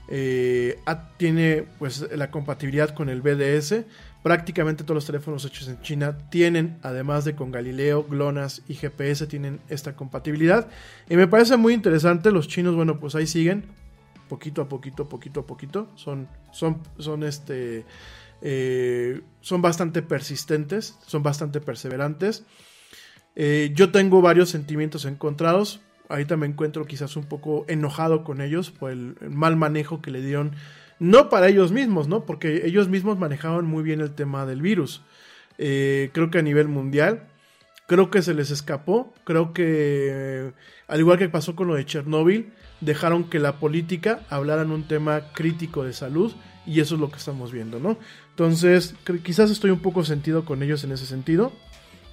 [0.09, 0.79] eh,
[1.16, 3.85] tiene pues la compatibilidad con el BDS.
[4.22, 9.27] Prácticamente todos los teléfonos hechos en China tienen, además de con Galileo, GLONASS y GPS,
[9.27, 10.68] tienen esta compatibilidad.
[11.09, 12.33] Y me parece muy interesante.
[12.33, 13.64] Los chinos, bueno, pues ahí siguen.
[14.29, 15.89] Poquito a poquito, poquito a poquito.
[15.95, 17.85] Son, son, son este.
[18.43, 22.45] Eh, son bastante persistentes, son bastante perseverantes.
[23.35, 25.81] Eh, yo tengo varios sentimientos encontrados.
[26.09, 30.22] Ahorita me encuentro quizás un poco enojado con ellos por el mal manejo que le
[30.22, 30.53] dieron
[30.99, 32.24] no para ellos mismos, ¿no?
[32.24, 35.03] Porque ellos mismos manejaban muy bien el tema del virus.
[35.59, 37.29] Eh, creo que a nivel mundial,
[37.87, 40.53] creo que se les escapó, creo que,
[40.89, 44.85] al igual que pasó con lo de Chernóbil, dejaron que la política hablara en un
[44.85, 46.33] tema crítico de salud
[46.66, 47.97] y eso es lo que estamos viendo, ¿no?
[48.31, 51.53] Entonces, quizás estoy un poco sentido con ellos en ese sentido.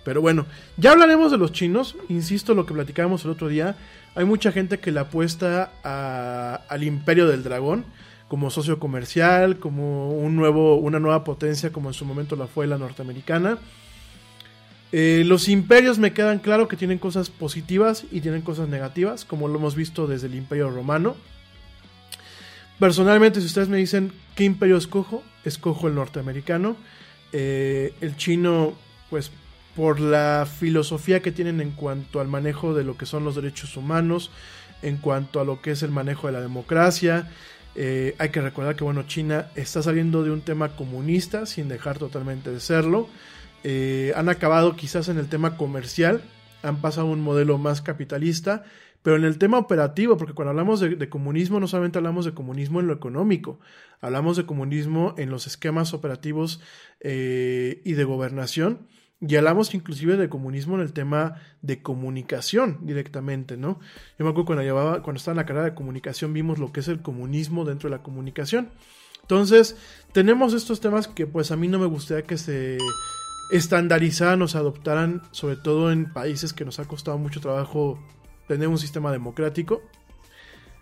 [0.04, 0.46] Pero bueno,
[0.78, 1.96] ya hablaremos de los chinos.
[2.10, 3.78] Insisto, lo que platicábamos el otro día.
[4.16, 5.72] Hay mucha gente que le apuesta
[6.68, 7.86] al imperio del dragón
[8.28, 12.68] como socio comercial, como un nuevo, una nueva potencia como en su momento la fue
[12.68, 13.60] la norteamericana.
[14.96, 19.48] Eh, los imperios me quedan claro que tienen cosas positivas y tienen cosas negativas, como
[19.48, 21.16] lo hemos visto desde el imperio romano.
[22.80, 26.76] Personalmente, si ustedes me dicen qué imperio escojo, escojo el norteamericano.
[27.32, 28.76] Eh, el chino,
[29.10, 29.32] pues
[29.76, 33.76] por la filosofía que tienen en cuanto al manejo de lo que son los derechos
[33.76, 34.30] humanos,
[34.84, 37.32] en cuanto a lo que es el manejo de la democracia,
[37.74, 41.98] eh, hay que recordar que bueno, China está saliendo de un tema comunista sin dejar
[41.98, 43.10] totalmente de serlo.
[43.64, 46.22] Eh, han acabado quizás en el tema comercial,
[46.62, 48.64] han pasado a un modelo más capitalista,
[49.02, 52.80] pero en el tema operativo, porque cuando hablamos de, comunismo no solamente hablamos de comunismo
[52.80, 53.60] en lo económico,
[54.02, 56.62] hablamos de comunismo en los esquemas operativos
[57.02, 58.88] eh, y de gobernación
[59.26, 63.80] y hablamos inclusive de comunismo en el tema de comunicación directamente, ¿no?
[64.18, 66.82] Yo me acuerdo cuando, llevaba, cuando estaba en la carrera de comunicación vimos lo que
[66.82, 68.70] es el comunismo dentro de la comunicación.
[69.22, 69.78] Entonces,
[70.12, 72.78] tenemos estos temas que pues a mí no me gustaría que se
[73.56, 78.00] estandarizaran o se adoptaran, sobre todo en países que nos ha costado mucho trabajo
[78.48, 79.82] tener un sistema democrático.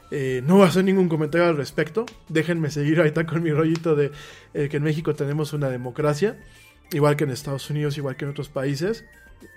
[0.09, 2.05] Eh, no voy a hacer ningún comentario al respecto.
[2.30, 4.11] Déjenme seguir ahorita con mi rollito de
[4.53, 6.38] eh, que en México tenemos una democracia
[6.91, 9.05] igual que en Estados Unidos, igual que en otros países.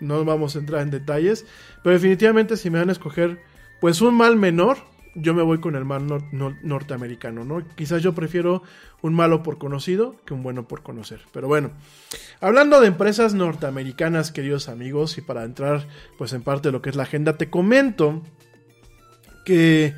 [0.00, 1.46] No vamos a entrar en detalles,
[1.82, 3.40] pero definitivamente si me van a escoger
[3.80, 4.78] pues un mal menor,
[5.14, 6.06] yo me voy con el mal
[6.62, 7.62] norteamericano, ¿no?
[7.76, 8.62] Quizás yo prefiero
[9.02, 11.20] un malo por conocido que un bueno por conocer.
[11.32, 11.70] Pero bueno,
[12.40, 15.86] hablando de empresas norteamericanas, queridos amigos, y para entrar
[16.18, 18.22] pues en parte de lo que es la agenda, te comento
[19.44, 19.94] que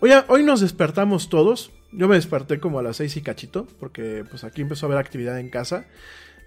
[0.00, 1.72] hoy, hoy nos despertamos todos.
[1.92, 4.98] Yo me desperté como a las seis y cachito, porque pues aquí empezó a haber
[4.98, 5.86] actividad en casa.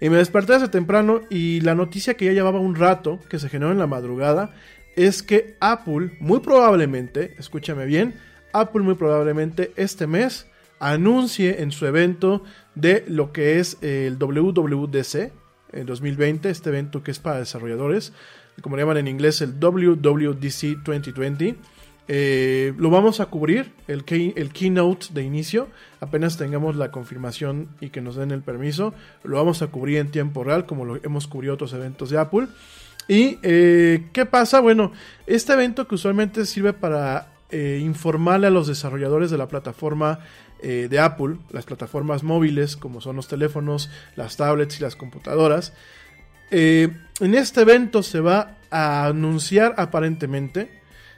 [0.00, 3.48] Y me desperté hace temprano y la noticia que ya llevaba un rato, que se
[3.48, 4.54] generó en la madrugada,
[4.96, 8.14] es que Apple, muy probablemente, escúchame bien,
[8.52, 10.46] Apple muy probablemente este mes
[10.78, 12.42] anuncie en su evento
[12.74, 15.32] de lo que es el WWDC
[15.72, 18.12] en 2020, este evento que es para desarrolladores,
[18.60, 21.56] como le llaman en inglés el WWDC 2020
[22.06, 24.04] eh, lo vamos a cubrir, el,
[24.36, 25.68] el keynote de inicio,
[26.00, 28.92] apenas tengamos la confirmación y que nos den el permiso,
[29.22, 32.48] lo vamos a cubrir en tiempo real como lo hemos cubrido otros eventos de Apple.
[33.08, 34.60] ¿Y eh, qué pasa?
[34.60, 34.92] Bueno,
[35.26, 40.20] este evento que usualmente sirve para eh, informarle a los desarrolladores de la plataforma
[40.62, 45.74] de Apple, las plataformas móviles como son los teléfonos, las tablets y las computadoras,
[46.50, 50.70] en este evento se va a anunciar aparentemente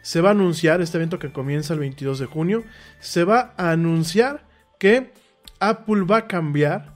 [0.06, 2.62] se va a anunciar, este evento que comienza el 22 de junio,
[3.00, 4.46] se va a anunciar
[4.78, 5.10] que
[5.58, 6.94] Apple va a cambiar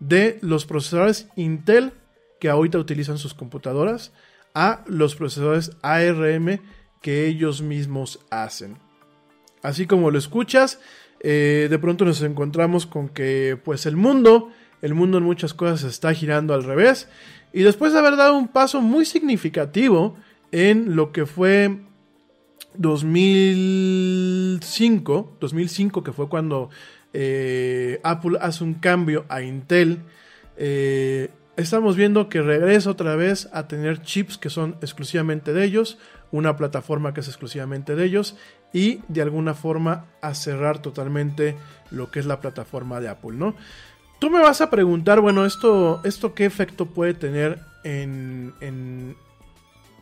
[0.00, 1.94] de los procesadores Intel
[2.40, 4.12] que ahorita utilizan sus computadoras
[4.54, 6.60] a los procesadores ARM
[7.00, 8.78] que ellos mismos hacen.
[9.62, 10.80] Así como lo escuchas,
[11.20, 14.50] eh, de pronto nos encontramos con que pues el mundo,
[14.82, 17.08] el mundo en muchas cosas está girando al revés.
[17.52, 20.16] Y después de haber dado un paso muy significativo
[20.50, 21.78] en lo que fue
[22.74, 26.70] 2005, 2005 que fue cuando
[27.12, 30.00] eh, Apple hace un cambio a Intel,
[30.56, 31.30] eh,
[31.62, 35.98] estamos viendo que regresa otra vez a tener chips que son exclusivamente de ellos,
[36.30, 38.36] una plataforma que es exclusivamente de ellos
[38.72, 41.56] y de alguna forma a cerrar totalmente
[41.90, 43.54] lo que es la plataforma de Apple, ¿no?
[44.20, 48.54] Tú me vas a preguntar, bueno, esto, esto qué efecto puede tener en,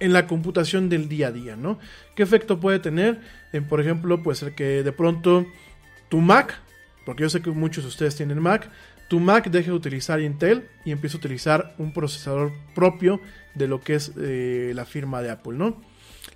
[0.00, 1.78] en la computación del día a día, ¿no?
[2.14, 3.20] ¿Qué efecto puede tener?
[3.52, 5.46] En, por ejemplo, pues el que de pronto
[6.08, 6.60] tu Mac,
[7.04, 8.70] porque yo sé que muchos de ustedes tienen Mac,
[9.08, 13.20] tu Mac deje de utilizar Intel y empiece a utilizar un procesador propio
[13.54, 15.80] de lo que es eh, la firma de Apple, ¿no?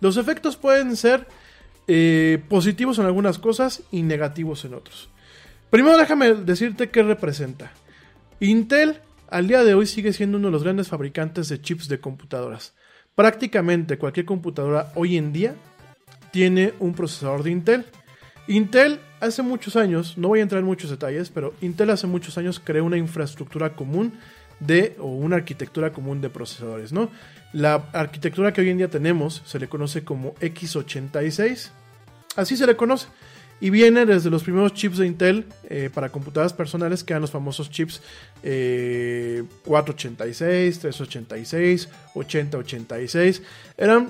[0.00, 1.26] Los efectos pueden ser
[1.86, 5.10] eh, positivos en algunas cosas y negativos en otros.
[5.70, 7.72] Primero déjame decirte qué representa.
[8.40, 9.00] Intel
[9.30, 12.74] al día de hoy sigue siendo uno de los grandes fabricantes de chips de computadoras.
[13.14, 15.54] Prácticamente cualquier computadora hoy en día
[16.30, 17.84] tiene un procesador de Intel.
[18.48, 22.38] Intel hace muchos años, no voy a entrar en muchos detalles, pero Intel hace muchos
[22.38, 24.14] años creó una infraestructura común
[24.58, 27.10] de o una arquitectura común de procesadores, ¿no?
[27.52, 31.70] La arquitectura que hoy en día tenemos se le conoce como x86.
[32.36, 33.08] Así se le conoce.
[33.60, 37.30] Y viene desde los primeros chips de Intel eh, para computadoras personales, que eran los
[37.30, 38.00] famosos chips
[38.42, 43.42] eh, 486, 386, 8086.
[43.76, 44.08] Eran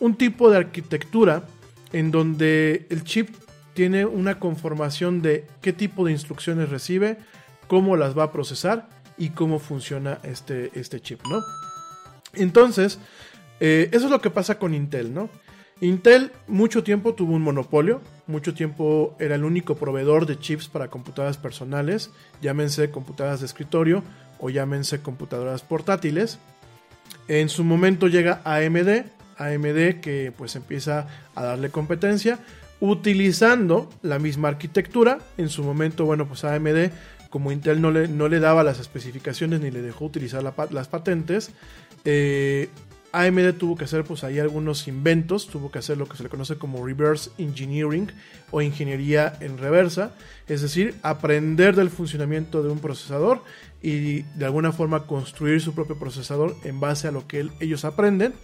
[0.00, 1.44] un tipo de arquitectura
[1.92, 3.28] en donde el chip
[3.74, 7.18] tiene una conformación de qué tipo de instrucciones recibe,
[7.66, 11.40] cómo las va a procesar y cómo funciona este, este chip, ¿no?
[12.34, 12.98] Entonces,
[13.60, 15.28] eh, eso es lo que pasa con Intel, ¿no?
[15.80, 20.88] Intel mucho tiempo tuvo un monopolio, mucho tiempo era el único proveedor de chips para
[20.88, 22.10] computadoras personales,
[22.40, 24.02] llámense computadoras de escritorio
[24.38, 26.38] o llámense computadoras portátiles.
[27.26, 29.04] En su momento llega AMD,
[29.36, 32.38] AMD que pues empieza a darle competencia
[32.84, 35.18] utilizando la misma arquitectura.
[35.38, 36.90] En su momento, bueno, pues AMD
[37.34, 41.50] como Intel no le, no le daba las especificaciones ni le dejó utilizar las patentes,
[42.04, 42.68] eh,
[43.10, 46.28] AMD tuvo que hacer pues ahí algunos inventos, tuvo que hacer lo que se le
[46.28, 48.12] conoce como reverse engineering
[48.52, 50.14] o ingeniería en reversa,
[50.46, 53.42] es decir, aprender del funcionamiento de un procesador
[53.82, 58.34] y de alguna forma construir su propio procesador en base a lo que ellos aprenden.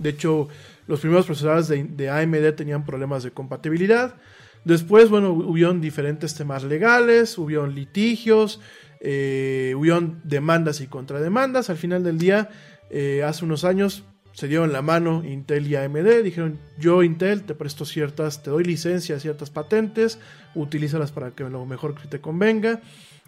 [0.00, 0.48] De hecho,
[0.86, 4.16] los primeros procesadores de, AMD tenían problemas de compatibilidad.
[4.64, 8.60] Después, bueno, hubieron diferentes temas legales, hubieron litigios,
[9.00, 11.70] eh, hubieron demandas y contrademandas.
[11.70, 12.50] Al final del día,
[12.90, 16.22] eh, hace unos años, se dieron la mano Intel y AMD.
[16.22, 20.18] Dijeron, yo Intel te presto ciertas, te doy licencia a ciertas patentes,
[20.54, 22.80] utilízalas para que lo mejor que te convenga.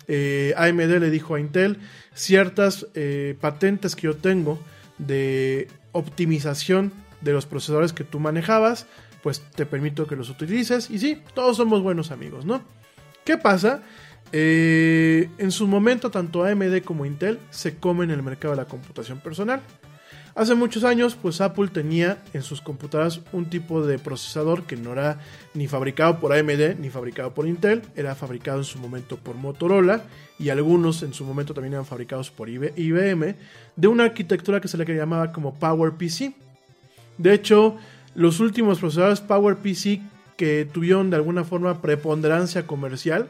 [0.08, 1.78] Eh, AMD le dijo a Intel,
[2.14, 4.58] ciertas eh, patentes que yo tengo
[4.98, 8.86] de optimización de los procesadores que tú manejabas,
[9.22, 10.90] pues te permito que los utilices.
[10.90, 12.62] Y sí, todos somos buenos amigos, ¿no?
[13.24, 13.82] ¿Qué pasa?
[14.32, 19.20] Eh, en su momento, tanto AMD como Intel se comen el mercado de la computación
[19.20, 19.60] personal.
[20.34, 24.92] Hace muchos años, pues Apple tenía en sus computadoras un tipo de procesador que no
[24.92, 25.20] era
[25.52, 30.04] ni fabricado por AMD ni fabricado por Intel, era fabricado en su momento por Motorola
[30.38, 33.34] y algunos en su momento también eran fabricados por IBM,
[33.76, 36.34] de una arquitectura que se le llamaba como PowerPC.
[37.18, 37.76] De hecho,
[38.14, 40.00] los últimos procesadores PowerPC
[40.38, 43.28] que tuvieron de alguna forma preponderancia comercial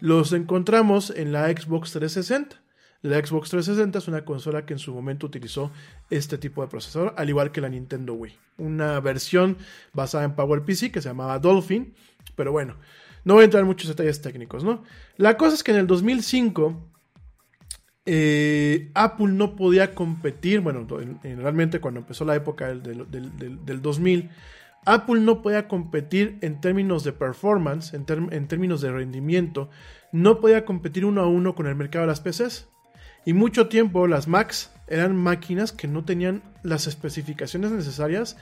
[0.00, 2.63] los encontramos en la Xbox 360.
[3.04, 5.70] La Xbox 360 es una consola que en su momento utilizó
[6.08, 8.34] este tipo de procesador, al igual que la Nintendo Wii.
[8.56, 9.58] Una versión
[9.92, 11.92] basada en PowerPC que se llamaba Dolphin,
[12.34, 12.76] pero bueno,
[13.24, 14.84] no voy a entrar en muchos detalles técnicos, ¿no?
[15.18, 16.80] La cosa es que en el 2005
[18.06, 20.86] eh, Apple no podía competir, bueno,
[21.22, 24.30] realmente cuando empezó la época del, del, 2000,
[24.86, 28.06] Apple no podía competir en términos de performance, en,
[28.48, 29.68] términos de rendimiento,
[30.10, 32.70] no podía competir uno a uno con el mercado de las PCs.
[33.24, 38.36] Y mucho tiempo las Macs eran máquinas que no tenían las especificaciones necesarias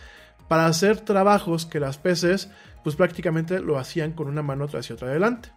[0.49, 2.51] para hacer trabajos que las PCs
[2.83, 5.51] pues prácticamente lo hacían con una mano tras y otra adelante.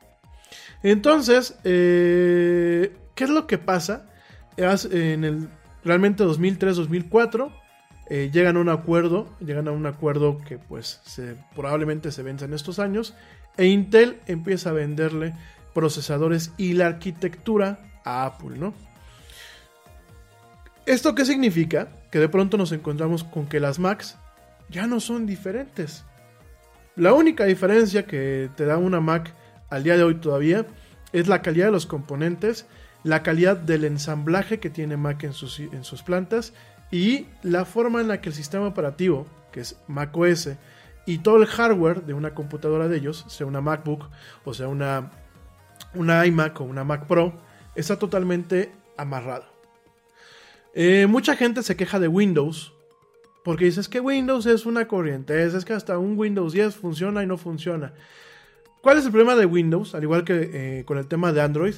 [0.84, 4.06] Entonces, eh, ¿Qué es lo que pasa?
[4.58, 5.48] En el
[5.84, 7.52] realmente 2003-2004
[8.10, 11.02] eh, llegan a un acuerdo, llegan a un acuerdo que pues
[11.56, 13.16] probablemente se vence en estos años
[13.58, 15.34] e Intel empieza a venderle
[15.74, 18.74] procesadores y la arquitectura a Apple, ¿no?
[20.86, 21.90] ¿Esto qué significa?
[22.12, 24.18] Que de pronto nos encontramos con que las Macs
[24.70, 26.04] ya no son diferentes.
[26.96, 29.34] La única diferencia que te da una Mac
[29.70, 30.66] al día de hoy todavía
[31.12, 32.66] es la calidad de los componentes
[33.06, 36.54] la calidad del ensamblaje que tiene Mac en sus, en sus plantas
[36.90, 40.50] y la forma en la que el sistema operativo, que es Mac OS,
[41.06, 44.10] y todo el hardware de una computadora de ellos, sea una MacBook
[44.44, 45.12] o sea una,
[45.94, 47.40] una iMac o una Mac Pro,
[47.76, 49.55] está totalmente amarrado.
[50.76, 52.74] Eh, mucha gente se queja de Windows
[53.46, 57.28] porque dices que Windows es una corriente, es, que hasta un Windows 10 funciona y
[57.28, 57.94] no funciona.
[58.82, 59.96] ¿Cuál es el problema de Windows?
[59.96, 60.50] Al igual que
[60.80, 61.76] eh, con el tema de Android,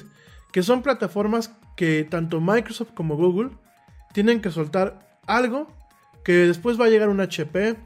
[0.50, 3.50] que son plataformas que tanto Microsoft como Google
[4.12, 5.68] tienen que soltar algo
[6.24, 7.76] que después va a llegar un HP,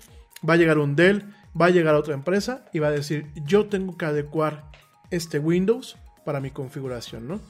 [0.48, 1.24] va a llegar un Dell,
[1.60, 4.64] va a llegar otra empresa y va a decir, yo tengo que adecuar
[5.10, 7.40] este Windows para mi configuración, ¿no?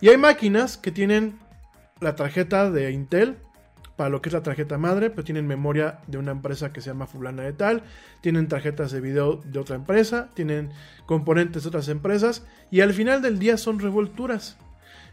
[0.00, 1.38] Y hay máquinas que tienen
[2.00, 3.36] la tarjeta de Intel
[3.96, 6.90] para lo que es la tarjeta madre, pero tienen memoria de una empresa que se
[6.90, 7.82] llama fulana de tal,
[8.20, 10.70] tienen tarjetas de video de otra empresa, tienen
[11.04, 14.56] componentes de otras empresas y al final del día son revolturas.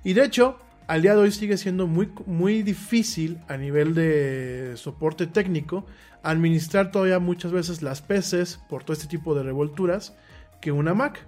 [0.04, 4.74] Y de hecho, al día de hoy sigue siendo muy, muy difícil a nivel de
[4.76, 5.88] soporte técnico
[6.22, 10.16] administrar todavía muchas veces las PCs por todo este tipo de revolturas
[10.62, 11.26] que una Mac.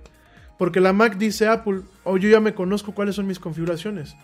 [0.60, 4.16] Porque la Mac dice Apple, oh, yo ya me conozco cuáles son mis configuraciones.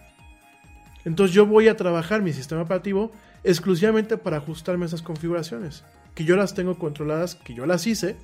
[1.06, 3.12] Entonces yo voy a trabajar mi sistema operativo
[3.44, 5.84] exclusivamente para ajustarme a esas configuraciones.
[6.16, 8.16] Que yo las tengo controladas, que yo las hice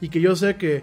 [0.00, 0.82] y que yo sé que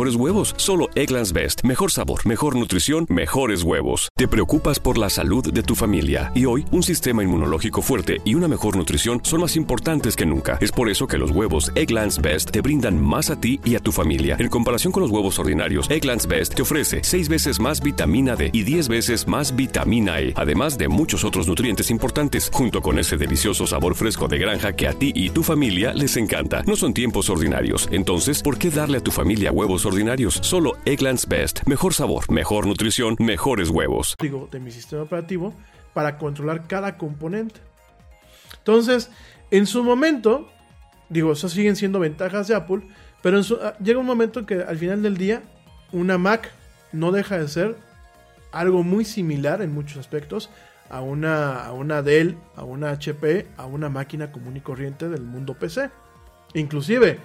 [0.01, 0.55] mejores huevos?
[0.57, 1.63] Solo Egglands Best.
[1.63, 4.09] Mejor sabor, mejor nutrición, mejores huevos.
[4.17, 8.33] Te preocupas por la salud de tu familia y hoy un sistema inmunológico fuerte y
[8.33, 10.57] una mejor nutrición son más importantes que nunca.
[10.59, 13.79] Es por eso que los huevos Egglands Best te brindan más a ti y a
[13.79, 14.37] tu familia.
[14.39, 18.49] En comparación con los huevos ordinarios, Egglands Best te ofrece 6 veces más vitamina D
[18.53, 23.17] y 10 veces más vitamina E, además de muchos otros nutrientes importantes, junto con ese
[23.17, 26.63] delicioso sabor fresco de granja que a ti y tu familia les encanta.
[26.65, 29.90] No son tiempos ordinarios, entonces, ¿por qué darle a tu familia huevos ordinarios?
[30.41, 31.61] Solo Egglands Best.
[31.67, 34.15] Mejor sabor, mejor nutrición, mejores huevos.
[34.19, 35.53] Digo, de mi sistema operativo
[35.93, 37.59] para controlar cada componente.
[38.57, 39.09] Entonces,
[39.49, 40.49] en su momento,
[41.09, 42.81] digo, eso siguen siendo ventajas de Apple,
[43.21, 45.41] pero en su- ah, llega un momento en que al final del día,
[45.91, 46.51] una Mac
[46.93, 47.75] no deja de ser
[48.51, 50.49] algo muy similar en muchos aspectos
[50.89, 55.21] a una, a una Dell, a una HP, a una máquina común y corriente del
[55.23, 55.89] mundo PC.
[56.53, 57.19] Inclusive,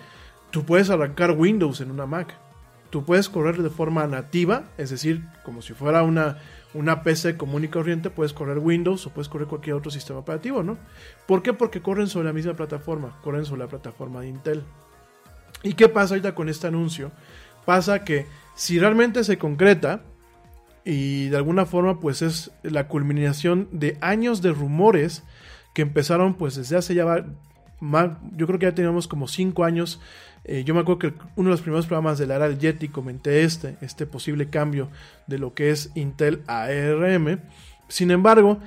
[0.50, 2.34] tú puedes arrancar Windows en una Mac.
[2.96, 6.38] Tú puedes correr de forma nativa, es decir, como si fuera una,
[6.72, 10.62] una PC común y corriente, puedes correr Windows o puedes correr cualquier otro sistema operativo,
[10.62, 10.78] ¿no?
[11.26, 11.52] ¿Por qué?
[11.52, 14.62] Porque corren sobre la misma plataforma, corren sobre la plataforma de Intel.
[15.62, 17.12] ¿Y qué pasa ahorita con este anuncio?
[17.66, 18.24] Pasa que
[18.54, 20.00] si realmente se concreta,
[20.82, 25.22] y de alguna forma pues es la culminación de años de rumores
[25.74, 27.26] que empezaron pues desde hace ya
[27.78, 30.00] más, yo creo que ya teníamos como 5 años
[30.48, 33.42] eh, yo me acuerdo que uno de los primeros programas de la del Yeti comenté
[33.42, 34.88] este, este posible cambio
[35.26, 37.40] de lo que es Intel ARM.
[37.88, 38.60] Sin embargo,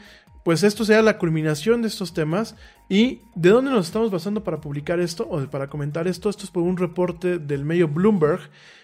[0.44, 2.56] pues esto sea la culminación de estos temas.
[2.90, 6.30] ¿Y de dónde nos estamos basando para publicar esto o para comentar esto?
[6.30, 8.42] Esto es por un reporte del medio Bloomberg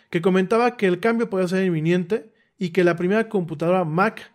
[0.10, 4.32] que comentaba que el cambio podría ser inminente y que la primera computadora Mac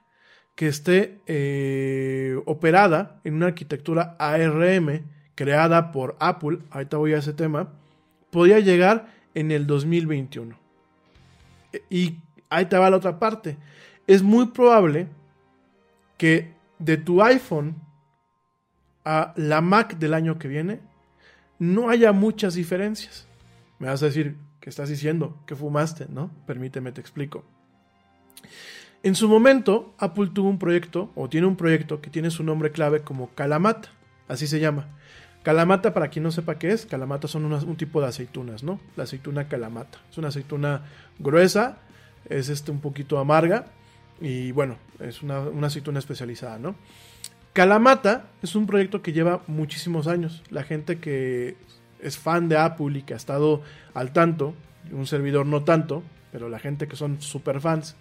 [0.54, 7.32] que esté eh, operada en una arquitectura ARM creada por Apple, ahorita voy a ese
[7.32, 7.79] tema,
[8.30, 10.56] podría llegar en el 2021.
[11.72, 12.18] E- Y
[12.48, 13.56] ahí te va la otra parte.
[14.06, 15.08] Es muy probable
[16.16, 17.76] que de tu iPhone
[19.04, 20.80] a la Mac del año que viene
[21.58, 23.26] no haya muchas diferencias.
[23.78, 25.38] Me vas a decir, ¿qué estás diciendo?
[25.46, 26.06] ¿Qué fumaste?
[26.08, 26.30] ¿No?
[26.46, 27.44] Permíteme, te explico.
[29.02, 32.70] En su momento, Apple tuvo un proyecto, o tiene un proyecto que tiene su nombre
[32.70, 33.90] clave como Kalamata,
[34.28, 34.88] así se llama.
[35.42, 38.78] Kalamata, para quien no sepa qué es, Kalamata son un tipo de aceitunas, ¿no?
[38.96, 39.98] La aceituna Kalamata.
[40.10, 40.82] Es una aceituna
[41.18, 41.78] gruesa,
[42.28, 43.66] es este un poquito amarga,
[44.20, 46.74] y bueno, es una, una aceituna especializada, ¿no?
[47.52, 50.42] Kalamata es un proyecto que lleva muchísimos años.
[50.50, 51.56] La gente que
[52.00, 53.62] es fan de Apple y que ha estado
[53.94, 54.54] al tanto,
[54.92, 57.96] un servidor no tanto, pero la gente que son super fans,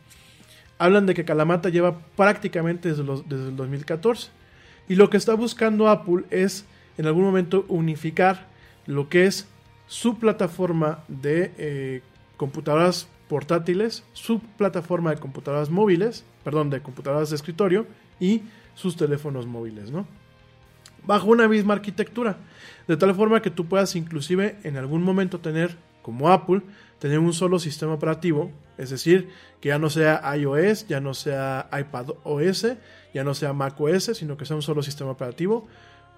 [0.78, 4.30] hablan de que Kalamata lleva prácticamente desde el 2014.
[4.88, 6.66] Y lo que está buscando Apple es
[7.00, 8.48] en algún momento unificar
[8.86, 9.48] lo que es
[9.88, 12.02] su plataforma de eh,
[12.36, 17.88] computadoras portátiles, su plataforma de computadoras móviles, perdón, de computadoras de escritorio
[18.20, 18.42] y
[18.76, 20.06] sus teléfonos móviles, ¿no?
[21.06, 22.36] Bajo una misma arquitectura,
[22.86, 26.64] de tal forma que tú puedas inclusive en algún momento tener, como Apple,
[27.00, 29.30] tener un solo sistema operativo, es decir,
[29.62, 32.68] que ya no sea iOS, ya no sea iPad OS,
[33.14, 35.66] ya no sea Mac OS, sino que sea un solo sistema operativo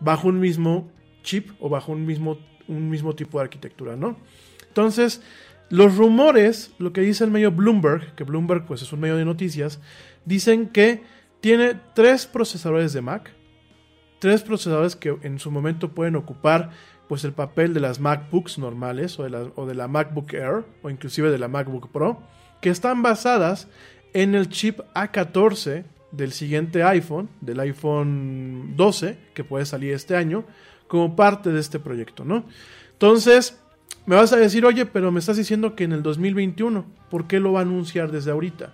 [0.01, 0.91] bajo un mismo
[1.23, 2.37] chip o bajo un mismo,
[2.67, 4.17] un mismo tipo de arquitectura, ¿no?
[4.67, 5.21] Entonces,
[5.69, 9.25] los rumores, lo que dice el medio Bloomberg, que Bloomberg pues es un medio de
[9.25, 9.79] noticias,
[10.25, 11.01] dicen que
[11.39, 13.31] tiene tres procesadores de Mac,
[14.19, 16.71] tres procesadores que en su momento pueden ocupar
[17.07, 20.65] pues el papel de las MacBooks normales o de, la, o de la MacBook Air
[20.81, 22.21] o inclusive de la MacBook Pro,
[22.61, 23.67] que están basadas
[24.13, 30.43] en el chip A14 del siguiente iPhone, del iPhone 12, que puede salir este año,
[30.87, 32.43] como parte de este proyecto, ¿no?
[32.93, 33.59] Entonces,
[34.05, 37.39] me vas a decir, oye, pero me estás diciendo que en el 2021, ¿por qué
[37.39, 38.73] lo va a anunciar desde ahorita?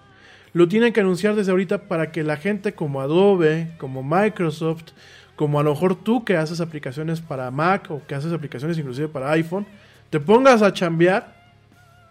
[0.53, 4.93] Lo tienen que anunciar desde ahorita para que la gente como Adobe, como Microsoft,
[5.35, 9.07] como a lo mejor tú que haces aplicaciones para Mac o que haces aplicaciones inclusive
[9.07, 9.67] para iPhone,
[10.09, 11.35] te pongas a chambear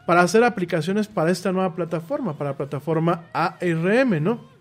[0.06, 4.55] para hacer aplicaciones para esta nueva plataforma, para la plataforma ARM, ¿no?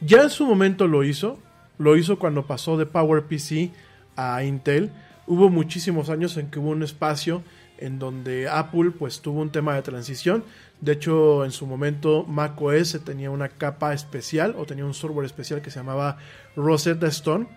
[0.00, 1.38] Ya en su momento lo hizo,
[1.78, 3.70] lo hizo cuando pasó de PowerPC
[4.16, 4.90] a Intel.
[5.26, 7.42] Hubo muchísimos años en que hubo un espacio
[7.76, 10.42] en donde Apple pues tuvo un tema de transición.
[10.80, 15.60] De hecho, en su momento macOS tenía una capa especial o tenía un software especial
[15.60, 16.16] que se llamaba
[16.56, 17.48] Rosetta Stone,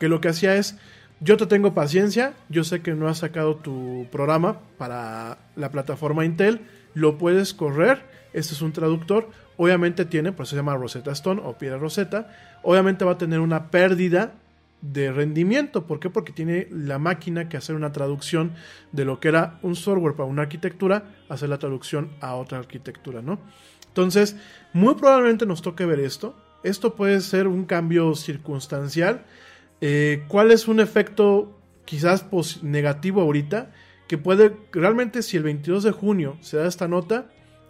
[0.00, 0.76] que lo que hacía es
[1.20, 6.24] yo te tengo paciencia, yo sé que no has sacado tu programa para la plataforma
[6.24, 6.62] Intel,
[6.94, 8.02] lo puedes correr,
[8.32, 9.30] este es un traductor,
[9.62, 12.30] obviamente tiene, por eso se llama Rosetta Stone o piedra Rosetta,
[12.62, 14.34] obviamente va a tener una pérdida
[14.80, 16.10] de rendimiento, ¿por qué?
[16.10, 18.52] Porque tiene la máquina que hacer una traducción
[18.90, 23.22] de lo que era un software para una arquitectura, hacer la traducción a otra arquitectura,
[23.22, 23.38] ¿no?
[23.86, 24.36] Entonces,
[24.72, 26.34] muy probablemente nos toque ver esto,
[26.64, 29.24] esto puede ser un cambio circunstancial,
[29.84, 32.24] eh, ¿Cuál es un efecto quizás
[32.62, 33.72] negativo ahorita?
[34.06, 37.26] Que puede, realmente si el 22 de junio se da esta nota,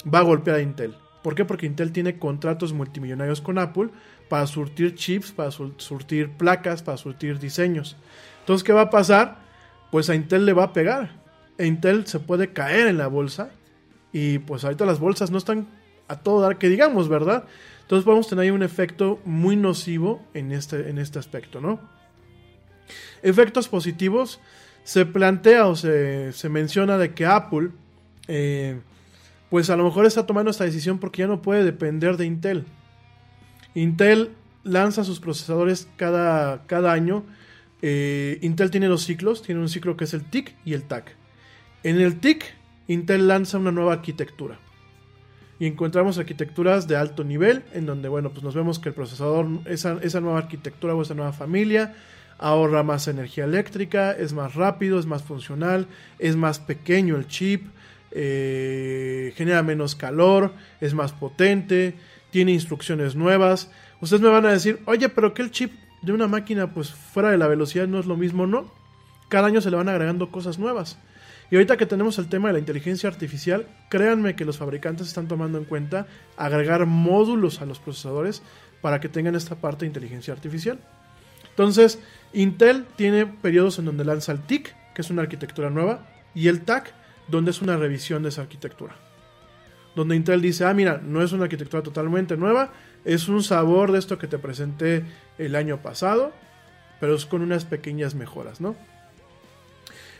[0.06, 0.94] va a golpear a Intel.
[1.22, 1.44] ¿Por qué?
[1.44, 3.90] Porque Intel tiene contratos multimillonarios con Apple
[4.28, 7.96] para surtir chips, para surtir placas, para surtir diseños.
[8.40, 9.38] Entonces, ¿qué va a pasar?
[9.90, 11.10] Pues a Intel le va a pegar.
[11.58, 13.50] E Intel se puede caer en la bolsa.
[14.12, 15.68] Y pues ahorita las bolsas no están
[16.08, 17.44] a todo dar que digamos, ¿verdad?
[17.82, 21.80] Entonces vamos a tener ahí un efecto muy nocivo en este, en este aspecto, ¿no?
[23.22, 24.40] Efectos positivos.
[24.84, 27.70] Se plantea o se, menciona de que Apple,
[28.26, 28.80] eh,
[29.52, 32.64] pues a lo mejor está tomando esta decisión porque ya no puede depender de Intel.
[33.74, 34.30] Intel
[34.64, 37.22] lanza sus procesadores cada, cada año.
[37.82, 41.14] Eh, Intel tiene dos ciclos, tiene un ciclo que es el TIC y el TAC.
[41.82, 42.46] En el TIC,
[42.88, 44.58] Intel lanza una nueva arquitectura.
[45.58, 49.46] Y encontramos arquitecturas de alto nivel, en donde, bueno, pues nos vemos que el procesador,
[49.66, 51.94] esa, esa nueva arquitectura o esa nueva familia,
[52.38, 55.88] ahorra más energía eléctrica, es más rápido, es más funcional,
[56.18, 57.66] es más pequeño el chip,
[58.14, 61.94] eh, genera menos calor, es más potente,
[62.30, 63.70] tiene instrucciones nuevas.
[64.00, 65.72] Ustedes me van a decir, oye, pero que el chip
[66.02, 68.70] de una máquina pues fuera de la velocidad no es lo mismo, ¿no?
[69.28, 70.98] Cada año se le van agregando cosas nuevas.
[71.50, 75.28] Y ahorita que tenemos el tema de la inteligencia artificial, créanme que los fabricantes están
[75.28, 76.06] tomando en cuenta
[76.36, 78.42] agregar módulos a los procesadores
[78.80, 80.78] para que tengan esta parte de inteligencia artificial.
[81.50, 81.98] Entonces,
[82.32, 86.62] Intel tiene periodos en donde lanza el TIC, que es una arquitectura nueva, y el
[86.62, 86.94] TAC,
[87.32, 88.94] donde es una revisión de esa arquitectura.
[89.96, 92.72] Donde Intel dice, ah, mira, no es una arquitectura totalmente nueva,
[93.06, 95.04] es un sabor de esto que te presenté
[95.38, 96.32] el año pasado,
[97.00, 98.76] pero es con unas pequeñas mejoras, ¿no?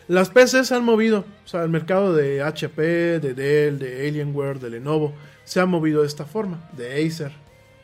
[0.08, 4.58] Las PCs se han movido, o sea, el mercado de HP, de Dell, de Alienware,
[4.58, 5.12] de Lenovo,
[5.44, 7.32] se ha movido de esta forma, de Acer.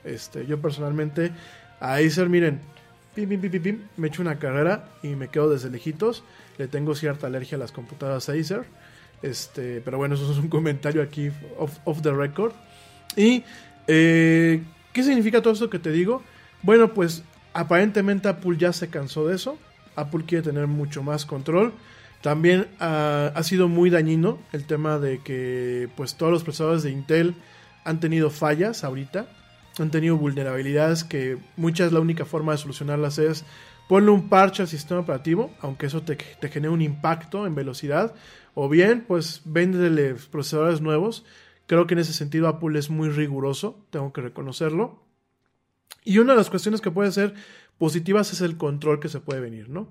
[0.05, 1.32] Este, yo personalmente,
[1.80, 2.60] a Acer, miren,
[3.96, 6.24] me echo una carrera y me quedo desde lejitos.
[6.56, 8.64] Le tengo cierta alergia a las computadoras Acer.
[9.23, 12.53] Este, pero bueno, eso es un comentario aquí off, the record.
[13.16, 13.43] ¿Y
[13.86, 14.62] eh,
[14.93, 16.23] qué significa todo esto que te digo?
[16.62, 17.23] Bueno, pues
[17.53, 19.59] aparentemente Apple ya se cansó de eso.
[19.97, 21.73] Apple quiere tener mucho más control.
[22.23, 27.35] También ha, sido muy dañino el tema de que pues todos los procesadores de Intel
[27.85, 29.27] han tenido fallas ahorita
[29.82, 33.45] han tenido vulnerabilidades que muchas la única forma de solucionarlas es
[33.89, 36.16] ponle un parche al sistema operativo, aunque eso te
[36.49, 38.15] genere un impacto en velocidad,
[38.55, 41.25] o bien pues véndele procesadores nuevos.
[41.66, 45.03] Creo que en ese sentido Apple es muy riguroso, tengo que reconocerlo.
[46.05, 47.35] Y una de las cuestiones que puede ser
[47.77, 49.89] positivas es el control que se puede venir, ¿no?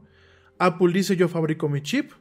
[0.59, 2.11] Apple dice yo fabrico mi chip,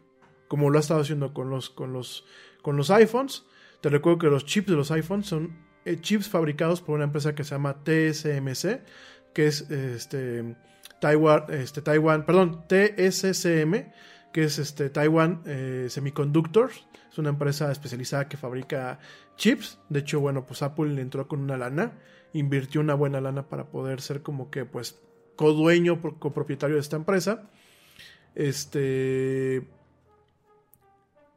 [0.49, 2.25] como lo ha estado haciendo con los, con los,
[2.63, 3.45] con los iPhones.
[3.81, 7.35] Te recuerdo que los chips de los iPhones son eh, chips fabricados por una empresa
[7.35, 8.81] que se llama TSMC,
[9.33, 10.57] que es este,
[11.01, 13.93] Taiwan, este, Taiwan, perdón, TSCM,
[14.37, 16.85] que es este, Taiwan eh, Semiconductors.
[17.11, 18.99] Es una empresa especializada que fabrica
[19.39, 19.79] chips.
[19.89, 21.93] De hecho, bueno, pues Apple le entró con una lana,
[22.35, 25.01] invirtió una buena lana para poder ser como que, pues,
[25.37, 27.49] codueño, copropietario de esta empresa.
[28.35, 29.67] Este.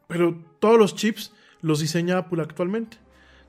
[0.10, 1.32] Pero todos los chips
[1.62, 2.98] los diseña Apple actualmente.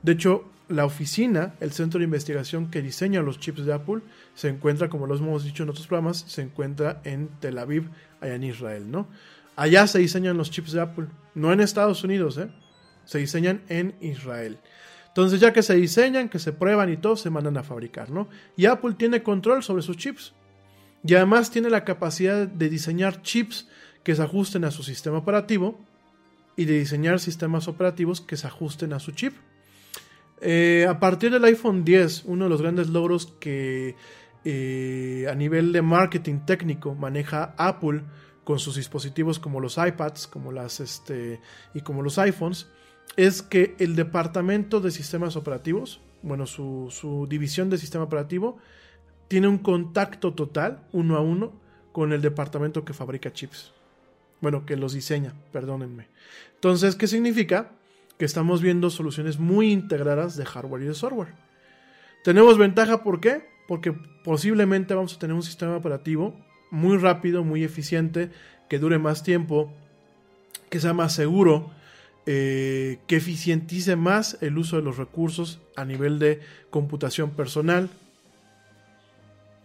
[0.01, 3.99] De hecho, la oficina, el centro de investigación que diseña los chips de Apple,
[4.33, 7.89] se encuentra, como lo hemos dicho en otros programas, se encuentra en Tel Aviv,
[8.21, 9.09] allá en Israel, ¿no?
[9.61, 11.05] Allá se diseñan los chips de Apple,
[11.35, 12.49] no en Estados Unidos, ¿eh?
[13.05, 14.57] Se diseñan en Israel.
[15.09, 18.27] Entonces ya que se diseñan, que se prueban y todo, se mandan a fabricar, ¿no?
[18.57, 20.33] Y Apple tiene control sobre sus chips.
[21.03, 23.67] Y además tiene la capacidad de diseñar chips
[24.03, 25.79] que se ajusten a su sistema operativo
[26.55, 29.35] y de diseñar sistemas operativos que se ajusten a su chip.
[30.41, 33.95] Eh, a partir del iPhone 10, uno de los grandes logros que
[34.43, 38.01] eh, a nivel de marketing técnico maneja Apple
[38.43, 41.39] con sus dispositivos como los iPads, como las este
[41.73, 42.67] y como los iPhones,
[43.15, 48.57] es que el departamento de sistemas operativos, bueno, su, su división de sistema operativo,
[49.27, 51.53] tiene un contacto total, uno a uno,
[51.91, 53.73] con el departamento que fabrica chips.
[54.39, 56.07] Bueno, que los diseña, perdónenme.
[56.55, 57.71] Entonces, ¿qué significa?
[58.17, 61.33] Que estamos viendo soluciones muy integradas de hardware y de software.
[62.23, 63.45] Tenemos ventaja, ¿por qué?
[63.67, 63.93] Porque
[64.23, 66.35] posiblemente vamos a tener un sistema operativo
[66.71, 68.31] muy rápido, muy eficiente,
[68.69, 69.71] que dure más tiempo,
[70.69, 71.69] que sea más seguro,
[72.25, 76.39] eh, que eficientice más el uso de los recursos a nivel de
[76.69, 77.89] computación personal.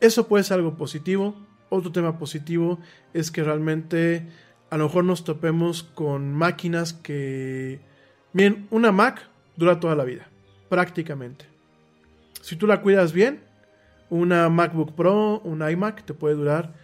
[0.01, 1.35] Eso puede ser algo positivo.
[1.69, 2.79] Otro tema positivo
[3.15, 4.27] es que realmente
[4.71, 7.81] a lo mejor nos topemos con máquinas que...
[8.33, 10.29] Bien, una Mac dura toda la vida,
[10.69, 11.47] prácticamente.
[12.43, 13.41] Si tú la cuidas bien,
[14.11, 16.75] una MacBook Pro, un iMac te puede durar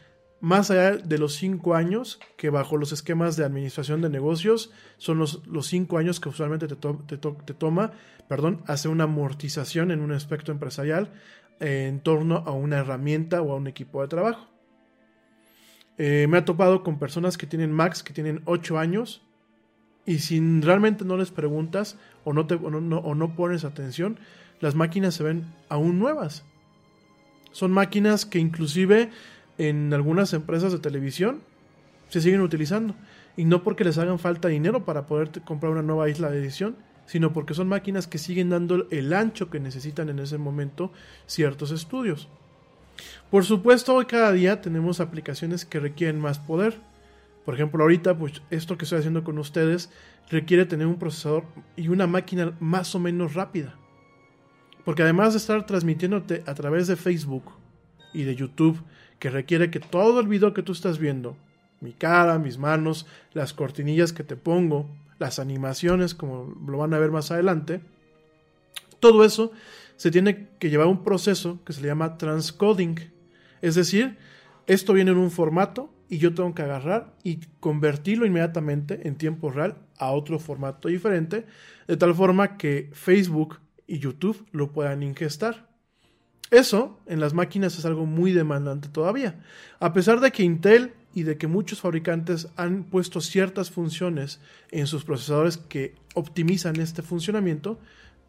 [0.43, 5.19] más allá de los 5 años, que bajo los esquemas de administración de negocios son
[5.19, 7.93] los 5 años que usualmente te, te, toma,
[8.29, 11.13] perdón, hacer una amortización en un aspecto empresarial
[11.61, 14.49] en torno a una herramienta o a un equipo de trabajo.
[15.97, 19.23] Eh, me ha topado con personas que tienen Macs que tienen 8 años
[20.07, 24.19] y si realmente no les preguntas o no, te, o no pones atención,
[24.59, 26.45] las máquinas se ven aún nuevas.
[27.53, 29.11] Son máquinas que inclusive
[29.59, 31.41] en algunas empresas de televisión
[32.09, 32.95] se siguen utilizando.
[33.37, 36.77] Y no porque les hagan falta dinero para poder comprar una nueva isla de edición,
[37.07, 40.93] sino porque son máquinas que siguen dando el ancho que necesitan en ese momento
[41.27, 42.29] ciertos estudios.
[43.31, 46.79] Por supuesto, hoy cada día tenemos aplicaciones que requieren más poder.
[47.45, 49.91] Por ejemplo, ahorita, pues esto que estoy haciendo con ustedes
[50.31, 51.45] requiere tener un procesador
[51.77, 53.77] y una máquina más o menos rápida.
[54.85, 57.53] Porque además de estar transmitiéndote a través de Facebook
[58.13, 58.83] y de YouTube
[59.23, 61.37] que requiere que todo el video que tú estás viendo,
[61.81, 64.91] mi cara, mis manos, las cortinillas que te pongo,
[65.21, 67.83] las animaciones, como lo van a ver más adelante,
[68.99, 69.53] todo eso
[69.95, 72.97] se tiene que llevar un proceso que se le llama transcoding.
[73.61, 74.19] Es decir,
[74.67, 79.53] esto viene en un formato y yo tengo que agarrar y convertirlo inmediatamente en tiempo
[79.53, 81.47] real a otro formato diferente,
[81.87, 85.72] de tal forma que Facebook y YouTube lo puedan ingestar.
[86.53, 89.41] Eso en las máquinas es algo muy demandante todavía.
[89.81, 94.39] A pesar de que Intel y de que muchos fabricantes han puesto ciertas funciones
[94.71, 97.81] en sus procesadores que optimizan este funcionamiento,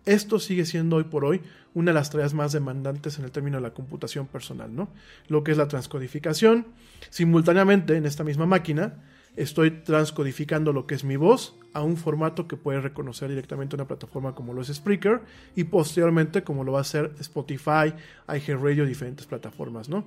[0.05, 1.41] esto sigue siendo hoy por hoy
[1.73, 4.87] una de las tareas más demandantes en el término de la computación personal, ¿no?
[5.27, 6.67] Lo que es la transcodificación.
[7.09, 9.03] Simultáneamente en esta misma máquina
[9.35, 13.87] estoy transcodificando lo que es mi voz a un formato que puede reconocer directamente una
[13.87, 15.21] plataforma como lo es Spreaker
[15.55, 17.93] y posteriormente como lo va a hacer Spotify,
[18.27, 20.05] iHeartRadio, diferentes plataformas, ¿no?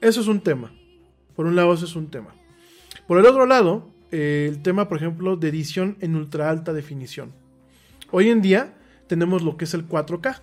[0.00, 0.72] Eso es un tema.
[1.34, 2.34] Por un lado, eso es un tema.
[3.06, 7.32] Por el otro lado, eh, el tema, por ejemplo, de edición en ultra alta definición.
[8.10, 8.74] Hoy en día
[9.06, 10.42] tenemos lo que es el 4K.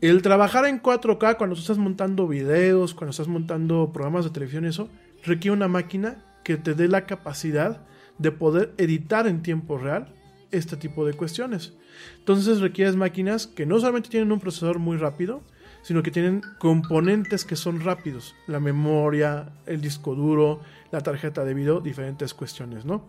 [0.00, 4.90] El trabajar en 4K cuando estás montando videos, cuando estás montando programas de televisión, eso
[5.24, 7.84] requiere una máquina que te dé la capacidad
[8.18, 10.14] de poder editar en tiempo real
[10.52, 11.74] este tipo de cuestiones.
[12.18, 15.42] Entonces requieres máquinas que no solamente tienen un procesador muy rápido,
[15.82, 18.34] sino que tienen componentes que son rápidos.
[18.46, 20.60] La memoria, el disco duro,
[20.90, 23.04] la tarjeta de video, diferentes cuestiones, ¿no?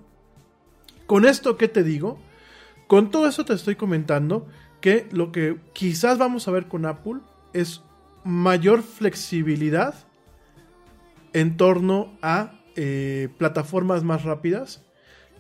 [1.06, 2.20] Con esto, ¿qué te digo?
[2.88, 4.48] Con todo eso te estoy comentando
[4.82, 7.20] que lo que quizás vamos a ver con Apple
[7.54, 7.82] es
[8.24, 9.96] mayor flexibilidad
[11.34, 14.84] en torno a eh, plataformas más rápidas,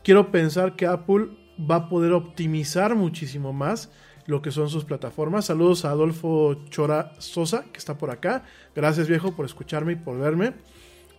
[0.04, 1.30] quiero pensar que Apple
[1.60, 3.92] va a poder optimizar muchísimo más
[4.26, 5.46] lo que son sus plataformas.
[5.46, 8.44] Saludos a Adolfo Chora Sosa, que está por acá.
[8.76, 10.54] Gracias viejo por escucharme y por verme.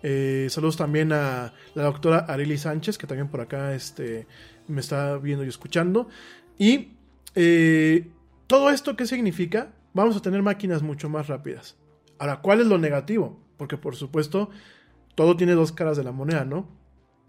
[0.03, 4.27] Eh, saludos también a la doctora Arely Sánchez, que también por acá este,
[4.69, 6.09] me está viendo y escuchando.
[6.59, 6.93] Y
[7.35, 8.09] eh,
[8.47, 9.73] todo esto, ¿qué significa?
[9.95, 11.77] Vamos a tener máquinas mucho más rápidas.
[12.19, 13.41] Ahora, ¿cuál es lo negativo?
[13.57, 14.51] Porque por supuesto
[15.17, 16.69] todo tiene dos caras de la moneda, ¿no?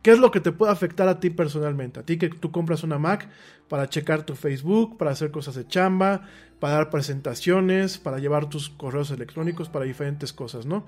[0.03, 1.99] ¿Qué es lo que te puede afectar a ti personalmente?
[1.99, 3.27] A ti que tú compras una Mac
[3.68, 6.22] para checar tu Facebook, para hacer cosas de chamba,
[6.59, 10.85] para dar presentaciones, para llevar tus correos electrónicos, para diferentes cosas, ¿no?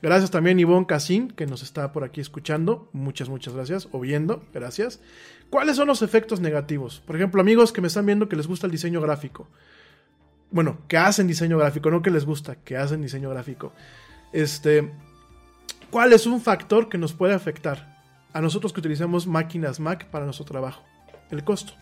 [0.00, 2.88] Gracias también Ivonne Casín, que nos está por aquí escuchando.
[2.92, 3.88] Muchas, muchas gracias.
[3.92, 5.00] O viendo, gracias.
[5.50, 7.00] ¿Cuáles son los efectos negativos?
[7.06, 9.48] Por ejemplo, amigos que me están viendo que les gusta el diseño gráfico.
[10.50, 13.72] bueno, que hacen diseño gráfico, no que les gusta, que hacen diseño gráfico.
[14.32, 14.92] Este,
[15.90, 17.98] ¿cuál es un factor que nos puede afectar
[18.32, 20.82] a nosotros que utilizamos máquinas Mac para nuestro trabajo?
[21.30, 21.72] El costo.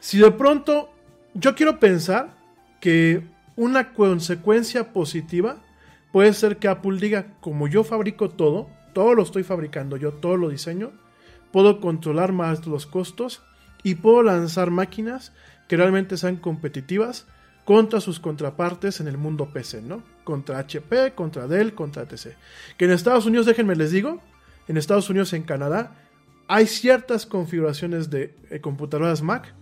[0.00, 0.90] Si de pronto
[1.34, 2.36] yo quiero pensar
[2.80, 3.22] que
[3.56, 5.56] una consecuencia positiva
[6.12, 10.36] puede ser que Apple diga, como yo fabrico todo, todo lo estoy fabricando yo, todo
[10.36, 10.92] lo diseño,
[11.52, 13.42] puedo controlar más los costos
[13.82, 15.32] y puedo lanzar máquinas
[15.68, 17.26] que realmente sean competitivas
[17.64, 20.02] contra sus contrapartes en el mundo PC, ¿no?
[20.26, 22.36] Contra HP, contra Dell, contra TC.
[22.76, 24.20] Que en Estados Unidos, déjenme les digo,
[24.66, 25.96] en Estados Unidos, en Canadá,
[26.48, 29.54] hay ciertas configuraciones de eh, computadoras Mac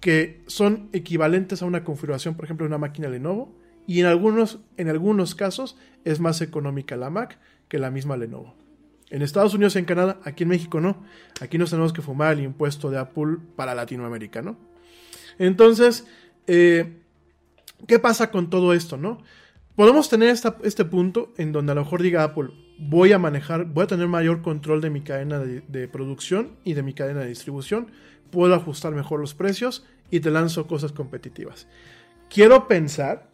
[0.00, 3.54] que son equivalentes a una configuración, por ejemplo, de una máquina Lenovo,
[3.86, 7.38] y en algunos, en algunos casos es más económica la Mac
[7.68, 8.54] que la misma Lenovo.
[9.10, 11.04] En Estados Unidos y en Canadá, aquí en México no.
[11.40, 14.56] Aquí nos tenemos que fumar el impuesto de Apple para Latinoamérica, ¿no?
[15.38, 16.06] Entonces,
[16.46, 16.98] eh,
[17.86, 19.22] ¿qué pasa con todo esto, no?
[19.76, 23.84] Podemos tener este punto en donde a lo mejor diga Apple, voy a manejar, voy
[23.84, 27.88] a tener mayor control de mi cadena de, producción y de mi cadena de distribución,
[28.30, 31.66] puedo ajustar mejor los precios y te lanzo cosas competitivas.
[32.30, 33.28] Quiero pensar,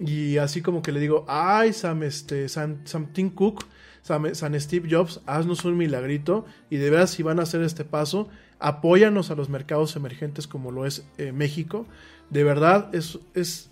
[0.00, 3.64] y así como que le digo, ay, Sam, este, Sam, Tim Cook,
[4.02, 7.84] Sam, Sam, Steve Jobs, haznos un milagrito y de veras si van a hacer este
[7.84, 11.86] paso, apóyanos a los mercados emergentes como lo es eh, México.
[12.30, 13.70] De verdad, es, es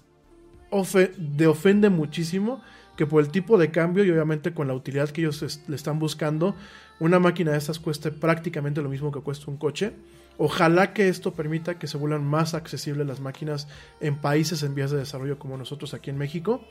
[1.18, 2.62] de ofende muchísimo
[2.96, 5.98] que por el tipo de cambio y obviamente con la utilidad que ellos le están
[5.98, 6.54] buscando,
[7.00, 9.92] una máquina de estas cueste prácticamente lo mismo que cuesta un coche.
[10.38, 13.68] Ojalá que esto permita que se vuelvan más accesibles las máquinas
[14.00, 16.62] en países en vías de desarrollo como nosotros aquí en México.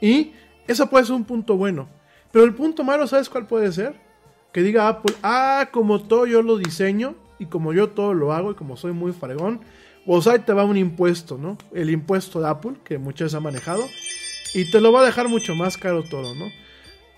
[0.00, 0.32] Y
[0.66, 1.88] eso puede ser un punto bueno.
[2.32, 3.94] Pero el punto malo, ¿sabes cuál puede ser?
[4.52, 8.52] Que diga Apple, ah, como todo yo lo diseño y como yo todo lo hago
[8.52, 9.60] y como soy muy fregón,
[10.06, 11.58] pues ahí te va un impuesto, ¿no?
[11.72, 13.84] El impuesto de Apple, que muchas ha manejado,
[14.54, 16.46] y te lo va a dejar mucho más caro todo, ¿no?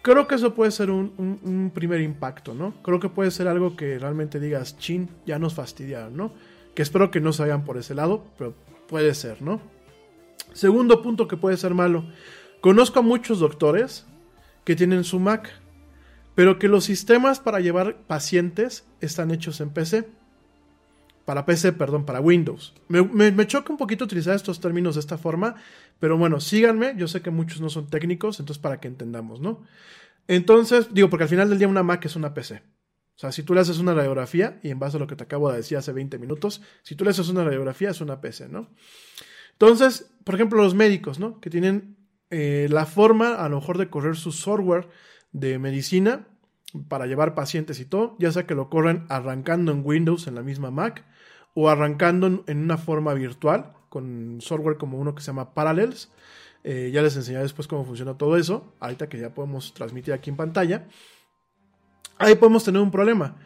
[0.03, 2.81] Creo que eso puede ser un, primer impacto, ¿no?
[2.83, 6.33] Creo que puede ser algo que realmente digas, chin, ya nos fastidiaron, ¿no?
[6.75, 8.55] Que espero que no se vayan por ese lado, pero
[8.87, 9.61] puede ser, ¿no?
[10.53, 12.05] Segundo punto que puede ser malo.
[12.61, 14.07] Conozco a muchos doctores
[14.65, 15.51] que tienen su Mac,
[16.37, 20.09] pero que los sistemas para llevar pacientes están hechos en PC.
[21.27, 22.73] Para PC, perdón, para Windows.
[22.89, 25.57] Me, choca un poquito utilizar estos términos de esta forma,
[25.99, 26.95] pero bueno, síganme.
[26.97, 29.65] Yo sé que muchos no son técnicos, entonces para que entendamos, ¿no?
[30.29, 32.63] Entonces, digo, porque al final del día una Mac es una PC.
[33.17, 35.25] O sea, si tú le haces una radiografía, y en base a lo que te
[35.25, 38.49] acabo de decir hace 20 minutos, si tú le haces una radiografía es una PC,
[38.49, 38.71] ¿no?
[39.51, 41.41] Entonces, por ejemplo, los médicos, ¿no?
[41.41, 41.97] Que tienen
[42.31, 44.89] eh, la forma a lo mejor de correr su software
[45.33, 46.29] de medicina
[46.89, 50.43] para llevar pacientes y todo, ya sea que lo corran arrancando en Windows en la
[50.43, 51.05] misma Mac
[51.59, 56.11] o arrancando en una forma virtual con software como uno que se llama Parallels.
[56.65, 60.29] Eh, ya les enseñaré después cómo funciona todo eso, ahorita que ya podemos transmitir aquí
[60.29, 60.87] en pantalla.
[62.19, 63.37] Ahí podemos tener un problema,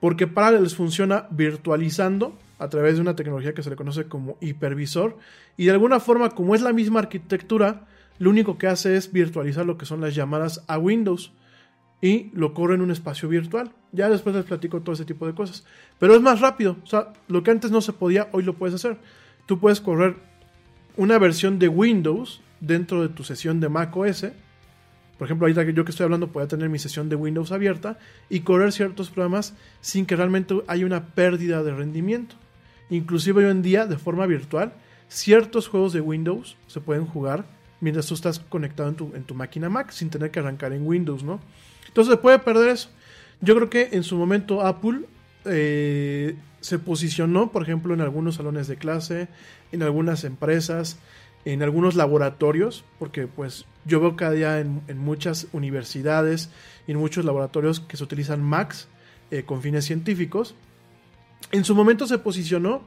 [0.00, 5.18] porque Parallels funciona virtualizando a través de una tecnología que se le conoce como hipervisor,
[5.58, 7.86] y de alguna forma, como es la misma arquitectura,
[8.18, 11.32] lo único que hace es virtualizar lo que son las llamadas a Windows
[12.00, 13.72] y lo corre en un espacio virtual.
[13.92, 15.64] Ya después les platico todo ese tipo de cosas.
[15.98, 16.76] Pero es más rápido.
[16.82, 18.98] O sea, lo que antes no se podía, hoy lo puedes hacer.
[19.46, 20.16] Tú puedes correr
[20.96, 24.26] una versión de Windows dentro de tu sesión de Mac OS.
[25.16, 27.98] Por ejemplo, ahorita yo que estoy hablando, puedo tener mi sesión de Windows abierta
[28.28, 32.36] y correr ciertos programas sin que realmente haya una pérdida de rendimiento.
[32.90, 34.72] Inclusive hoy en día, de forma virtual,
[35.08, 37.46] ciertos juegos de Windows se pueden jugar
[37.80, 40.86] mientras tú estás conectado en tu, en tu máquina Mac sin tener que arrancar en
[40.86, 41.40] Windows, ¿no?
[41.88, 42.90] Entonces se puede perder eso.
[43.40, 45.00] Yo creo que en su momento Apple
[45.44, 49.28] eh, se posicionó, por ejemplo, en algunos salones de clase,
[49.72, 50.98] en algunas empresas,
[51.44, 56.50] en algunos laboratorios, porque pues yo veo cada día en, muchas universidades
[56.86, 58.88] y en muchos laboratorios que se utilizan Macs
[59.30, 60.54] eh, con fines científicos.
[61.52, 62.82] En su momento se posicionó,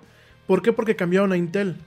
[0.48, 0.74] ¿por qué?
[0.74, 1.78] Porque cambiaron a Intel.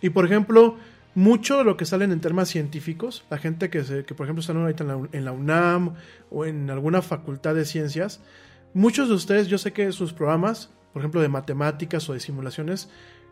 [0.00, 0.78] Y por ejemplo,
[1.14, 4.40] mucho de lo que salen en temas científicos, la gente que, se, que por ejemplo
[4.40, 5.94] están ahorita en la, UNAM
[6.30, 8.20] o en alguna facultad de ciencias,
[8.74, 12.88] muchos de ustedes, yo sé que sus programas, por ejemplo de matemáticas o de simulaciones,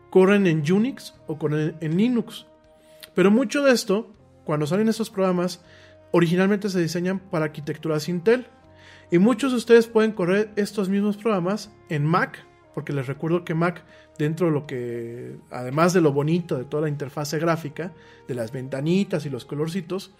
[0.09, 2.45] corren en Unix o corren en Linux.
[3.13, 4.13] Pero mucho de esto,
[4.43, 5.61] cuando salen estos programas,
[6.11, 8.47] originalmente se diseñan para arquitecturas Intel.
[9.11, 12.45] Y muchos de ustedes pueden correr estos mismos programas en Mac,
[12.77, 13.83] porque les recuerdo que Mac
[14.19, 17.91] dentro de lo que, además de lo bonito de toda la interfase gráfica,
[18.27, 20.13] de las ventanitas y los colorcitos,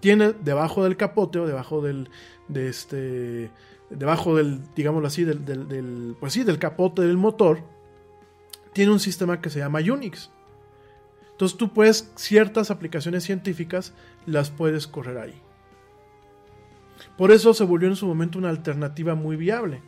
[0.00, 2.10] tiene debajo del capote o debajo del,
[2.48, 3.52] de este,
[3.90, 7.62] debajo del, digámoslo así, del, del, pues sí, del capote del motor,
[8.72, 10.32] tiene un sistema que se llama Unix.
[11.30, 13.94] Entonces tú puedes, ciertas aplicaciones científicas
[14.26, 15.40] las puedes correr ahí.
[17.16, 19.80] Por eso se volvió en su momento una alternativa muy viable.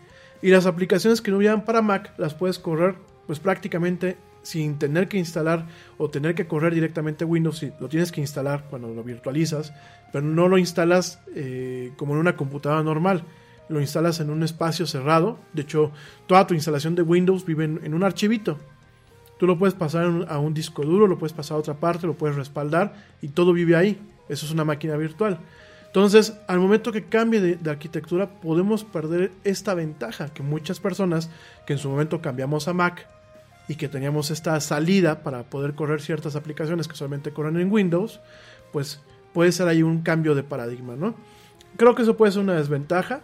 [0.42, 2.96] Y las aplicaciones que no vivían para Mac las puedes correr
[3.26, 5.66] pues prácticamente sin tener que instalar
[5.98, 9.72] o tener que correr directamente Windows, si lo tienes que instalar cuando lo virtualizas,
[10.12, 13.22] pero no lo instalas eh, como en una computadora normal,
[13.68, 15.92] lo instalas en un espacio cerrado, de hecho
[16.26, 18.58] toda tu instalación de Windows vive en, un archivito,
[19.38, 22.14] tú lo puedes pasar a un disco duro, lo puedes pasar a otra parte, lo
[22.14, 25.38] puedes respaldar y todo vive ahí, eso es una máquina virtual.
[25.92, 31.28] Entonces, al momento que cambie de, arquitectura, podemos perder esta ventaja que muchas personas
[31.66, 33.06] que en su momento cambiamos a Mac
[33.68, 38.20] y que teníamos esta salida para poder correr ciertas aplicaciones que solamente corren en Windows,
[38.72, 39.02] pues
[39.34, 41.14] puede ser ahí un cambio de paradigma, ¿no?
[41.76, 43.20] Creo que eso puede ser una desventaja.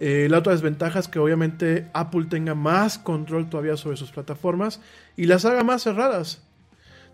[0.00, 4.80] Eh, la otra desventaja es que obviamente Apple tenga más control todavía sobre sus plataformas
[5.16, 6.42] y las haga más cerradas.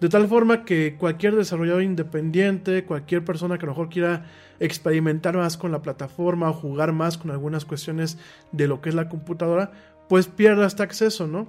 [0.04, 4.26] De tal forma que cualquier desarrollador independiente, cualquier persona que a lo mejor quiera
[4.60, 8.18] experimentar más con la plataforma o jugar más con algunas cuestiones
[8.52, 9.72] de lo que es la computadora,
[10.10, 11.48] pues pierda este acceso, ¿no?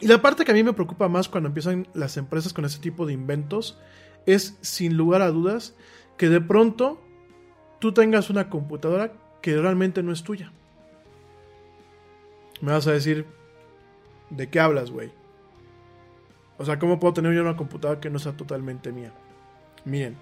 [0.00, 2.80] Y la parte que a mí me preocupa más cuando empiezan las empresas con ese
[2.80, 3.78] tipo de inventos
[4.26, 5.76] es, sin lugar a dudas,
[6.16, 7.00] que de pronto
[7.78, 9.12] tú tengas una computadora
[9.42, 10.50] que realmente no es tuya.
[12.60, 13.26] Me vas a decir,
[14.28, 15.12] ¿de qué hablas, güey?
[16.58, 19.12] O sea, ¿cómo puedo tener yo una computadora que no sea totalmente mía?
[19.84, 20.16] Miren,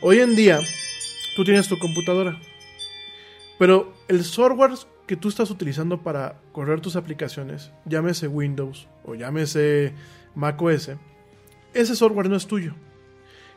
[0.00, 0.58] hoy en día
[1.36, 2.38] tú tienes tu computadora,
[3.58, 4.72] pero el software
[5.06, 9.94] que tú estás utilizando para correr tus aplicaciones, llámese Windows o llámese
[10.34, 10.90] macOS,
[11.72, 12.74] ese software no es tuyo.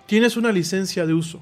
[0.05, 1.41] Tienes una licencia de uso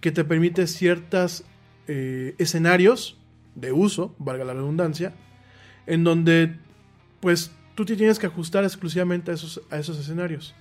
[0.00, 1.44] que te permite ciertos
[1.88, 3.16] eh, escenarios
[3.56, 5.12] de uso, valga la redundancia,
[5.86, 6.54] en donde
[7.20, 10.52] pues tú te tienes que ajustar exclusivamente a esos, a esos escenarios.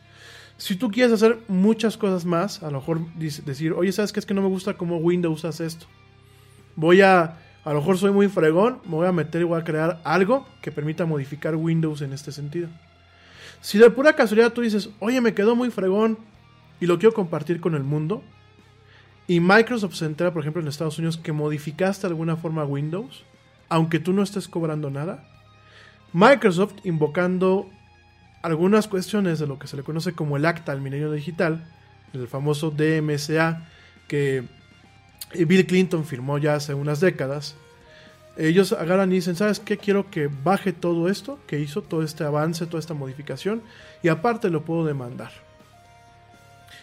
[0.56, 4.20] Si tú quieres hacer muchas cosas más, a lo mejor decir, oye, ¿sabes qué?
[4.20, 5.88] Es que no me gusta cómo Windows hace esto.
[6.76, 9.64] Voy a a lo mejor soy muy fregón, me voy a meter y voy a
[9.64, 12.70] crear algo que permita modificar Windows en este sentido.
[13.62, 16.20] Si de pura casualidad tú dices, oye, me quedó muy fregón
[16.80, 18.24] y lo quiero compartir con el mundo,
[19.26, 23.26] y Microsoft se entera, por ejemplo, en Estados Unidos que modificaste de alguna forma Windows,
[23.70, 25.28] aunque tú no estés cobrando nada,
[26.14, 27.70] Microsoft invocando
[28.42, 31.66] algunas cuestiones de lo que se le conoce como el Acta al Milenio Digital,
[32.14, 33.66] el famoso DMSA,
[34.08, 34.44] que
[35.34, 37.56] Bill Clinton firmó ya hace unas décadas,
[38.38, 39.78] ellos agarran y dicen, ¿sabes qué?
[39.78, 43.64] Quiero que baje todo esto que hizo, todo este avance, toda esta modificación,
[44.04, 45.32] y aparte lo puedo demandar.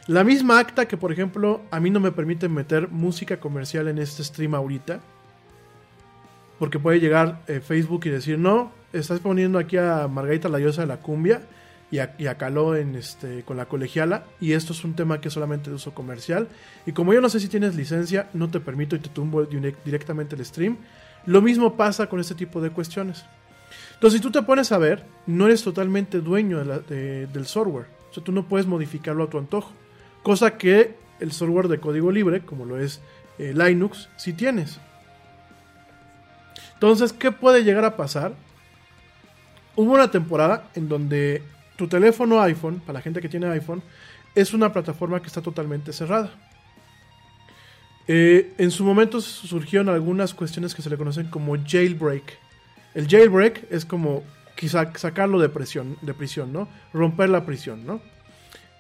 [0.07, 3.99] La misma acta que, por ejemplo, a mí no me permite meter música comercial en
[3.99, 5.01] este stream ahorita,
[6.59, 10.83] porque puede llegar eh, Facebook y decir, no, estás poniendo aquí a Margarita la diosa
[10.83, 11.43] de la cumbia,
[11.91, 14.25] y, acaló en este, con la colegiala.
[14.41, 16.49] Y esto es un tema que es solamente de uso comercial.
[16.87, 20.35] Y como yo no sé si tienes licencia, no te permito y te tumbo directamente
[20.35, 20.79] el stream.
[21.27, 23.25] Lo mismo pasa con este tipo de cuestiones.
[23.95, 27.87] Entonces, si tú te pones a ver, no eres totalmente dueño del software.
[28.11, 29.73] O sea, tú no puedes modificarlo a tu antojo.
[30.23, 33.01] Cosa que el software de código libre, como lo es
[33.39, 34.81] eh, Linux, sí tienes.
[36.75, 38.35] Entonces, ¿qué puede llegar a pasar?
[39.77, 41.43] Hubo una temporada en donde
[41.77, 43.83] tu teléfono iPhone, para la gente que tiene iPhone,
[44.35, 46.31] es una plataforma que está totalmente cerrada.
[48.07, 52.39] Eh, en su momento surgieron algunas cuestiones que se le conocen como jailbreak.
[52.95, 54.23] El jailbreak es como
[54.57, 56.69] quizá sacarlo de, prisión, de prisión, ¿no?
[56.93, 58.01] Romper la prisión, ¿no?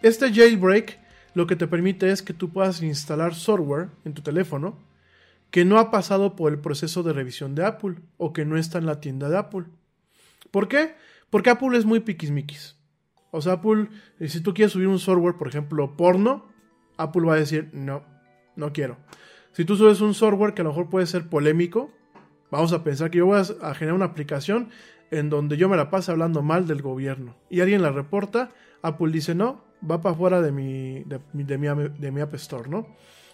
[0.02, 0.98] Este jailbreak
[1.34, 4.78] lo que te permite es que tú puedas instalar software en tu teléfono
[5.50, 8.78] que no ha pasado por el proceso de revisión de Apple o que no está
[8.78, 9.64] en la tienda de Apple.
[10.55, 10.94] ¿Por qué?
[11.31, 12.78] Porque Apple es muy piquismiquis.
[13.32, 13.89] O sea, Apple,
[14.20, 16.47] eh, si tú quieres subir un software, por ejemplo, porno,
[16.97, 18.05] Apple va a decir, no,
[18.55, 18.97] no quiero.
[19.51, 21.90] Si tú subes un software que a lo mejor puede ser polémico,
[22.52, 24.68] vamos a pensar que yo voy a generar una aplicación
[25.10, 29.10] en donde yo me la pase hablando mal del gobierno y alguien la reporta, Apple
[29.10, 32.86] dice, no, va para afuera de mi, de, mi, de mi App Store, ¿no?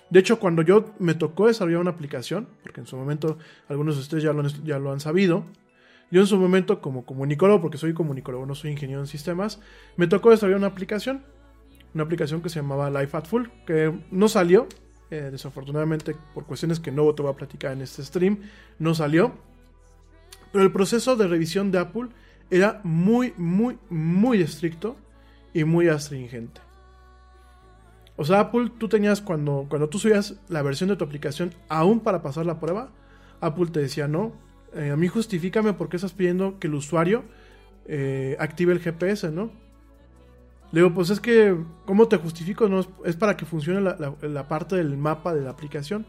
[0.08, 3.36] De hecho, cuando yo me tocó desarrollar una aplicación, porque en su momento
[3.68, 5.44] algunos de ustedes ya lo, ya lo han sabido,
[6.10, 9.60] yo en su momento, como comunicólogo, porque soy comunicólogo, no soy ingeniero en sistemas,
[9.96, 11.22] me tocó desarrollar una aplicación.
[11.94, 14.68] Una aplicación que se llamaba Life at Full, que no salió,
[15.10, 18.40] eh, desafortunadamente por cuestiones que no te voy a platicar en este stream,
[18.78, 19.32] no salió.
[20.52, 22.08] Pero el proceso de revisión de Apple
[22.50, 24.96] era muy, muy, muy estricto
[25.52, 26.60] y muy astringente.
[28.16, 32.00] O sea, Apple, tú tenías cuando, cuando tú subías la versión de tu aplicación aún
[32.00, 32.90] para pasar la prueba,
[33.40, 34.32] Apple te decía no,
[34.74, 37.24] eh, a mí justifícame por qué estás pidiendo que el usuario
[37.86, 39.50] eh, active el GPS, ¿no?
[40.72, 42.68] Le digo, pues es que, ¿cómo te justifico?
[42.68, 46.06] No, es, para que funcione la, parte del mapa de la aplicación.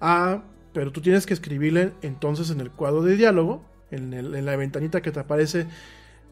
[0.00, 4.56] Ah, pero tú tienes que escribirle entonces en el cuadro de diálogo, en, en la
[4.56, 5.66] ventanita que te aparece,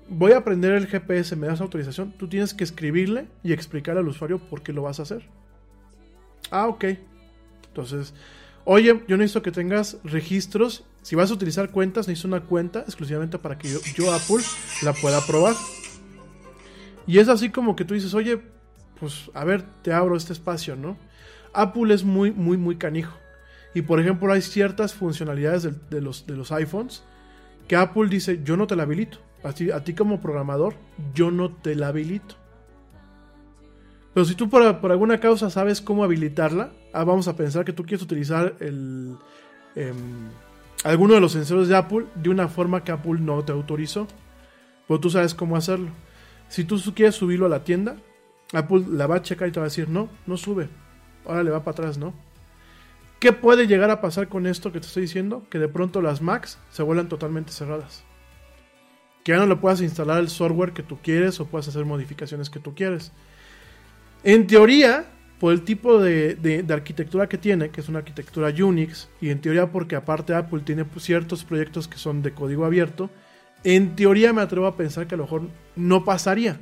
[0.08, 2.12] voy a aprender el GPS, ¿me das autorización?
[2.12, 5.28] Tú tienes que escribirle y explicarle al usuario por qué lo vas a hacer.
[6.50, 6.84] Ah, ok.
[7.68, 8.14] Entonces,
[8.70, 10.84] oye, yo necesito que tengas registros.
[11.00, 14.44] Si vas a utilizar cuentas, necesito una cuenta exclusivamente para que yo, Apple,
[14.82, 15.54] la pueda probar.
[17.06, 18.42] Y es así como que tú dices, oye,
[19.00, 20.98] pues a ver, te abro este espacio, ¿no?
[21.54, 23.16] Apple es muy, muy, muy canijo.
[23.74, 27.02] Y por ejemplo, hay ciertas funcionalidades de, los, de los iPhones
[27.68, 29.18] que Apple dice, yo no te la habilito.
[29.44, 30.74] A a ti como programador,
[31.14, 32.34] yo no te la habilito.
[34.14, 37.84] Pero si tú por, alguna causa sabes cómo habilitarla, ah, vamos a pensar que tú
[37.84, 39.16] quieres utilizar em,
[40.84, 44.06] alguno de los sensores de Apple de una forma que Apple no te autorizó.
[44.86, 45.90] Pero tú sabes cómo hacerlo.
[46.48, 47.96] Si tú quieres subirlo a la tienda,
[48.52, 50.68] Apple la va a checar y te va a decir, no, no sube.
[51.26, 52.14] Ahora le va para atrás, ¿no?
[53.20, 55.44] ¿Qué puede llegar a pasar con esto que te estoy diciendo?
[55.50, 58.04] Que de pronto las Macs se vuelvan totalmente cerradas.
[59.24, 62.48] Que ya no le puedas instalar el software que tú quieres o puedas hacer modificaciones
[62.48, 63.12] que tú quieres.
[64.28, 65.06] En teoría,
[65.40, 69.72] por el tipo de, arquitectura que tiene, que es una arquitectura Unix, y en teoría
[69.72, 73.08] porque aparte Apple tiene pues, ciertos proyectos que son de código abierto,
[73.64, 76.60] en teoría me atrevo a pensar que a lo mejor no pasaría.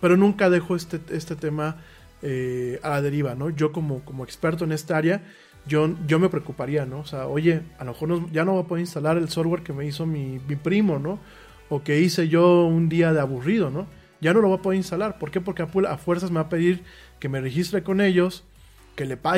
[0.00, 1.76] Pero nunca dejo este, este tema
[2.22, 3.48] eh, a la deriva, ¿no?
[3.48, 5.22] Yo como, experto en esta área,
[5.64, 5.86] yo,
[6.18, 6.98] me preocuparía, ¿no?
[6.98, 9.72] O sea, oye, a lo mejor ya no voy a poder instalar el software que
[9.72, 11.20] me hizo mi, mi primo, ¿no?
[11.68, 14.01] O que hice yo un día de aburrido, ¿no?
[14.22, 15.18] Ya no lo voy a poder instalar.
[15.18, 15.40] ¿Por qué?
[15.40, 16.84] Porque a fuerzas me va a pedir
[17.18, 18.44] que me registre con ellos,
[18.94, 19.30] que le pague